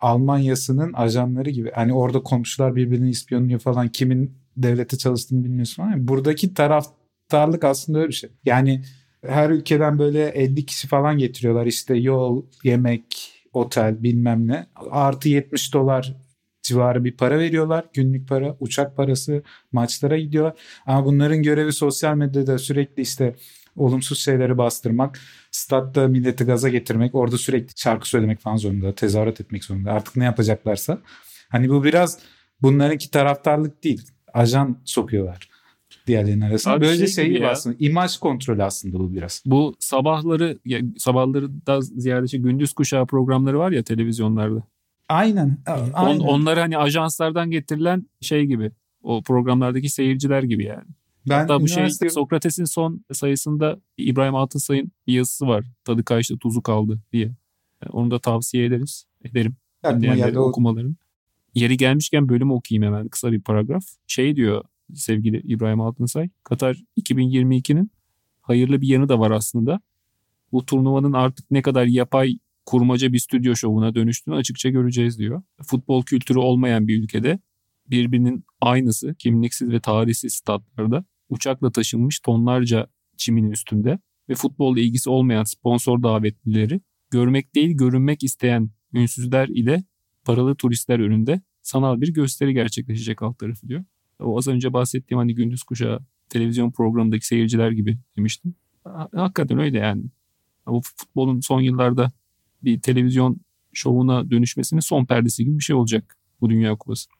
Almanyası'nın 0.00 0.92
ajanları 0.92 1.50
gibi. 1.50 1.70
Hani 1.74 1.92
orada 1.92 2.22
komşular 2.22 2.76
birbirini 2.76 3.10
ispiyonluyor 3.10 3.60
falan. 3.60 3.88
Kimin 3.88 4.38
devlete 4.56 4.98
çalıştığını 4.98 5.44
bilmiyorsun 5.44 5.82
ama 5.82 5.94
buradaki 5.98 6.54
taraftarlık 6.54 7.64
aslında 7.64 7.98
öyle 7.98 8.08
bir 8.08 8.14
şey. 8.14 8.30
Yani 8.44 8.84
her 9.26 9.50
ülkeden 9.50 9.98
böyle 9.98 10.28
50 10.28 10.66
kişi 10.66 10.88
falan 10.88 11.18
getiriyorlar. 11.18 11.66
İşte 11.66 11.94
yol, 11.94 12.42
yemek, 12.64 13.32
otel 13.52 14.02
bilmem 14.02 14.48
ne. 14.48 14.66
Artı 14.90 15.28
70 15.28 15.74
dolar 15.74 16.16
civarı 16.66 17.04
bir 17.04 17.12
para 17.12 17.38
veriyorlar. 17.38 17.84
Günlük 17.94 18.28
para, 18.28 18.56
uçak 18.60 18.96
parası, 18.96 19.42
maçlara 19.72 20.18
gidiyorlar. 20.18 20.54
Ama 20.86 21.04
bunların 21.04 21.42
görevi 21.42 21.72
sosyal 21.72 22.16
medyada 22.16 22.58
sürekli 22.58 23.02
işte 23.02 23.34
olumsuz 23.76 24.18
şeyleri 24.18 24.58
bastırmak, 24.58 25.20
statta 25.50 26.08
milleti 26.08 26.44
gaza 26.44 26.68
getirmek, 26.68 27.14
orada 27.14 27.38
sürekli 27.38 27.72
şarkı 27.76 28.08
söylemek 28.08 28.40
falan 28.40 28.56
zorunda, 28.56 28.94
tezahürat 28.94 29.40
etmek 29.40 29.64
zorunda. 29.64 29.92
Artık 29.92 30.16
ne 30.16 30.24
yapacaklarsa. 30.24 30.98
Hani 31.48 31.68
bu 31.68 31.84
biraz 31.84 32.18
bunlarınki 32.62 33.10
taraftarlık 33.10 33.84
değil. 33.84 34.02
Ajan 34.34 34.78
sokuyorlar 34.84 35.48
diğerlerinin 36.06 36.40
arasında. 36.40 36.74
Abi 36.74 36.84
Böylece 36.84 37.06
şey 37.06 37.36
şey, 37.36 37.46
aslında. 37.46 37.76
imaj 37.78 38.16
kontrolü 38.16 38.62
aslında 38.62 38.98
bu 38.98 39.12
biraz. 39.14 39.42
Bu 39.46 39.74
sabahları 39.78 40.58
ya, 40.64 40.80
sabahları 40.98 41.66
da 41.66 41.80
ziyade 41.80 42.28
şey, 42.28 42.40
gündüz 42.40 42.72
kuşağı 42.72 43.06
programları 43.06 43.58
var 43.58 43.70
ya 43.70 43.82
televizyonlarda. 43.82 44.62
Aynen. 45.08 45.58
On, 45.68 45.90
aynen. 45.92 46.20
onları 46.20 46.60
hani 46.60 46.78
ajanslardan 46.78 47.50
getirilen 47.50 48.06
şey 48.20 48.44
gibi. 48.46 48.72
O 49.02 49.22
programlardaki 49.22 49.88
seyirciler 49.88 50.42
gibi 50.42 50.64
yani. 50.64 50.84
ben 51.28 51.38
Hatta 51.40 51.60
bu 51.60 51.68
şey 51.68 51.82
üniversite- 51.82 52.10
Sokrates'in 52.10 52.64
son 52.64 53.04
sayısında 53.12 53.80
İbrahim 53.96 54.34
Altınsay'ın 54.34 54.92
bir 55.06 55.12
yazısı 55.12 55.46
var. 55.46 55.64
Tadı 55.84 56.04
kaçtı 56.04 56.38
tuzu 56.38 56.62
kaldı 56.62 57.00
diye. 57.12 57.24
Yani 57.82 57.90
onu 57.92 58.10
da 58.10 58.18
tavsiye 58.18 58.64
ederiz. 58.64 59.04
Ederim. 59.24 59.56
aklıma 59.82 59.98
dinleyenlere 60.02 60.28
geldi. 60.28 60.38
O 60.38 60.42
okumalarını. 60.42 60.94
Yeri 61.54 61.76
gelmişken 61.76 62.28
bölümü 62.28 62.52
okuyayım 62.52 62.82
hemen 62.94 63.08
kısa 63.08 63.32
bir 63.32 63.40
paragraf. 63.40 63.84
Şey 64.06 64.36
diyor 64.36 64.64
sevgili 64.94 65.40
İbrahim 65.40 65.80
Altınsay. 65.80 66.28
Katar 66.44 66.82
2022'nin 66.96 67.90
hayırlı 68.40 68.80
bir 68.80 68.88
yanı 68.88 69.08
da 69.08 69.18
var 69.20 69.30
aslında. 69.30 69.80
Bu 70.52 70.66
turnuvanın 70.66 71.12
artık 71.12 71.50
ne 71.50 71.62
kadar 71.62 71.86
yapay 71.86 72.38
kurmaca 72.66 73.12
bir 73.12 73.18
stüdyo 73.18 73.56
şovuna 73.56 73.94
dönüştüğünü 73.94 74.34
açıkça 74.34 74.68
göreceğiz 74.70 75.18
diyor. 75.18 75.42
Futbol 75.62 76.02
kültürü 76.02 76.38
olmayan 76.38 76.88
bir 76.88 77.02
ülkede 77.02 77.38
birbirinin 77.90 78.44
aynısı 78.60 79.14
kimliksiz 79.14 79.68
ve 79.70 79.80
tarihsiz 79.80 80.34
statlarda 80.34 81.04
uçakla 81.28 81.70
taşınmış 81.72 82.20
tonlarca 82.20 82.86
çimin 83.16 83.50
üstünde 83.50 83.98
ve 84.28 84.34
futbolla 84.34 84.80
ilgisi 84.80 85.10
olmayan 85.10 85.44
sponsor 85.44 86.02
davetlileri 86.02 86.80
görmek 87.10 87.54
değil 87.54 87.76
görünmek 87.76 88.22
isteyen 88.24 88.70
ünsüzler 88.92 89.48
ile 89.48 89.84
paralı 90.24 90.54
turistler 90.56 90.98
önünde 90.98 91.40
sanal 91.62 92.00
bir 92.00 92.12
gösteri 92.14 92.54
gerçekleşecek 92.54 93.22
alt 93.22 93.38
tarafı 93.38 93.68
diyor. 93.68 93.84
O 94.20 94.38
az 94.38 94.48
önce 94.48 94.72
bahsettiğim 94.72 95.18
hani 95.18 95.34
gündüz 95.34 95.62
kuşağı 95.62 96.00
televizyon 96.28 96.70
programındaki 96.70 97.26
seyirciler 97.26 97.70
gibi 97.70 97.98
demiştim. 98.16 98.54
Ha- 98.84 99.08
Hakikaten 99.14 99.58
öyle 99.58 99.78
yani. 99.78 100.02
Bu 100.66 100.80
futbolun 100.84 101.40
son 101.40 101.60
yıllarda 101.60 102.12
bir 102.64 102.80
televizyon 102.80 103.40
şovuna 103.72 104.30
dönüşmesinin 104.30 104.80
son 104.80 105.04
perdesi 105.04 105.44
gibi 105.44 105.58
bir 105.58 105.62
şey 105.62 105.76
olacak 105.76 106.16
bu 106.40 106.50
Dünya 106.50 106.76
Kupası. 106.76 107.10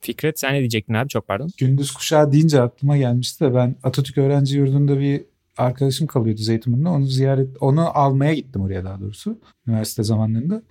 Fikret 0.00 0.40
sen 0.40 0.54
ne 0.54 0.58
diyecektin 0.58 0.94
abi 0.94 1.08
çok 1.08 1.28
pardon. 1.28 1.50
Gündüz 1.58 1.90
kuşağı 1.90 2.32
deyince 2.32 2.60
aklıma 2.60 2.96
gelmişti 2.96 3.44
de 3.44 3.54
ben 3.54 3.76
Atatürk 3.82 4.18
Öğrenci 4.18 4.58
Yurdu'nda 4.58 4.98
bir 4.98 5.24
arkadaşım 5.56 6.06
kalıyordu 6.06 6.40
Zeytinburnu'nda. 6.40 6.90
Onu 6.90 7.06
ziyaret 7.06 7.56
onu 7.60 7.98
almaya 7.98 8.34
gittim 8.34 8.62
oraya 8.62 8.84
daha 8.84 9.00
doğrusu 9.00 9.38
üniversite 9.66 10.02
zamanlarında. 10.02 10.62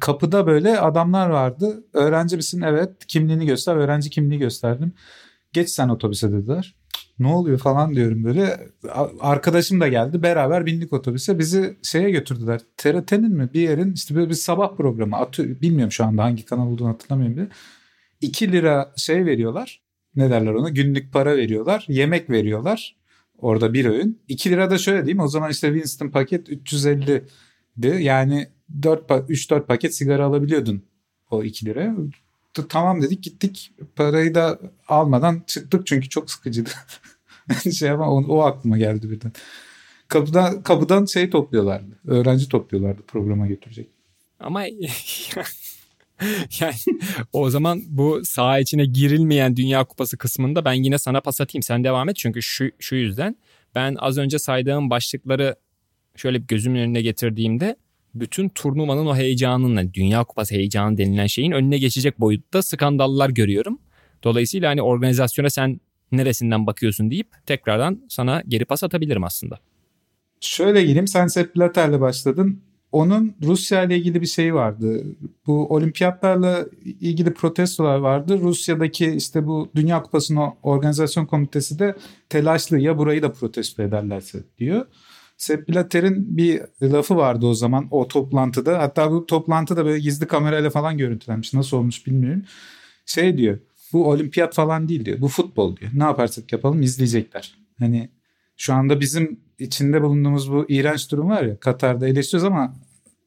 Kapıda 0.00 0.46
böyle 0.46 0.80
adamlar 0.80 1.30
vardı. 1.30 1.84
Öğrenci 1.92 2.36
misin? 2.36 2.60
Evet. 2.60 3.06
Kimliğini 3.06 3.46
göster. 3.46 3.76
Öğrenci 3.76 4.10
kimliği 4.10 4.38
gösterdim. 4.38 4.92
Geç 5.52 5.68
sen 5.68 5.88
otobüse 5.88 6.32
dediler. 6.32 6.74
Ne 7.18 7.26
oluyor 7.26 7.58
falan 7.58 7.94
diyorum 7.94 8.24
böyle. 8.24 8.68
Arkadaşım 9.20 9.80
da 9.80 9.88
geldi. 9.88 10.22
Beraber 10.22 10.66
bindik 10.66 10.92
otobüse. 10.92 11.38
Bizi 11.38 11.78
şeye 11.82 12.10
götürdüler. 12.10 12.60
TRT'nin 12.76 13.32
mi 13.32 13.50
bir 13.54 13.60
yerin 13.60 13.92
işte 13.92 14.14
böyle 14.14 14.28
bir 14.28 14.34
sabah 14.34 14.76
programı. 14.76 15.16
Atı, 15.16 15.60
bilmiyorum 15.60 15.92
şu 15.92 16.04
anda 16.04 16.22
hangi 16.22 16.44
kanal 16.44 16.66
olduğunu 16.66 16.88
hatırlamıyorum 16.88 17.36
bile. 17.36 17.48
2 18.20 18.52
lira 18.52 18.92
şey 18.96 19.24
veriyorlar. 19.26 19.82
Ne 20.16 20.30
derler 20.30 20.52
ona? 20.54 20.68
Günlük 20.68 21.12
para 21.12 21.36
veriyorlar. 21.36 21.84
Yemek 21.88 22.30
veriyorlar. 22.30 22.96
Orada 23.38 23.74
bir 23.74 23.84
öğün. 23.84 24.20
2 24.28 24.50
lira 24.50 24.70
da 24.70 24.78
şöyle 24.78 24.98
diyeyim. 24.98 25.20
O 25.20 25.28
zaman 25.28 25.50
işte 25.50 25.68
Winston 25.68 26.08
paket 26.08 26.48
350'di. 26.48 27.24
Yani 28.02 28.46
3-4 28.80 29.66
paket 29.66 29.94
sigara 29.94 30.24
alabiliyordun 30.24 30.82
o 31.30 31.42
2 31.44 31.66
liraya. 31.66 31.96
Tamam 32.68 33.02
dedik 33.02 33.22
gittik. 33.22 33.72
Parayı 33.96 34.34
da 34.34 34.58
almadan 34.88 35.42
çıktık 35.46 35.86
çünkü 35.86 36.08
çok 36.08 36.30
sıkıcıydı. 36.30 36.70
şey 37.78 37.90
ama 37.90 38.10
o, 38.10 38.24
o 38.28 38.42
aklıma 38.42 38.78
geldi 38.78 39.10
birden. 39.10 39.32
Kapıdan, 40.08 40.62
kapıdan 40.62 41.04
şey 41.04 41.30
topluyorlardı. 41.30 41.98
Öğrenci 42.06 42.48
topluyorlardı 42.48 43.02
programa 43.02 43.46
götürecek. 43.46 43.88
Ama 44.40 44.62
yani 46.60 46.74
o 47.32 47.50
zaman 47.50 47.82
bu 47.88 48.20
saha 48.24 48.58
içine 48.58 48.84
girilmeyen 48.84 49.56
Dünya 49.56 49.84
Kupası 49.84 50.18
kısmında 50.18 50.64
ben 50.64 50.72
yine 50.72 50.98
sana 50.98 51.20
pas 51.20 51.40
atayım. 51.40 51.62
Sen 51.62 51.84
devam 51.84 52.08
et 52.08 52.16
çünkü 52.16 52.42
şu, 52.42 52.70
şu 52.78 52.96
yüzden 52.96 53.36
ben 53.74 53.96
az 53.98 54.18
önce 54.18 54.38
saydığım 54.38 54.90
başlıkları 54.90 55.56
şöyle 56.16 56.42
bir 56.42 56.46
gözümün 56.46 56.80
önüne 56.80 57.02
getirdiğimde 57.02 57.76
bütün 58.14 58.48
turnuvanın 58.48 59.06
o 59.06 59.16
heyecanının, 59.16 59.92
Dünya 59.94 60.24
Kupası 60.24 60.54
heyecanı 60.54 60.98
denilen 60.98 61.26
şeyin 61.26 61.52
önüne 61.52 61.78
geçecek 61.78 62.20
boyutta 62.20 62.62
skandallar 62.62 63.30
görüyorum. 63.30 63.78
Dolayısıyla 64.24 64.70
hani 64.70 64.82
organizasyona 64.82 65.50
sen 65.50 65.80
neresinden 66.12 66.66
bakıyorsun 66.66 67.10
deyip 67.10 67.28
tekrardan 67.46 68.00
sana 68.08 68.42
geri 68.48 68.64
pas 68.64 68.84
atabilirim 68.84 69.24
aslında. 69.24 69.58
Şöyle 70.40 70.82
gireyim 70.82 71.08
sen 71.08 71.26
Sepp 71.26 71.56
Blatter'le 71.56 72.00
başladın. 72.00 72.60
Onun 72.92 73.34
Rusya 73.42 73.84
ile 73.84 73.96
ilgili 73.96 74.20
bir 74.20 74.26
şey 74.26 74.54
vardı. 74.54 75.04
Bu 75.46 75.74
olimpiyatlarla 75.74 76.66
ilgili 76.84 77.34
protestolar 77.34 77.98
vardı. 77.98 78.40
Rusya'daki 78.40 79.06
işte 79.06 79.46
bu 79.46 79.68
Dünya 79.74 80.02
Kupası'nın 80.02 80.50
organizasyon 80.62 81.26
komitesi 81.26 81.78
de 81.78 81.96
telaşlı 82.28 82.78
ya 82.78 82.98
burayı 82.98 83.22
da 83.22 83.32
protesto 83.32 83.82
ederlerse 83.82 84.38
diyor. 84.58 84.86
Sepp 85.38 85.68
Blatter'in 85.68 86.36
bir 86.36 86.62
lafı 86.82 87.16
vardı 87.16 87.46
o 87.46 87.54
zaman 87.54 87.88
o 87.90 88.08
toplantıda. 88.08 88.78
Hatta 88.78 89.10
bu 89.10 89.26
toplantıda 89.26 89.84
böyle 89.84 89.98
gizli 89.98 90.26
kamerayla 90.26 90.70
falan 90.70 90.98
görüntülenmiş. 90.98 91.54
Nasıl 91.54 91.76
olmuş 91.76 92.06
bilmiyorum. 92.06 92.42
Şey 93.06 93.38
diyor 93.38 93.58
bu 93.92 94.08
olimpiyat 94.08 94.54
falan 94.54 94.88
değil 94.88 95.04
diyor. 95.04 95.20
Bu 95.20 95.28
futbol 95.28 95.76
diyor. 95.76 95.90
Ne 95.94 96.02
yaparsak 96.02 96.52
yapalım 96.52 96.82
izleyecekler. 96.82 97.54
Hani 97.78 98.08
şu 98.56 98.74
anda 98.74 99.00
bizim 99.00 99.40
içinde 99.58 100.02
bulunduğumuz 100.02 100.52
bu 100.52 100.66
iğrenç 100.68 101.10
durum 101.10 101.28
var 101.28 101.42
ya 101.42 101.56
Katar'da 101.56 102.08
eleştiriyoruz 102.08 102.52
ama 102.52 102.74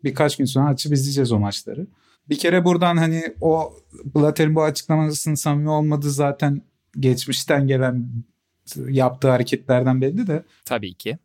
birkaç 0.03 0.38
gün 0.38 0.45
sonra 0.45 0.70
açıp 0.70 0.93
izleyeceğiz 0.93 1.32
o 1.32 1.39
maçları. 1.39 1.88
Bir 2.30 2.38
kere 2.38 2.66
buradan 2.66 2.97
hani 2.97 3.24
o 3.41 3.74
Blatter'in 4.16 4.55
bu 4.55 4.64
açıklamasının 4.64 5.36
samimi 5.36 5.70
olmadığı 5.70 6.12
zaten 6.12 6.62
geçmişten 6.99 7.68
gelen 7.68 8.09
yaptığı 8.89 9.30
hareketlerden 9.30 10.01
belli 10.01 10.28
de. 10.28 10.43
Tabii 10.66 10.93
ki. 10.93 11.18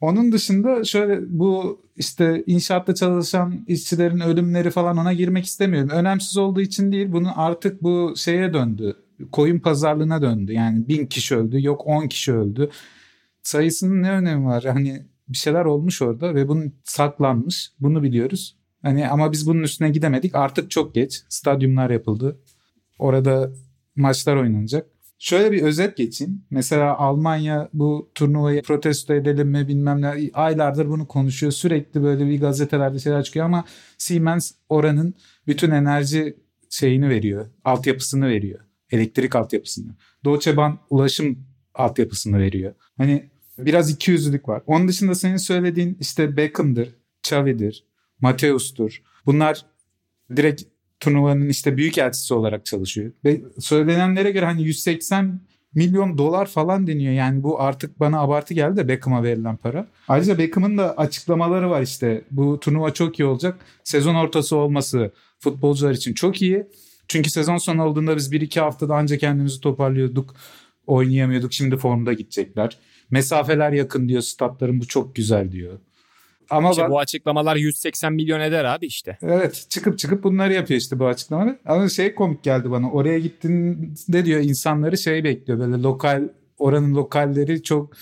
Onun 0.00 0.32
dışında 0.32 0.84
şöyle 0.84 1.20
bu 1.38 1.80
işte 1.96 2.44
inşaatta 2.46 2.94
çalışan 2.94 3.64
işçilerin 3.66 4.20
ölümleri 4.20 4.70
falan 4.70 4.96
ona 4.96 5.12
girmek 5.12 5.44
istemiyorum. 5.44 5.90
Önemsiz 5.90 6.36
olduğu 6.36 6.60
için 6.60 6.92
değil. 6.92 7.12
Bunun 7.12 7.30
artık 7.36 7.82
bu 7.82 8.14
şeye 8.16 8.54
döndü. 8.54 8.96
Koyun 9.32 9.58
pazarlığına 9.58 10.22
döndü. 10.22 10.52
Yani 10.52 10.88
bin 10.88 11.06
kişi 11.06 11.36
öldü. 11.36 11.64
Yok 11.64 11.86
on 11.86 12.08
kişi 12.08 12.32
öldü. 12.32 12.70
Sayısının 13.42 14.02
ne 14.02 14.10
önemi 14.10 14.46
var? 14.46 14.64
Hani 14.64 15.06
bir 15.28 15.36
şeyler 15.36 15.64
olmuş 15.64 16.02
orada 16.02 16.34
ve 16.34 16.48
bunun 16.48 16.72
saklanmış. 16.84 17.72
Bunu 17.80 18.02
biliyoruz. 18.02 18.56
Hani 18.82 19.08
ama 19.08 19.32
biz 19.32 19.46
bunun 19.46 19.62
üstüne 19.62 19.90
gidemedik. 19.90 20.34
Artık 20.34 20.70
çok 20.70 20.94
geç. 20.94 21.22
Stadyumlar 21.28 21.90
yapıldı. 21.90 22.38
Orada 22.98 23.50
maçlar 23.96 24.36
oynanacak. 24.36 24.86
Şöyle 25.22 25.52
bir 25.52 25.62
özet 25.62 25.96
geçeyim. 25.96 26.44
Mesela 26.50 26.96
Almanya 26.98 27.68
bu 27.72 28.10
turnuvayı 28.14 28.62
protesto 28.62 29.14
edelim 29.14 29.48
mi 29.48 29.68
bilmem 29.68 30.02
ne 30.02 30.30
aylardır 30.34 30.88
bunu 30.88 31.08
konuşuyor. 31.08 31.52
Sürekli 31.52 32.02
böyle 32.02 32.26
bir 32.26 32.40
gazetelerde 32.40 32.98
şeyler 32.98 33.22
çıkıyor 33.22 33.46
ama 33.46 33.64
Siemens 33.98 34.52
oranın 34.68 35.14
bütün 35.46 35.70
enerji 35.70 36.36
şeyini 36.70 37.08
veriyor. 37.08 37.46
Altyapısını 37.64 38.28
veriyor. 38.28 38.60
Elektrik 38.90 39.36
altyapısını. 39.36 39.94
Deutsche 40.24 40.56
Bahn 40.56 40.78
ulaşım 40.90 41.38
altyapısını 41.74 42.38
veriyor. 42.38 42.74
Hani 42.96 43.30
biraz 43.58 43.90
iki 43.90 44.10
yüzlülük 44.10 44.48
var. 44.48 44.62
Onun 44.66 44.88
dışında 44.88 45.14
senin 45.14 45.36
söylediğin 45.36 45.96
işte 46.00 46.36
Beckham'dır, 46.36 46.88
Xavi'dir, 47.26 47.84
Mateus'tur. 48.20 49.02
Bunlar 49.26 49.66
direkt 50.36 50.62
turnuvanın 51.00 51.48
işte 51.48 51.76
büyük 51.76 51.98
elçisi 51.98 52.34
olarak 52.34 52.66
çalışıyor. 52.66 53.12
Ve 53.24 53.40
söylenenlere 53.58 54.30
göre 54.30 54.44
hani 54.44 54.62
180 54.62 55.40
milyon 55.74 56.18
dolar 56.18 56.46
falan 56.46 56.86
deniyor. 56.86 57.12
Yani 57.12 57.42
bu 57.42 57.60
artık 57.60 58.00
bana 58.00 58.20
abartı 58.20 58.54
geldi 58.54 58.76
de 58.76 58.88
Beckham'a 58.88 59.22
verilen 59.22 59.56
para. 59.56 59.86
Ayrıca 60.08 60.38
Beckham'ın 60.38 60.78
da 60.78 60.96
açıklamaları 60.96 61.70
var 61.70 61.82
işte. 61.82 62.24
Bu 62.30 62.60
turnuva 62.60 62.94
çok 62.94 63.20
iyi 63.20 63.24
olacak. 63.24 63.58
Sezon 63.84 64.14
ortası 64.14 64.56
olması 64.56 65.10
futbolcular 65.38 65.90
için 65.90 66.14
çok 66.14 66.42
iyi. 66.42 66.66
Çünkü 67.08 67.30
sezon 67.30 67.56
sonu 67.56 67.84
olduğunda 67.84 68.16
biz 68.16 68.32
1-2 68.32 68.60
haftada 68.60 68.94
ancak 68.96 69.20
kendimizi 69.20 69.60
toparlıyorduk. 69.60 70.34
Oynayamıyorduk. 70.86 71.52
Şimdi 71.52 71.76
formda 71.76 72.12
gidecekler. 72.12 72.78
Mesafeler 73.10 73.72
yakın 73.72 74.08
diyor. 74.08 74.22
Statların 74.22 74.80
bu 74.80 74.86
çok 74.86 75.14
güzel 75.14 75.52
diyor. 75.52 75.78
Ama 76.50 76.70
işte 76.70 76.82
ben, 76.82 76.90
bu 76.90 76.98
açıklamalar 76.98 77.56
180 77.56 78.12
milyon 78.12 78.40
eder 78.40 78.64
abi 78.64 78.86
işte. 78.86 79.18
Evet 79.22 79.66
çıkıp 79.68 79.98
çıkıp 79.98 80.24
bunları 80.24 80.52
yapıyor 80.52 80.80
işte 80.80 80.98
bu 80.98 81.06
açıklamaları. 81.06 81.58
Ama 81.66 81.88
şey 81.88 82.14
komik 82.14 82.42
geldi 82.42 82.70
bana. 82.70 82.90
Oraya 82.90 83.18
gittiğinde 83.18 84.24
diyor 84.24 84.40
insanları 84.40 84.98
şey 84.98 85.24
bekliyor. 85.24 85.58
Böyle 85.58 85.82
lokal 85.82 86.28
oranın 86.58 86.94
lokalleri 86.94 87.62
çok 87.62 87.92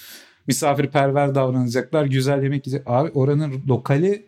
misafirperver 0.47 1.35
davranacaklar. 1.35 2.05
Güzel 2.05 2.43
yemek 2.43 2.67
yiyecek. 2.67 2.87
Abi 2.87 3.11
oranın 3.11 3.63
lokali 3.69 4.27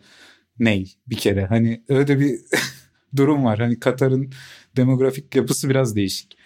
ney 0.58 0.94
bir 1.06 1.16
kere? 1.16 1.46
Hani 1.46 1.82
öyle 1.88 2.20
bir 2.20 2.40
durum 3.16 3.44
var. 3.44 3.58
Hani 3.58 3.80
Katar'ın 3.80 4.32
demografik 4.76 5.36
yapısı 5.36 5.68
biraz 5.68 5.96
değişik. 5.96 6.36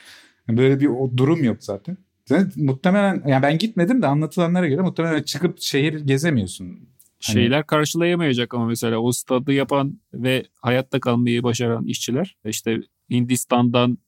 Böyle 0.48 0.80
bir 0.80 0.86
o 0.86 1.10
durum 1.16 1.44
yok 1.44 1.56
zaten. 1.60 1.96
Zaten 2.26 2.52
muhtemelen 2.56 3.22
yani 3.26 3.42
ben 3.42 3.58
gitmedim 3.58 4.02
de 4.02 4.06
anlatılanlara 4.06 4.68
göre 4.68 4.80
muhtemelen 4.80 5.22
çıkıp 5.22 5.60
şehir 5.60 6.00
gezemiyorsun 6.00 6.88
Hani 7.26 7.34
şeyler 7.34 7.66
karşılayamayacak 7.66 8.54
ama 8.54 8.66
mesela 8.66 8.98
o 8.98 9.12
stadı 9.12 9.52
yapan 9.52 10.00
ve 10.14 10.44
hayatta 10.60 11.00
kalmayı 11.00 11.42
başaran 11.42 11.84
işçiler 11.84 12.36
işte 12.44 12.80
Hindistan'dan, 13.10 13.98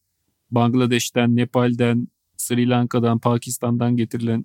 Bangladeş'ten, 0.50 1.36
Nepal'den, 1.36 2.08
Sri 2.36 2.68
Lanka'dan, 2.68 3.18
Pakistan'dan 3.18 3.96
getirilen 3.96 4.44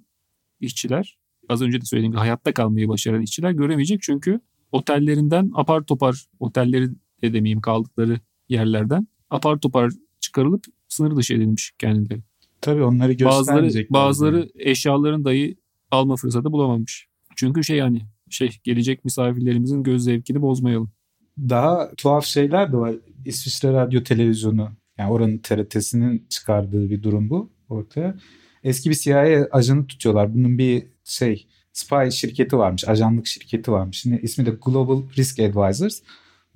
işçiler 0.60 1.18
az 1.50 1.62
önce 1.62 1.82
de 1.82 1.86
söylediğim 1.86 2.12
gibi 2.12 2.20
hayatta 2.20 2.54
kalmayı 2.54 2.88
başaran 2.88 3.22
işçiler 3.22 3.52
göremeyecek 3.52 4.02
çünkü 4.02 4.40
otellerinden 4.72 5.52
apar 5.54 5.82
topar 5.82 6.26
otelleri 6.40 6.90
de 7.22 7.34
demeyeyim 7.34 7.62
kaldıkları 7.62 8.20
yerlerden 8.50 9.08
apar 9.30 9.58
topar 9.58 9.92
çıkarılıp 10.20 10.66
sınır 10.88 11.16
dışı 11.16 11.34
edilmiş 11.34 11.72
kendileri. 11.80 12.22
Tabii 12.62 12.84
onları 12.84 13.14
göstermeyecekler. 13.14 13.94
Bazıları, 13.94 14.36
bazıları 14.36 14.38
yani. 14.38 14.70
eşyaların 14.72 15.26
dahi 15.26 15.58
alma 15.92 16.16
fırsatı 16.16 16.52
bulamamış. 16.52 17.08
Çünkü 17.36 17.64
şey 17.64 17.78
yani 17.78 18.02
şey 18.32 18.60
gelecek 18.64 19.06
misafirlerimizin 19.06 19.84
göz 19.84 20.04
zevkini 20.04 20.42
bozmayalım. 20.42 20.92
Daha 21.38 21.92
tuhaf 21.96 22.26
şeyler 22.26 22.74
de 22.74 22.78
var. 22.78 22.96
İsviçre 23.26 23.74
Radyo 23.74 24.04
Televizyonu 24.04 24.70
yani 24.98 25.12
oranın 25.12 25.38
TRT'sinin 25.38 26.26
çıkardığı 26.30 26.90
bir 26.90 27.04
durum 27.04 27.30
bu 27.30 27.50
ortaya. 27.70 28.16
Eski 28.64 28.90
bir 28.90 28.96
CIA 28.96 29.48
ajanı 29.52 29.88
tutuyorlar. 29.88 30.34
Bunun 30.34 30.58
bir 30.58 30.84
şey 31.04 31.48
spy 31.74 32.12
şirketi 32.12 32.58
varmış, 32.58 32.88
ajanlık 32.88 33.28
şirketi 33.28 33.72
varmış. 33.72 34.06
Yine 34.06 34.20
ismi 34.20 34.46
de 34.46 34.52
Global 34.66 35.02
Risk 35.18 35.40
Advisors. 35.40 36.02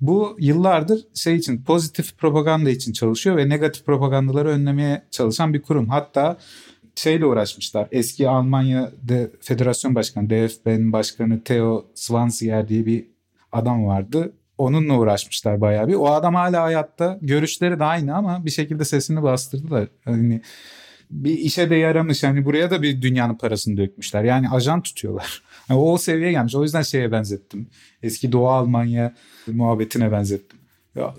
Bu 0.00 0.36
yıllardır 0.40 1.04
şey 1.14 1.36
için 1.36 1.64
pozitif 1.64 2.18
propaganda 2.18 2.70
için 2.70 2.92
çalışıyor 2.92 3.36
ve 3.36 3.48
negatif 3.48 3.86
propagandaları 3.86 4.48
önlemeye 4.48 5.06
çalışan 5.10 5.54
bir 5.54 5.62
kurum. 5.62 5.88
Hatta 5.88 6.38
şeyle 6.96 7.26
uğraşmışlar. 7.26 7.88
Eski 7.92 8.28
Almanya 8.28 8.90
de 9.02 9.30
Federasyon 9.40 9.94
Başkanı, 9.94 10.30
DFB'nin 10.30 10.92
başkanı 10.92 11.44
Theo 11.44 11.86
Swansier 11.94 12.68
diye 12.68 12.86
bir 12.86 13.06
adam 13.52 13.86
vardı. 13.86 14.32
onunla 14.58 14.98
uğraşmışlar 14.98 15.60
bayağı 15.60 15.88
bir. 15.88 15.94
O 15.94 16.06
adam 16.06 16.34
hala 16.34 16.62
hayatta. 16.62 17.18
Görüşleri 17.22 17.78
de 17.78 17.84
aynı 17.84 18.16
ama 18.16 18.44
bir 18.44 18.50
şekilde 18.50 18.84
sesini 18.84 19.22
bastırdı 19.22 19.70
da 19.70 19.88
hani 20.04 20.40
bir 21.10 21.38
işe 21.38 21.70
de 21.70 21.74
yaramış. 21.74 22.22
Hani 22.22 22.44
buraya 22.44 22.70
da 22.70 22.82
bir 22.82 23.02
dünyanın 23.02 23.34
parasını 23.34 23.76
dökmüşler. 23.76 24.24
Yani 24.24 24.48
ajan 24.48 24.82
tutuyorlar. 24.82 25.42
Yani 25.70 25.80
o 25.80 25.98
seviyeye 25.98 26.32
gelmiş. 26.32 26.54
O 26.54 26.62
yüzden 26.62 26.82
şeye 26.82 27.12
benzettim. 27.12 27.68
Eski 28.02 28.32
Doğu 28.32 28.48
Almanya 28.48 29.14
muhabbetine 29.46 30.12
benzettim. 30.12 30.58
Ya 30.94 31.14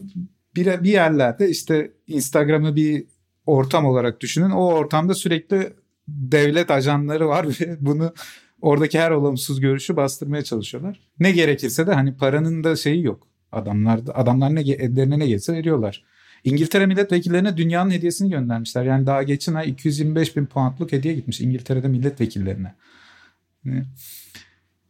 bir, 0.55 0.83
bir 0.83 0.91
yerlerde 0.91 1.49
işte 1.49 1.91
Instagram'ı 2.07 2.75
bir 2.75 3.05
ortam 3.47 3.85
olarak 3.85 4.21
düşünün. 4.21 4.49
O 4.49 4.65
ortamda 4.65 5.13
sürekli 5.13 5.73
devlet 6.07 6.71
ajanları 6.71 7.27
var 7.27 7.47
ve 7.59 7.77
bunu 7.79 8.13
oradaki 8.61 8.99
her 8.99 9.11
olumsuz 9.11 9.59
görüşü 9.59 9.95
bastırmaya 9.95 10.43
çalışıyorlar. 10.43 10.99
Ne 11.19 11.31
gerekirse 11.31 11.87
de 11.87 11.93
hani 11.93 12.17
paranın 12.17 12.63
da 12.63 12.75
şeyi 12.75 13.03
yok. 13.03 13.27
Adamlar 13.51 13.99
adamlar 14.13 14.55
ne 14.55 14.61
ellerine 14.61 15.19
ne 15.19 15.27
gelse 15.27 15.53
veriyorlar. 15.53 16.03
İngiltere 16.43 16.85
milletvekillerine 16.85 17.57
dünyanın 17.57 17.91
hediyesini 17.91 18.29
göndermişler. 18.29 18.85
Yani 18.85 19.05
daha 19.05 19.23
geçen 19.23 19.53
ay 19.53 19.69
225 19.69 20.37
bin 20.37 20.45
poundluk 20.45 20.91
hediye 20.91 21.13
gitmiş 21.13 21.41
İngiltere'de 21.41 21.87
milletvekillerine. 21.87 22.75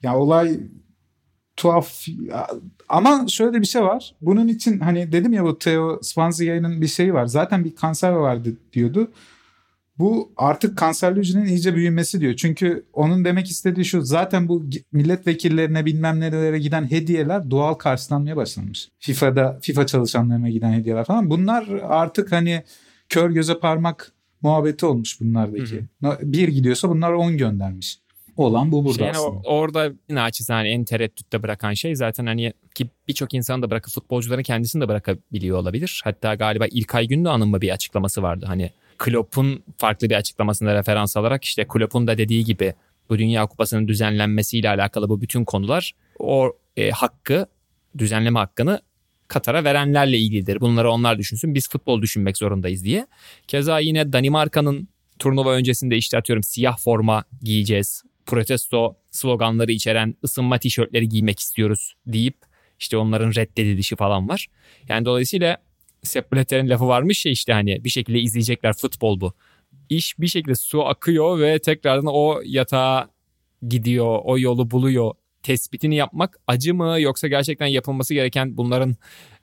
Ya 0.03 0.17
olay 0.17 0.59
tuhaf 1.57 2.05
ama 2.89 3.25
şöyle 3.27 3.61
bir 3.61 3.65
şey 3.65 3.81
var. 3.81 4.15
Bunun 4.21 4.47
için 4.47 4.79
hani 4.79 5.11
dedim 5.11 5.33
ya 5.33 5.43
bu 5.43 5.59
Theo 5.59 5.99
Spanzia'nın 6.01 6.81
bir 6.81 6.87
şeyi 6.87 7.13
var. 7.13 7.25
Zaten 7.25 7.65
bir 7.65 7.75
kanser 7.75 8.11
vardı 8.11 8.53
diyordu. 8.73 9.11
Bu 9.99 10.31
artık 10.37 10.77
kanserli 10.77 11.19
hücrenin 11.19 11.45
iyice 11.45 11.75
büyümesi 11.75 12.21
diyor. 12.21 12.33
Çünkü 12.35 12.85
onun 12.93 13.25
demek 13.25 13.47
istediği 13.47 13.85
şu 13.85 14.01
zaten 14.01 14.47
bu 14.47 14.65
milletvekillerine 14.91 15.85
bilmem 15.85 16.19
nerelere 16.19 16.59
giden 16.59 16.91
hediyeler 16.91 17.51
doğal 17.51 17.73
karşılanmaya 17.73 18.35
başlanmış. 18.35 18.89
FIFA'da 18.99 19.59
FIFA 19.61 19.85
çalışanlarına 19.85 20.49
giden 20.49 20.73
hediyeler 20.73 21.05
falan. 21.05 21.29
Bunlar 21.29 21.67
artık 21.83 22.31
hani 22.31 22.63
kör 23.09 23.29
göze 23.29 23.59
parmak 23.59 24.11
muhabbeti 24.41 24.85
olmuş 24.85 25.21
bunlardaki. 25.21 25.85
Hı 26.03 26.09
hı. 26.09 26.17
Bir 26.21 26.47
gidiyorsa 26.47 26.89
bunlar 26.89 27.13
10 27.13 27.37
göndermiş 27.37 27.99
olan 28.37 28.71
bu 28.71 28.85
burada 28.85 28.97
şey, 28.97 29.09
aslında. 29.09 29.35
Yani 29.35 29.41
orada 29.45 29.91
naçizane 30.09 30.69
en 30.69 30.83
tereddütte 30.83 31.43
bırakan 31.43 31.73
şey 31.73 31.95
zaten 31.95 32.25
hani 32.25 32.53
ki 32.75 32.87
birçok 33.07 33.33
insan 33.33 33.61
da 33.61 33.69
bırakıp 33.69 33.93
futbolcuların 33.93 34.43
kendisini 34.43 34.81
de 34.81 34.87
bırakabiliyor 34.87 35.57
olabilir. 35.57 36.01
Hatta 36.03 36.35
galiba 36.35 36.65
İlkay 36.71 37.07
Gündoğan'ın 37.07 37.47
mı 37.47 37.61
bir 37.61 37.69
açıklaması 37.69 38.21
vardı 38.21 38.45
hani 38.47 38.71
Klopp'un 38.97 39.63
farklı 39.77 40.09
bir 40.09 40.15
açıklamasında 40.15 40.75
referans 40.75 41.17
alarak 41.17 41.43
işte 41.43 41.65
Klopp'un 41.67 42.07
da 42.07 42.17
dediği 42.17 42.45
gibi 42.45 42.73
bu 43.09 43.17
Dünya 43.17 43.45
Kupası'nın 43.45 43.87
düzenlenmesiyle 43.87 44.69
alakalı 44.69 45.09
bu 45.09 45.21
bütün 45.21 45.45
konular 45.45 45.91
o 46.19 46.53
e, 46.77 46.89
hakkı 46.89 47.45
düzenleme 47.97 48.39
hakkını 48.39 48.81
Katar'a 49.27 49.63
verenlerle 49.63 50.17
ilgilidir. 50.17 50.61
Bunları 50.61 50.91
onlar 50.91 51.17
düşünsün. 51.17 51.55
Biz 51.55 51.69
futbol 51.69 52.01
düşünmek 52.01 52.37
zorundayız 52.37 52.83
diye. 52.83 53.07
Keza 53.47 53.79
yine 53.79 54.13
Danimarka'nın 54.13 54.87
turnuva 55.19 55.53
öncesinde 55.53 55.97
işte 55.97 56.17
atıyorum 56.17 56.43
siyah 56.43 56.77
forma 56.77 57.23
giyeceğiz. 57.41 58.03
Protesto 58.27 58.95
sloganları 59.11 59.71
içeren 59.71 60.15
ısınma 60.23 60.57
tişörtleri 60.57 61.09
giymek 61.09 61.39
istiyoruz 61.39 61.95
deyip 62.07 62.37
işte 62.79 62.97
onların 62.97 63.31
reddedilişi 63.35 63.95
falan 63.95 64.29
var. 64.29 64.47
Yani 64.89 65.05
dolayısıyla 65.05 65.57
Sepp 66.03 66.33
Blatter'in 66.33 66.69
lafı 66.69 66.87
varmış 66.87 67.25
ya 67.25 67.31
işte 67.31 67.53
hani 67.53 67.83
bir 67.83 67.89
şekilde 67.89 68.19
izleyecekler 68.19 68.73
futbol 68.73 69.21
bu. 69.21 69.33
İş 69.89 70.19
bir 70.19 70.27
şekilde 70.27 70.55
su 70.55 70.85
akıyor 70.85 71.39
ve 71.39 71.59
tekrardan 71.59 72.05
o 72.07 72.41
yatağa 72.45 73.09
gidiyor, 73.67 74.19
o 74.23 74.39
yolu 74.39 74.71
buluyor. 74.71 75.11
Tespitini 75.43 75.95
yapmak 75.95 76.39
acı 76.47 76.73
mı 76.73 77.01
yoksa 77.01 77.27
gerçekten 77.27 77.67
yapılması 77.67 78.13
gereken 78.13 78.57
bunların 78.57 78.95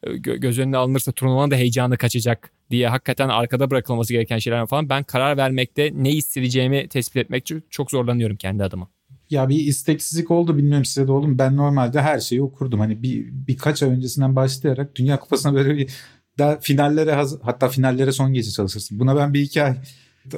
e, 0.03 0.17
göz 0.17 0.59
önüne 0.59 0.77
alınırsa 0.77 1.13
turnuvanın 1.13 1.51
da 1.51 1.57
heyecanı 1.57 1.97
kaçacak 1.97 2.51
diye 2.71 2.89
hakikaten 2.89 3.29
arkada 3.29 3.71
bırakılması 3.71 4.13
gereken 4.13 4.39
şeyler 4.39 4.67
falan. 4.67 4.89
Ben 4.89 5.03
karar 5.03 5.37
vermekte 5.37 5.91
ne 5.95 6.11
hissedeceğimi 6.11 6.89
tespit 6.89 7.17
etmek 7.17 7.51
çok 7.71 7.91
zorlanıyorum 7.91 8.37
kendi 8.37 8.65
adıma. 8.65 8.89
Ya 9.31 9.49
bir 9.49 9.57
isteksizlik 9.57 10.31
oldu 10.31 10.57
bilmiyorum 10.57 10.85
size 10.85 11.07
de 11.07 11.13
oldu 11.13 11.29
mu? 11.29 11.39
Ben 11.39 11.57
normalde 11.57 12.03
her 12.03 12.21
şeyi 12.21 12.43
okurdum. 12.43 12.81
Hani 12.81 13.03
bir 13.03 13.27
birkaç 13.33 13.83
ay 13.83 13.89
öncesinden 13.91 14.37
başlayarak 14.37 14.97
Dünya 14.97 15.21
Kupası'na 15.21 15.55
böyle 15.55 15.77
bir 15.77 15.91
da 16.39 16.59
finallere 16.63 17.13
haz- 17.13 17.39
hatta 17.43 17.69
finallere 17.69 18.13
son 18.13 18.33
gece 18.33 18.51
çalışırsın. 18.51 18.99
Buna 18.99 19.17
ben 19.17 19.35
bir 19.35 19.41
iki 19.41 19.63
ay 19.63 19.77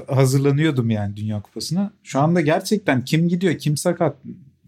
hazırlanıyordum 0.08 0.90
yani 0.90 1.16
Dünya 1.16 1.42
Kupası'na. 1.42 1.92
Şu 2.02 2.20
anda 2.20 2.40
gerçekten 2.40 3.04
kim 3.04 3.28
gidiyor, 3.28 3.58
kim 3.58 3.76
sakat, 3.76 4.16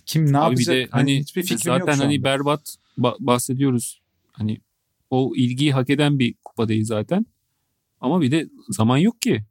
kim 0.07 0.33
ne 0.33 0.39
Abi 0.39 0.45
yapacak? 0.45 0.75
Bir 0.75 0.81
de 0.81 0.89
hani, 0.91 1.03
hani 1.03 1.21
hiçbir 1.21 1.43
fikrim 1.43 1.59
zaten 1.59 1.79
yok 1.79 2.01
hani 2.01 2.25
berbat 2.25 2.77
bahsediyoruz. 3.19 4.01
Hani 4.33 4.61
o 5.11 5.33
ilgiyi 5.37 5.73
hak 5.73 5.91
eden 5.91 6.19
bir 6.19 6.35
kupa 6.45 6.69
değil 6.69 6.85
zaten. 6.85 7.27
Ama 8.01 8.21
bir 8.21 8.31
de 8.31 8.49
zaman 8.69 8.97
yok 8.97 9.23
ki. 9.23 9.45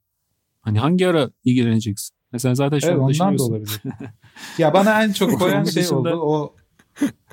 Hani 0.62 0.80
hangi 0.80 1.08
ara 1.08 1.30
ilgileneceksin? 1.44 2.16
Mesela 2.32 2.56
zaten 2.56 2.80
şu 2.80 2.88
evet, 2.88 3.00
ondan 3.00 3.38
da 3.38 3.44
olabilir. 3.44 3.82
ya 4.58 4.74
bana 4.74 5.04
en 5.04 5.12
çok 5.12 5.40
koyan 5.40 5.64
şey 5.64 5.90
oldu 5.90 6.10
o. 6.10 6.56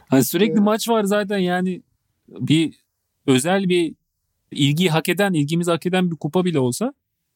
Hani 0.09 0.25
sürekli 0.25 0.61
maç 0.61 0.89
var 0.89 1.05
zaten 1.05 1.39
yani 1.39 1.83
bir 2.29 2.75
özel 3.27 3.69
bir 3.69 3.95
ilgiyi 4.51 4.91
hak 4.91 5.09
eden, 5.09 5.33
ilgimizi 5.33 5.71
hak 5.71 5.87
eden 5.87 6.11
bir 6.11 6.17
kupa 6.17 6.45
bile 6.45 6.59
olsa 6.59 6.95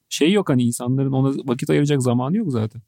şey 0.09 0.33
yok 0.33 0.49
hani 0.49 0.63
insanların 0.63 1.13
ona 1.13 1.35
vakit 1.45 1.71
ayıracak 1.71 2.03
zamanı 2.03 2.37
yok 2.37 2.53
zaten. 2.53 2.83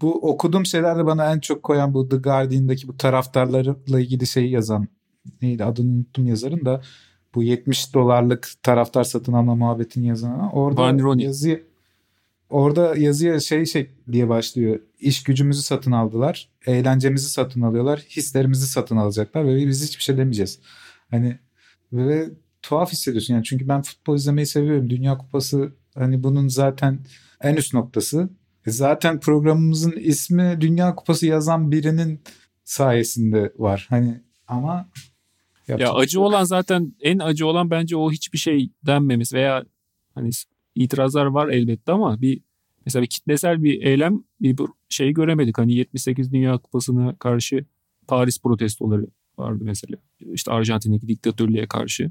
Bu 0.00 0.30
okuduğum 0.30 0.66
şeylerde 0.66 1.06
bana 1.06 1.32
en 1.32 1.40
çok 1.40 1.62
koyan 1.62 1.94
bu 1.94 2.08
The 2.08 2.16
Guardian'daki 2.16 2.88
bu 2.88 2.96
taraftarlarla 2.96 4.00
ilgili 4.00 4.26
şeyi 4.26 4.50
yazan 4.50 4.88
neydi 5.42 5.64
adını 5.64 5.90
unuttum 5.90 6.26
yazarın 6.26 6.64
da 6.64 6.82
bu 7.34 7.42
70 7.42 7.94
dolarlık 7.94 8.52
taraftar 8.62 9.04
satın 9.04 9.32
alma 9.32 9.54
muhabbetini 9.54 10.06
yazan 10.06 10.54
orada 10.54 10.82
Van 10.82 11.18
yazı 11.18 11.62
orada 12.50 12.96
yazıya 12.96 13.40
şey 13.40 13.66
şey 13.66 13.90
diye 14.12 14.28
başlıyor. 14.28 14.80
İş 15.00 15.22
gücümüzü 15.22 15.62
satın 15.62 15.92
aldılar. 15.92 16.48
Eğlencemizi 16.66 17.28
satın 17.28 17.62
alıyorlar. 17.62 17.98
Hislerimizi 17.98 18.66
satın 18.66 18.96
alacaklar 18.96 19.46
ve 19.46 19.66
biz 19.66 19.88
hiçbir 19.88 20.02
şey 20.02 20.16
demeyeceğiz. 20.16 20.58
Hani 21.10 21.38
ve 21.92 22.30
tuhaf 22.62 22.92
hissediyorsun 22.92 23.34
yani 23.34 23.44
çünkü 23.44 23.68
ben 23.68 23.82
futbol 23.82 24.16
izlemeyi 24.16 24.46
seviyorum. 24.46 24.90
Dünya 24.90 25.18
Kupası 25.18 25.72
hani 25.94 26.22
bunun 26.22 26.48
zaten 26.48 26.98
en 27.40 27.56
üst 27.56 27.74
noktası. 27.74 28.28
E 28.66 28.70
zaten 28.70 29.20
programımızın 29.20 29.92
ismi 29.92 30.56
Dünya 30.60 30.94
Kupası 30.94 31.26
yazan 31.26 31.72
birinin 31.72 32.20
sayesinde 32.64 33.52
var. 33.58 33.86
Hani 33.90 34.20
ama 34.48 34.88
ya 35.68 35.92
acı 35.92 36.20
olan 36.20 36.44
zaten 36.44 36.94
en 37.00 37.18
acı 37.18 37.46
olan 37.46 37.70
bence 37.70 37.96
o 37.96 38.10
hiçbir 38.10 38.38
şey 38.38 38.70
denmemiz 38.86 39.32
veya 39.32 39.64
hani 40.14 40.30
itirazlar 40.74 41.26
var 41.26 41.48
elbette 41.48 41.92
ama 41.92 42.20
bir 42.20 42.40
mesela 42.86 43.02
bir 43.02 43.08
kitlesel 43.08 43.62
bir 43.62 43.82
eylem 43.82 44.24
bir 44.40 44.56
şey 44.88 45.12
göremedik. 45.12 45.58
Hani 45.58 45.74
78 45.74 46.32
Dünya 46.32 46.58
Kupası'na 46.58 47.16
karşı 47.18 47.64
Paris 48.06 48.42
protestoları 48.42 49.06
vardı 49.38 49.64
mesela. 49.64 49.96
İşte 50.32 50.52
Arjantin'deki 50.52 51.08
diktatörlüğe 51.08 51.66
karşı. 51.66 52.10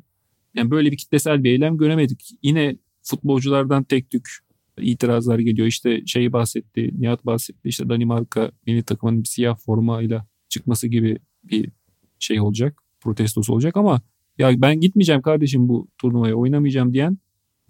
Yani 0.54 0.72
böyle 0.72 0.92
bir 0.92 0.98
kitlesel 0.98 1.44
bir 1.44 1.52
eylem 1.52 1.78
göremedik. 1.78 2.32
Yine 2.44 2.76
futbolculardan 3.04 3.84
tek 3.84 4.10
tük 4.10 4.30
itirazlar 4.78 5.40
geliyor. 5.40 5.68
İşte 5.68 6.06
şeyi 6.06 6.34
bahsetti, 6.34 6.92
Nihat 7.00 7.26
bahsetti. 7.26 7.70
İşte 7.70 7.90
Danimarka 7.90 8.52
milli 8.68 8.84
takımının 8.84 9.24
bir 9.24 9.28
siyah 9.28 9.58
formayla 9.58 10.28
çıkması 10.50 10.88
gibi 10.88 11.18
bir 11.44 11.72
şey 12.20 12.42
olacak. 12.42 12.84
Protestosu 13.02 13.54
olacak 13.54 13.78
ama 13.78 14.02
ya 14.38 14.62
ben 14.62 14.80
gitmeyeceğim 14.80 15.22
kardeşim 15.22 15.70
bu 15.70 15.88
turnuvaya 15.98 16.36
oynamayacağım 16.36 16.94
diyen 16.94 17.18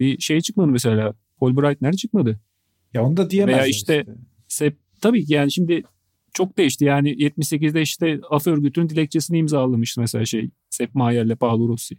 bir 0.00 0.18
şey 0.18 0.40
çıkmadı 0.40 0.70
mesela. 0.70 1.14
Paul 1.36 1.56
Breitner 1.56 1.92
çıkmadı. 1.92 2.40
Ya 2.94 3.04
onu 3.04 3.16
da 3.16 3.30
diyemez. 3.30 3.54
Veya 3.54 3.66
işte, 3.66 4.00
işte. 4.00 4.14
Sep, 4.48 4.76
tabii 5.00 5.24
ki 5.24 5.32
yani 5.32 5.52
şimdi 5.52 5.82
çok 6.32 6.58
değişti. 6.58 6.84
Yani 6.84 7.10
78'de 7.10 7.82
işte 7.82 8.20
af 8.30 8.46
örgütünün 8.46 8.88
dilekçesini 8.88 9.38
imzalamıştı 9.38 10.00
mesela 10.00 10.24
şey 10.24 10.50
Sepp 10.70 10.94
Mayer'le 10.94 11.36
Paolo 11.36 11.68
Rossi. 11.68 11.96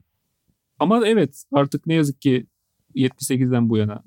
Ama 0.80 1.08
evet 1.08 1.44
artık 1.52 1.88
ne 1.88 1.94
yazık 1.94 2.22
ki 2.22 2.46
78'den 2.96 3.70
bu 3.70 3.78
yana 3.78 4.04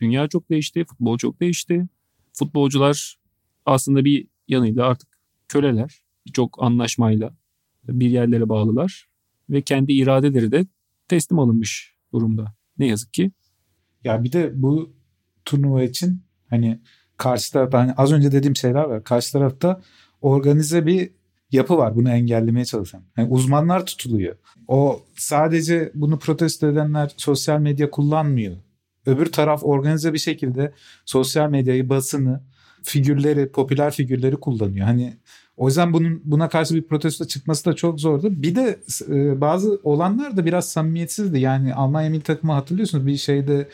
dünya 0.00 0.28
çok 0.28 0.50
değişti, 0.50 0.84
futbol 0.84 1.18
çok 1.18 1.40
değişti. 1.40 1.88
Futbolcular 2.32 3.18
aslında 3.66 4.04
bir 4.04 4.26
yanıyla 4.48 4.86
artık 4.86 5.08
köleler. 5.48 6.02
Çok 6.32 6.62
anlaşmayla 6.62 7.36
bir 7.88 8.10
yerlere 8.10 8.48
bağlılar 8.48 9.08
ve 9.50 9.62
kendi 9.62 9.92
iradeleri 9.92 10.52
de 10.52 10.66
teslim 11.08 11.38
alınmış 11.38 11.94
durumda. 12.12 12.54
Ne 12.78 12.86
yazık 12.86 13.12
ki. 13.12 13.32
Ya 14.04 14.24
bir 14.24 14.32
de 14.32 14.50
bu 14.54 14.92
turnuva 15.44 15.82
için 15.82 16.22
hani 16.50 16.80
karşı 17.16 17.52
tarafta 17.52 17.78
hani 17.78 17.92
az 17.92 18.12
önce 18.12 18.32
dediğim 18.32 18.56
şeyler 18.56 18.84
var. 18.84 19.04
Karşı 19.04 19.32
tarafta 19.32 19.80
organize 20.20 20.86
bir 20.86 21.10
yapı 21.52 21.76
var 21.76 21.96
bunu 21.96 22.10
engellemeye 22.10 22.64
çalışan. 22.64 23.02
Yani 23.16 23.28
uzmanlar 23.28 23.86
tutuluyor. 23.86 24.36
O 24.68 25.02
sadece 25.16 25.92
bunu 25.94 26.18
protesto 26.18 26.66
edenler 26.66 27.14
sosyal 27.16 27.60
medya 27.60 27.90
kullanmıyor. 27.90 28.56
Öbür 29.06 29.26
taraf 29.26 29.64
organize 29.64 30.12
bir 30.12 30.18
şekilde 30.18 30.72
sosyal 31.04 31.50
medyayı, 31.50 31.88
basını, 31.88 32.42
figürleri, 32.82 33.52
popüler 33.52 33.90
figürleri 33.90 34.36
kullanıyor. 34.36 34.86
Hani 34.86 35.16
O 35.58 35.66
yüzden 35.68 35.92
bunun 35.92 36.20
buna 36.24 36.48
karşı 36.48 36.74
bir 36.74 36.82
protesto 36.82 37.24
çıkması 37.24 37.64
da 37.64 37.72
çok 37.72 38.00
zordu. 38.00 38.28
Bir 38.42 38.54
de 38.54 38.80
e, 39.08 39.40
bazı 39.40 39.80
olanlar 39.82 40.36
da 40.36 40.44
biraz 40.46 40.68
samimiyetsizdi. 40.68 41.40
Yani 41.40 41.74
Almanya 41.74 42.10
milli 42.10 42.22
takımı 42.22 42.52
hatırlıyorsunuz 42.52 43.06
bir 43.06 43.16
şeyde 43.16 43.68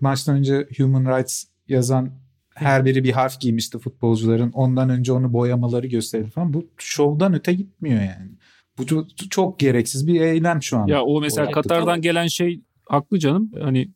maçtan 0.00 0.36
önce 0.36 0.68
Human 0.78 1.18
Rights 1.18 1.44
yazan 1.68 2.10
her 2.54 2.84
biri 2.84 3.04
bir 3.04 3.12
harf 3.12 3.40
giymişti 3.40 3.78
futbolcuların. 3.78 4.52
Ondan 4.52 4.88
önce 4.90 5.12
onu 5.12 5.32
boyamaları 5.32 5.86
gösterdi 5.86 6.30
falan. 6.30 6.52
Bu 6.54 6.66
şovdan 6.78 7.34
öte 7.34 7.52
gitmiyor 7.52 8.00
yani. 8.00 8.30
Bu 8.78 8.86
çok, 8.86 9.30
çok 9.30 9.58
gereksiz 9.58 10.06
bir 10.06 10.20
eylem 10.20 10.62
şu 10.62 10.78
an. 10.78 10.86
Ya 10.86 11.02
o 11.02 11.20
mesela 11.20 11.48
O- 11.48 11.50
Katar'dan 11.50 12.02
gelen 12.02 12.26
şey 12.26 12.60
haklı 12.88 13.18
canım. 13.18 13.52
Hani 13.60 13.88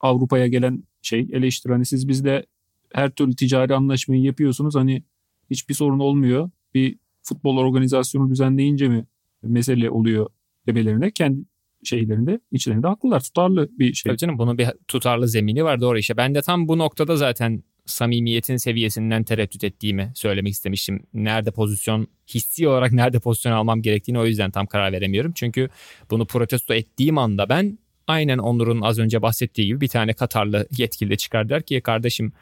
Avrupa'ya 0.00 0.46
gelen 0.46 0.82
şey 1.02 1.28
eleştiri. 1.32 1.72
Hani 1.72 1.86
siz 1.86 2.08
bizde 2.08 2.46
her 2.92 3.10
türlü 3.10 3.36
ticari 3.36 3.74
anlaşmayı 3.74 4.22
yapıyorsunuz. 4.22 4.74
Hani 4.74 5.02
hiçbir 5.50 5.74
sorun 5.74 5.98
olmuyor. 5.98 6.50
Bir 6.74 6.96
futbol 7.22 7.56
organizasyonu 7.56 8.30
düzenleyince 8.30 8.88
mi 8.88 9.06
mesele 9.42 9.90
oluyor 9.90 10.26
demelerine 10.66 11.10
kendi 11.10 11.44
şeylerinde 11.84 12.40
içlerinde 12.52 12.86
haklılar. 12.86 13.20
Tutarlı 13.20 13.68
bir 13.78 13.94
şey. 13.94 14.10
Tabii 14.10 14.18
canım 14.18 14.38
bunun 14.38 14.58
bir 14.58 14.68
tutarlı 14.88 15.28
zemini 15.28 15.64
var 15.64 15.80
doğru 15.80 15.98
işte. 15.98 16.16
Ben 16.16 16.34
de 16.34 16.42
tam 16.42 16.68
bu 16.68 16.78
noktada 16.78 17.16
zaten 17.16 17.62
samimiyetin 17.86 18.56
seviyesinden 18.56 19.24
tereddüt 19.24 19.64
ettiğimi 19.64 20.12
söylemek 20.14 20.52
istemiştim. 20.52 21.06
Nerede 21.14 21.50
pozisyon, 21.50 22.06
hissi 22.34 22.68
olarak 22.68 22.92
nerede 22.92 23.20
pozisyon 23.20 23.52
almam 23.52 23.82
gerektiğini 23.82 24.18
o 24.18 24.26
yüzden 24.26 24.50
tam 24.50 24.66
karar 24.66 24.92
veremiyorum. 24.92 25.32
Çünkü 25.34 25.68
bunu 26.10 26.26
protesto 26.26 26.74
ettiğim 26.74 27.18
anda 27.18 27.48
ben 27.48 27.78
aynen 28.06 28.38
Onur'un 28.38 28.80
az 28.80 28.98
önce 28.98 29.22
bahsettiği 29.22 29.66
gibi 29.66 29.80
bir 29.80 29.88
tane 29.88 30.12
Katarlı 30.12 30.66
yetkili 30.78 31.10
de 31.10 31.16
çıkar 31.16 31.48
der 31.48 31.62
ki 31.62 31.80
kardeşim 31.80 32.32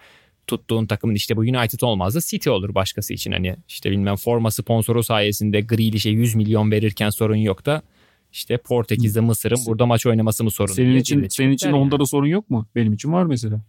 tuttuğun 0.56 0.86
takımın 0.86 1.14
işte 1.14 1.36
bu 1.36 1.40
United 1.40 1.80
olmaz 1.80 2.14
da 2.14 2.20
City 2.20 2.50
olur 2.50 2.74
başkası 2.74 3.14
için. 3.14 3.32
Hani 3.32 3.56
işte 3.68 3.90
bilmem 3.90 4.16
forma 4.16 4.50
sponsoru 4.50 5.02
sayesinde 5.02 5.60
Grealish'e 5.60 6.10
100 6.10 6.34
milyon 6.34 6.70
verirken 6.70 7.10
sorun 7.10 7.36
yok 7.36 7.66
da 7.66 7.82
işte 8.32 8.56
Portekiz'de 8.56 9.20
Mısır'ın 9.20 9.58
burada 9.66 9.86
maç 9.86 10.06
oynaması 10.06 10.44
mı 10.44 10.50
sorun? 10.50 10.72
Senin 10.72 10.96
için 10.96 11.28
senin 11.28 11.50
için 11.50 11.68
yani. 11.68 11.76
onda 11.76 12.00
da 12.00 12.06
sorun 12.06 12.26
yok 12.26 12.50
mu? 12.50 12.66
Benim 12.74 12.92
için 12.92 13.12
var 13.12 13.24
mesela. 13.24 13.60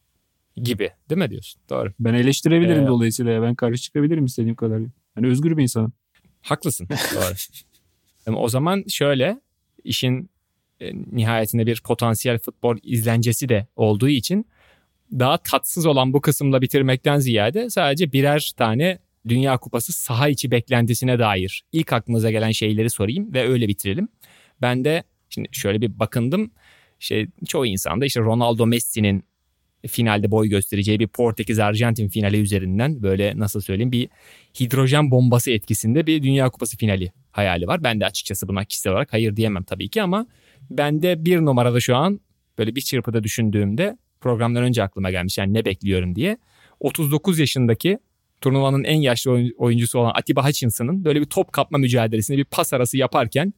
gibi 0.56 0.90
değil 1.10 1.20
mi 1.20 1.30
diyorsun? 1.30 1.62
Doğru. 1.70 1.94
Ben 2.00 2.14
eleştirebilirim 2.14 2.84
Ee, 2.84 2.88
dolayısıyla. 2.88 3.32
ya. 3.32 3.42
Ben 3.42 3.56
karşı 3.56 3.82
çıkabilirim 3.82 4.26
istediğim 4.26 4.56
kadar. 4.56 4.82
Hani 5.16 5.28
özgür 5.28 5.58
bir 5.58 5.64
insanım. 5.64 5.94
Haklısın. 6.42 6.88
Doğru. 7.16 7.34
Ama 8.28 8.40
o 8.40 8.48
zaman 8.50 8.84
şöyle 8.88 9.42
işin 9.84 10.30
e, 10.80 10.94
nihayetinde 11.12 11.66
bir 11.66 11.82
potansiyel 11.82 12.40
futbol 12.40 12.78
izlencesi 12.84 13.50
de 13.50 13.68
olduğu 13.76 14.10
için 14.10 14.46
daha 15.20 15.38
tatsız 15.38 15.86
olan 15.86 16.14
bu 16.14 16.22
kısımla 16.22 16.62
bitirmekten 16.62 17.20
ziyade 17.20 17.70
sadece 17.70 18.12
birer 18.14 18.52
tane 18.58 19.00
Dünya 19.28 19.58
Kupası 19.58 19.94
saha 19.94 20.30
içi 20.30 20.52
beklentisine 20.52 21.20
dair 21.20 21.64
ilk 21.72 21.94
aklımıza 21.94 22.32
gelen 22.32 22.52
şeyleri 22.52 22.90
sorayım 22.90 23.34
ve 23.34 23.48
öyle 23.48 23.68
bitirelim. 23.68 24.08
Ben 24.62 24.86
de 24.86 25.04
şimdi 25.30 25.50
şöyle 25.52 25.82
bir 25.82 26.00
bakındım. 26.00 26.52
İşte 27.00 27.28
çoğu 27.48 27.66
insanda 27.66 28.06
işte 28.06 28.20
Ronaldo 28.20 28.66
Messi'nin 28.66 29.24
finalde 29.88 30.32
boy 30.32 30.50
göstereceği 30.50 31.00
bir 31.00 31.08
Portekiz 31.08 31.60
Arjantin 31.60 32.10
finali 32.10 32.38
üzerinden 32.38 33.04
böyle 33.04 33.34
nasıl 33.40 33.62
söyleyeyim 33.62 33.92
bir 33.92 34.10
hidrojen 34.60 35.12
bombası 35.12 35.52
etkisinde 35.52 36.08
bir 36.08 36.24
Dünya 36.24 36.50
Kupası 36.50 36.78
finali 36.78 37.12
hayali 37.32 37.68
var. 37.68 37.84
Ben 37.84 38.00
de 38.00 38.06
açıkçası 38.06 38.48
buna 38.48 38.66
kişisel 38.66 38.94
olarak 38.94 39.14
hayır 39.14 39.36
diyemem 39.36 39.64
tabii 39.64 39.90
ki 39.90 40.02
ama 40.02 40.28
bende 40.70 41.26
bir 41.26 41.38
numarada 41.40 41.80
şu 41.80 41.96
an 41.96 42.20
böyle 42.58 42.76
bir 42.76 42.82
çırpıda 42.82 43.24
düşündüğümde 43.24 43.98
programdan 44.24 44.64
önce 44.64 44.84
aklıma 44.84 45.12
gelmiş 45.12 45.38
yani 45.38 45.54
ne 45.54 45.66
bekliyorum 45.66 46.16
diye. 46.16 46.38
39 46.80 47.40
yaşındaki 47.40 47.98
turnuvanın 48.42 48.84
en 48.84 49.02
yaşlı 49.02 49.32
oyun- 49.32 49.54
oyuncusu 49.58 50.00
olan 50.00 50.12
Atiba 50.16 50.48
Hutchinson'ın 50.48 51.06
böyle 51.06 51.22
bir 51.22 51.26
top 51.26 51.52
kapma 51.54 51.78
mücadelesinde 51.78 52.38
bir 52.38 52.44
pas 52.46 52.74
arası 52.74 52.98
yaparken 52.98 53.54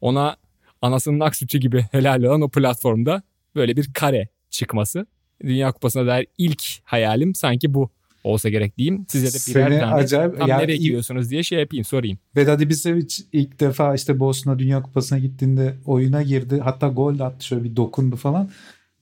ona 0.00 0.36
anasının 0.82 1.20
ak 1.20 1.36
sütü 1.36 1.58
gibi 1.58 1.82
helal 1.92 2.22
olan 2.22 2.40
o 2.40 2.48
platformda 2.48 3.22
böyle 3.54 3.76
bir 3.76 3.90
kare 3.94 4.28
çıkması. 4.50 5.06
Dünya 5.42 5.72
Kupası'na 5.72 6.06
dair 6.06 6.26
ilk 6.38 6.62
hayalim 6.84 7.34
sanki 7.34 7.74
bu 7.74 7.90
olsa 8.24 8.48
gerek 8.48 8.76
diyeyim. 8.78 9.06
Size 9.08 9.26
de 9.26 9.54
birer 9.54 9.68
Seni 9.70 9.80
tane 9.80 9.94
acayip- 10.02 10.38
tam 10.38 10.48
yani 10.48 10.60
ne 10.60 10.62
ilk- 10.74 10.80
bekliyorsunuz 10.82 11.30
diye 11.30 11.42
şey 11.42 11.58
yapayım 11.58 11.84
sorayım. 11.84 12.18
Vedat 12.36 12.62
Ibisevic 12.62 13.14
ilk 13.32 13.60
defa 13.60 13.94
işte 13.94 14.18
Bosna 14.20 14.58
Dünya 14.58 14.82
Kupası'na 14.82 15.18
gittiğinde 15.18 15.74
oyuna 15.86 16.22
girdi. 16.22 16.60
Hatta 16.64 16.88
gol 16.88 17.18
de 17.18 17.24
attı 17.24 17.46
şöyle 17.46 17.64
bir 17.64 17.76
dokundu 17.76 18.16
falan. 18.16 18.50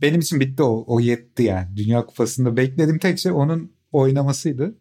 Benim 0.04 0.20
için 0.20 0.40
bitti 0.40 0.62
o. 0.62 0.84
O 0.86 1.00
yetti 1.00 1.42
yani. 1.42 1.76
Dünya 1.76 2.06
Kupası'nda 2.06 2.56
beklediğim 2.56 2.98
tek 2.98 3.18
şey 3.18 3.32
onun 3.32 3.72
oynamasıydı. 3.92 4.74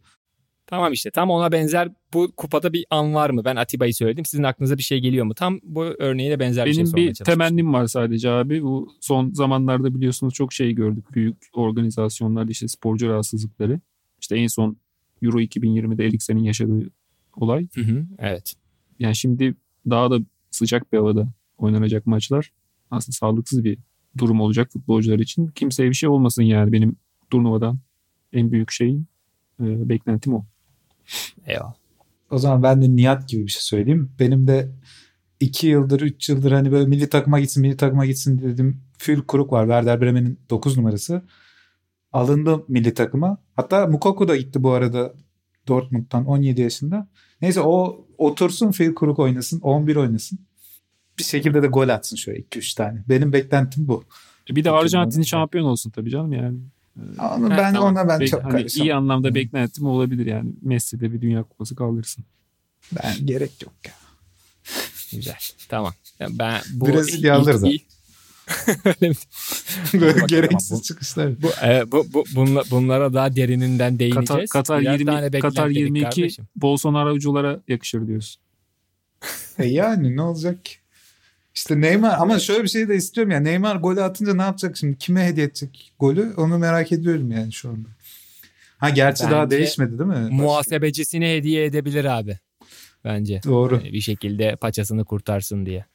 Tamam 0.67 0.93
işte 0.93 1.11
tam 1.11 1.29
ona 1.29 1.51
benzer 1.51 1.89
bu 2.13 2.31
kupada 2.37 2.73
bir 2.73 2.85
an 2.89 3.13
var 3.13 3.29
mı? 3.29 3.45
Ben 3.45 3.55
Atiba'yı 3.55 3.93
söyledim. 3.93 4.25
Sizin 4.25 4.43
aklınıza 4.43 4.77
bir 4.77 4.83
şey 4.83 4.99
geliyor 4.99 5.25
mu? 5.25 5.33
Tam 5.33 5.59
bu 5.63 5.83
örneğine 5.83 6.39
benzer 6.39 6.65
bir 6.65 6.73
şey 6.73 6.77
Benim 6.79 6.87
sormaya 6.87 7.01
bir 7.01 7.05
çalışmıştım. 7.13 7.33
temennim 7.33 7.73
var 7.73 7.87
sadece 7.87 8.29
abi. 8.29 8.63
Bu 8.63 8.89
son 9.01 9.31
zamanlarda 9.31 9.95
biliyorsunuz 9.95 10.33
çok 10.33 10.53
şey 10.53 10.73
gördük. 10.73 11.05
Büyük 11.15 11.37
organizasyonlarda 11.53 12.51
işte 12.51 12.67
sporcu 12.67 13.09
rahatsızlıkları. 13.09 13.79
İşte 14.21 14.35
en 14.37 14.47
son 14.47 14.77
Euro 15.21 15.39
2020'de 15.41 16.05
Eriksen'in 16.05 16.43
yaşadığı 16.43 16.89
olay. 17.35 17.67
Hı 17.75 17.81
hı, 17.81 18.05
evet. 18.19 18.53
Yani 18.99 19.15
şimdi 19.15 19.55
daha 19.89 20.11
da 20.11 20.19
sıcak 20.51 20.93
bir 20.93 20.97
havada 20.97 21.27
oynanacak 21.57 22.07
maçlar 22.07 22.51
aslında 22.91 23.13
sağlıksız 23.15 23.63
bir 23.63 23.77
durum 24.17 24.41
olacak 24.41 24.71
futbolcular 24.71 25.19
için. 25.19 25.47
Kimseye 25.47 25.89
bir 25.89 25.95
şey 25.95 26.09
olmasın 26.09 26.43
yani 26.43 26.71
benim 26.71 26.95
turnuvadan 27.29 27.79
en 28.33 28.51
büyük 28.51 28.71
şeyim 28.71 29.07
e, 29.59 29.89
beklentim 29.89 30.33
o. 30.33 30.45
Eyvallah. 31.47 31.73
O 32.31 32.37
zaman 32.37 32.63
ben 32.63 32.81
de 32.81 32.95
Nihat 32.95 33.29
gibi 33.29 33.45
bir 33.45 33.51
şey 33.51 33.61
söyleyeyim. 33.61 34.11
Benim 34.19 34.47
de 34.47 34.71
iki 35.39 35.67
yıldır, 35.67 36.01
üç 36.01 36.29
yıldır 36.29 36.51
hani 36.51 36.71
böyle 36.71 36.87
milli 36.87 37.09
takıma 37.09 37.39
gitsin, 37.39 37.61
milli 37.61 37.77
takıma 37.77 38.05
gitsin 38.05 38.41
dedim. 38.41 38.81
Fülkrug 38.97 39.51
var. 39.51 39.63
Werder 39.63 40.01
Bremen'in 40.01 40.39
9 40.49 40.77
numarası. 40.77 41.21
Alındı 42.13 42.63
milli 42.67 42.93
takıma. 42.93 43.37
Hatta 43.55 43.87
Mukoko 43.87 44.27
da 44.27 44.35
gitti 44.35 44.63
bu 44.63 44.71
arada 44.71 45.13
Dortmund'dan 45.67 46.25
17 46.25 46.61
yaşında. 46.61 47.07
Neyse 47.41 47.61
o 47.61 48.05
otursun 48.17 48.71
Fülkrug 48.71 49.19
oynasın. 49.19 49.59
11 49.59 49.95
oynasın. 49.95 50.39
Bir 51.19 51.23
şekilde 51.23 51.63
de 51.63 51.67
gol 51.67 51.89
atsın 51.89 52.15
şöyle 52.15 52.39
2-3 52.39 52.75
tane. 52.77 53.03
Benim 53.09 53.33
beklentim 53.33 53.87
bu. 53.87 54.03
Bir 54.49 54.63
de 54.63 54.71
Arjantin 54.71 55.21
şampiyon 55.21 55.65
olsun 55.65 55.89
tabii 55.91 56.09
canım 56.09 56.33
yani. 56.33 56.57
Ha, 57.17 57.37
ben 57.49 57.73
tamam. 57.73 57.93
ona 57.93 58.07
ben 58.07 58.19
Be- 58.19 58.27
çok 58.27 58.43
hani 58.43 58.51
karışamam. 58.51 58.87
iyi 58.87 58.93
anlamda 58.95 59.27
Hı. 59.27 59.35
beklentim 59.35 59.85
olabilir 59.85 60.25
yani. 60.25 60.51
Messi 60.61 60.99
de 60.99 61.13
bir 61.13 61.21
dünya 61.21 61.43
kupası 61.43 61.75
kaldırsın. 61.75 62.25
Ben 62.91 63.25
gerek 63.25 63.51
yok 63.63 63.73
ya. 63.85 63.91
Güzel. 65.11 65.37
Tamam. 65.69 65.93
Ya 66.19 66.27
Ben 66.31 66.61
bu 66.73 66.87
Brezilya 66.87 67.35
alır 67.37 67.55
mi? 67.61 67.77
Böyle 69.93 70.25
gereksiz 70.27 70.79
bu- 70.79 70.81
çıkışlar. 70.83 71.41
Bu, 71.41 71.47
e, 71.65 71.91
bu, 71.91 72.05
bu 72.13 72.23
bunla- 72.35 72.63
bunlara 72.71 73.13
daha 73.13 73.35
derininden 73.35 73.99
değineceğiz. 73.99 74.27
Katar, 74.27 74.47
Katar, 74.47 74.81
Birer 74.81 74.93
20, 74.99 75.05
tane 75.05 75.39
Katar 75.39 75.65
beklenti 75.69 75.79
22 75.79 76.03
kardeşim. 76.03 76.45
Bolsonaro'culara 76.55 77.59
yakışır 77.67 78.07
diyorsun. 78.07 78.41
E 79.59 79.65
yani 79.67 80.15
ne 80.15 80.21
olacak 80.21 80.65
ki? 80.65 80.73
İşte 81.55 81.81
Neymar 81.81 82.15
ama 82.19 82.39
şöyle 82.39 82.63
bir 82.63 82.67
şey 82.67 82.87
de 82.87 82.95
istiyorum 82.95 83.31
ya. 83.31 83.39
Neymar 83.39 83.75
golü 83.75 84.01
atınca 84.01 84.33
ne 84.33 84.41
yapacak 84.41 84.77
şimdi? 84.77 84.97
Kime 84.97 85.25
hediye 85.25 85.45
edecek 85.45 85.93
golü? 85.99 86.33
Onu 86.37 86.57
merak 86.57 86.91
ediyorum 86.91 87.31
yani 87.31 87.53
şu 87.53 87.69
anda. 87.69 87.87
Ha 88.77 88.89
gerçi 88.89 89.23
daha 89.23 89.43
Bence 89.43 89.57
değişmedi 89.57 89.99
değil 89.99 90.09
mi? 90.09 90.27
Muhasebecisine 90.31 91.35
hediye 91.35 91.65
edebilir 91.65 92.05
abi. 92.05 92.39
Bence. 93.05 93.41
Doğru. 93.43 93.75
Yani 93.75 93.93
bir 93.93 94.01
şekilde 94.01 94.55
paçasını 94.55 95.05
kurtarsın 95.05 95.65
diye. 95.65 95.85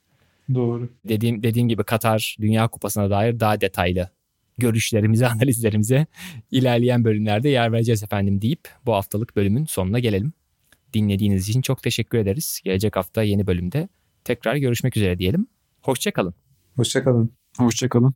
Doğru. 0.54 0.88
Dediğim 1.08 1.42
dediğim 1.42 1.68
gibi 1.68 1.84
Katar 1.84 2.36
Dünya 2.40 2.68
Kupası'na 2.68 3.10
dair 3.10 3.40
daha 3.40 3.60
detaylı 3.60 4.10
görüşlerimize, 4.58 5.26
analizlerimize 5.28 6.06
ilerleyen 6.50 7.04
bölümlerde 7.04 7.48
yer 7.48 7.72
vereceğiz 7.72 8.02
efendim 8.02 8.42
deyip 8.42 8.68
bu 8.86 8.94
haftalık 8.94 9.36
bölümün 9.36 9.64
sonuna 9.64 9.98
gelelim. 9.98 10.32
Dinlediğiniz 10.94 11.48
için 11.48 11.62
çok 11.62 11.82
teşekkür 11.82 12.18
ederiz. 12.18 12.60
Gelecek 12.64 12.96
hafta 12.96 13.22
yeni 13.22 13.46
bölümde 13.46 13.88
tekrar 14.28 14.56
görüşmek 14.56 14.96
üzere 14.96 15.18
diyelim. 15.18 15.46
Hoşçakalın. 15.82 16.34
Hoşçakalın. 16.76 17.32
Hoşçakalın. 17.58 18.14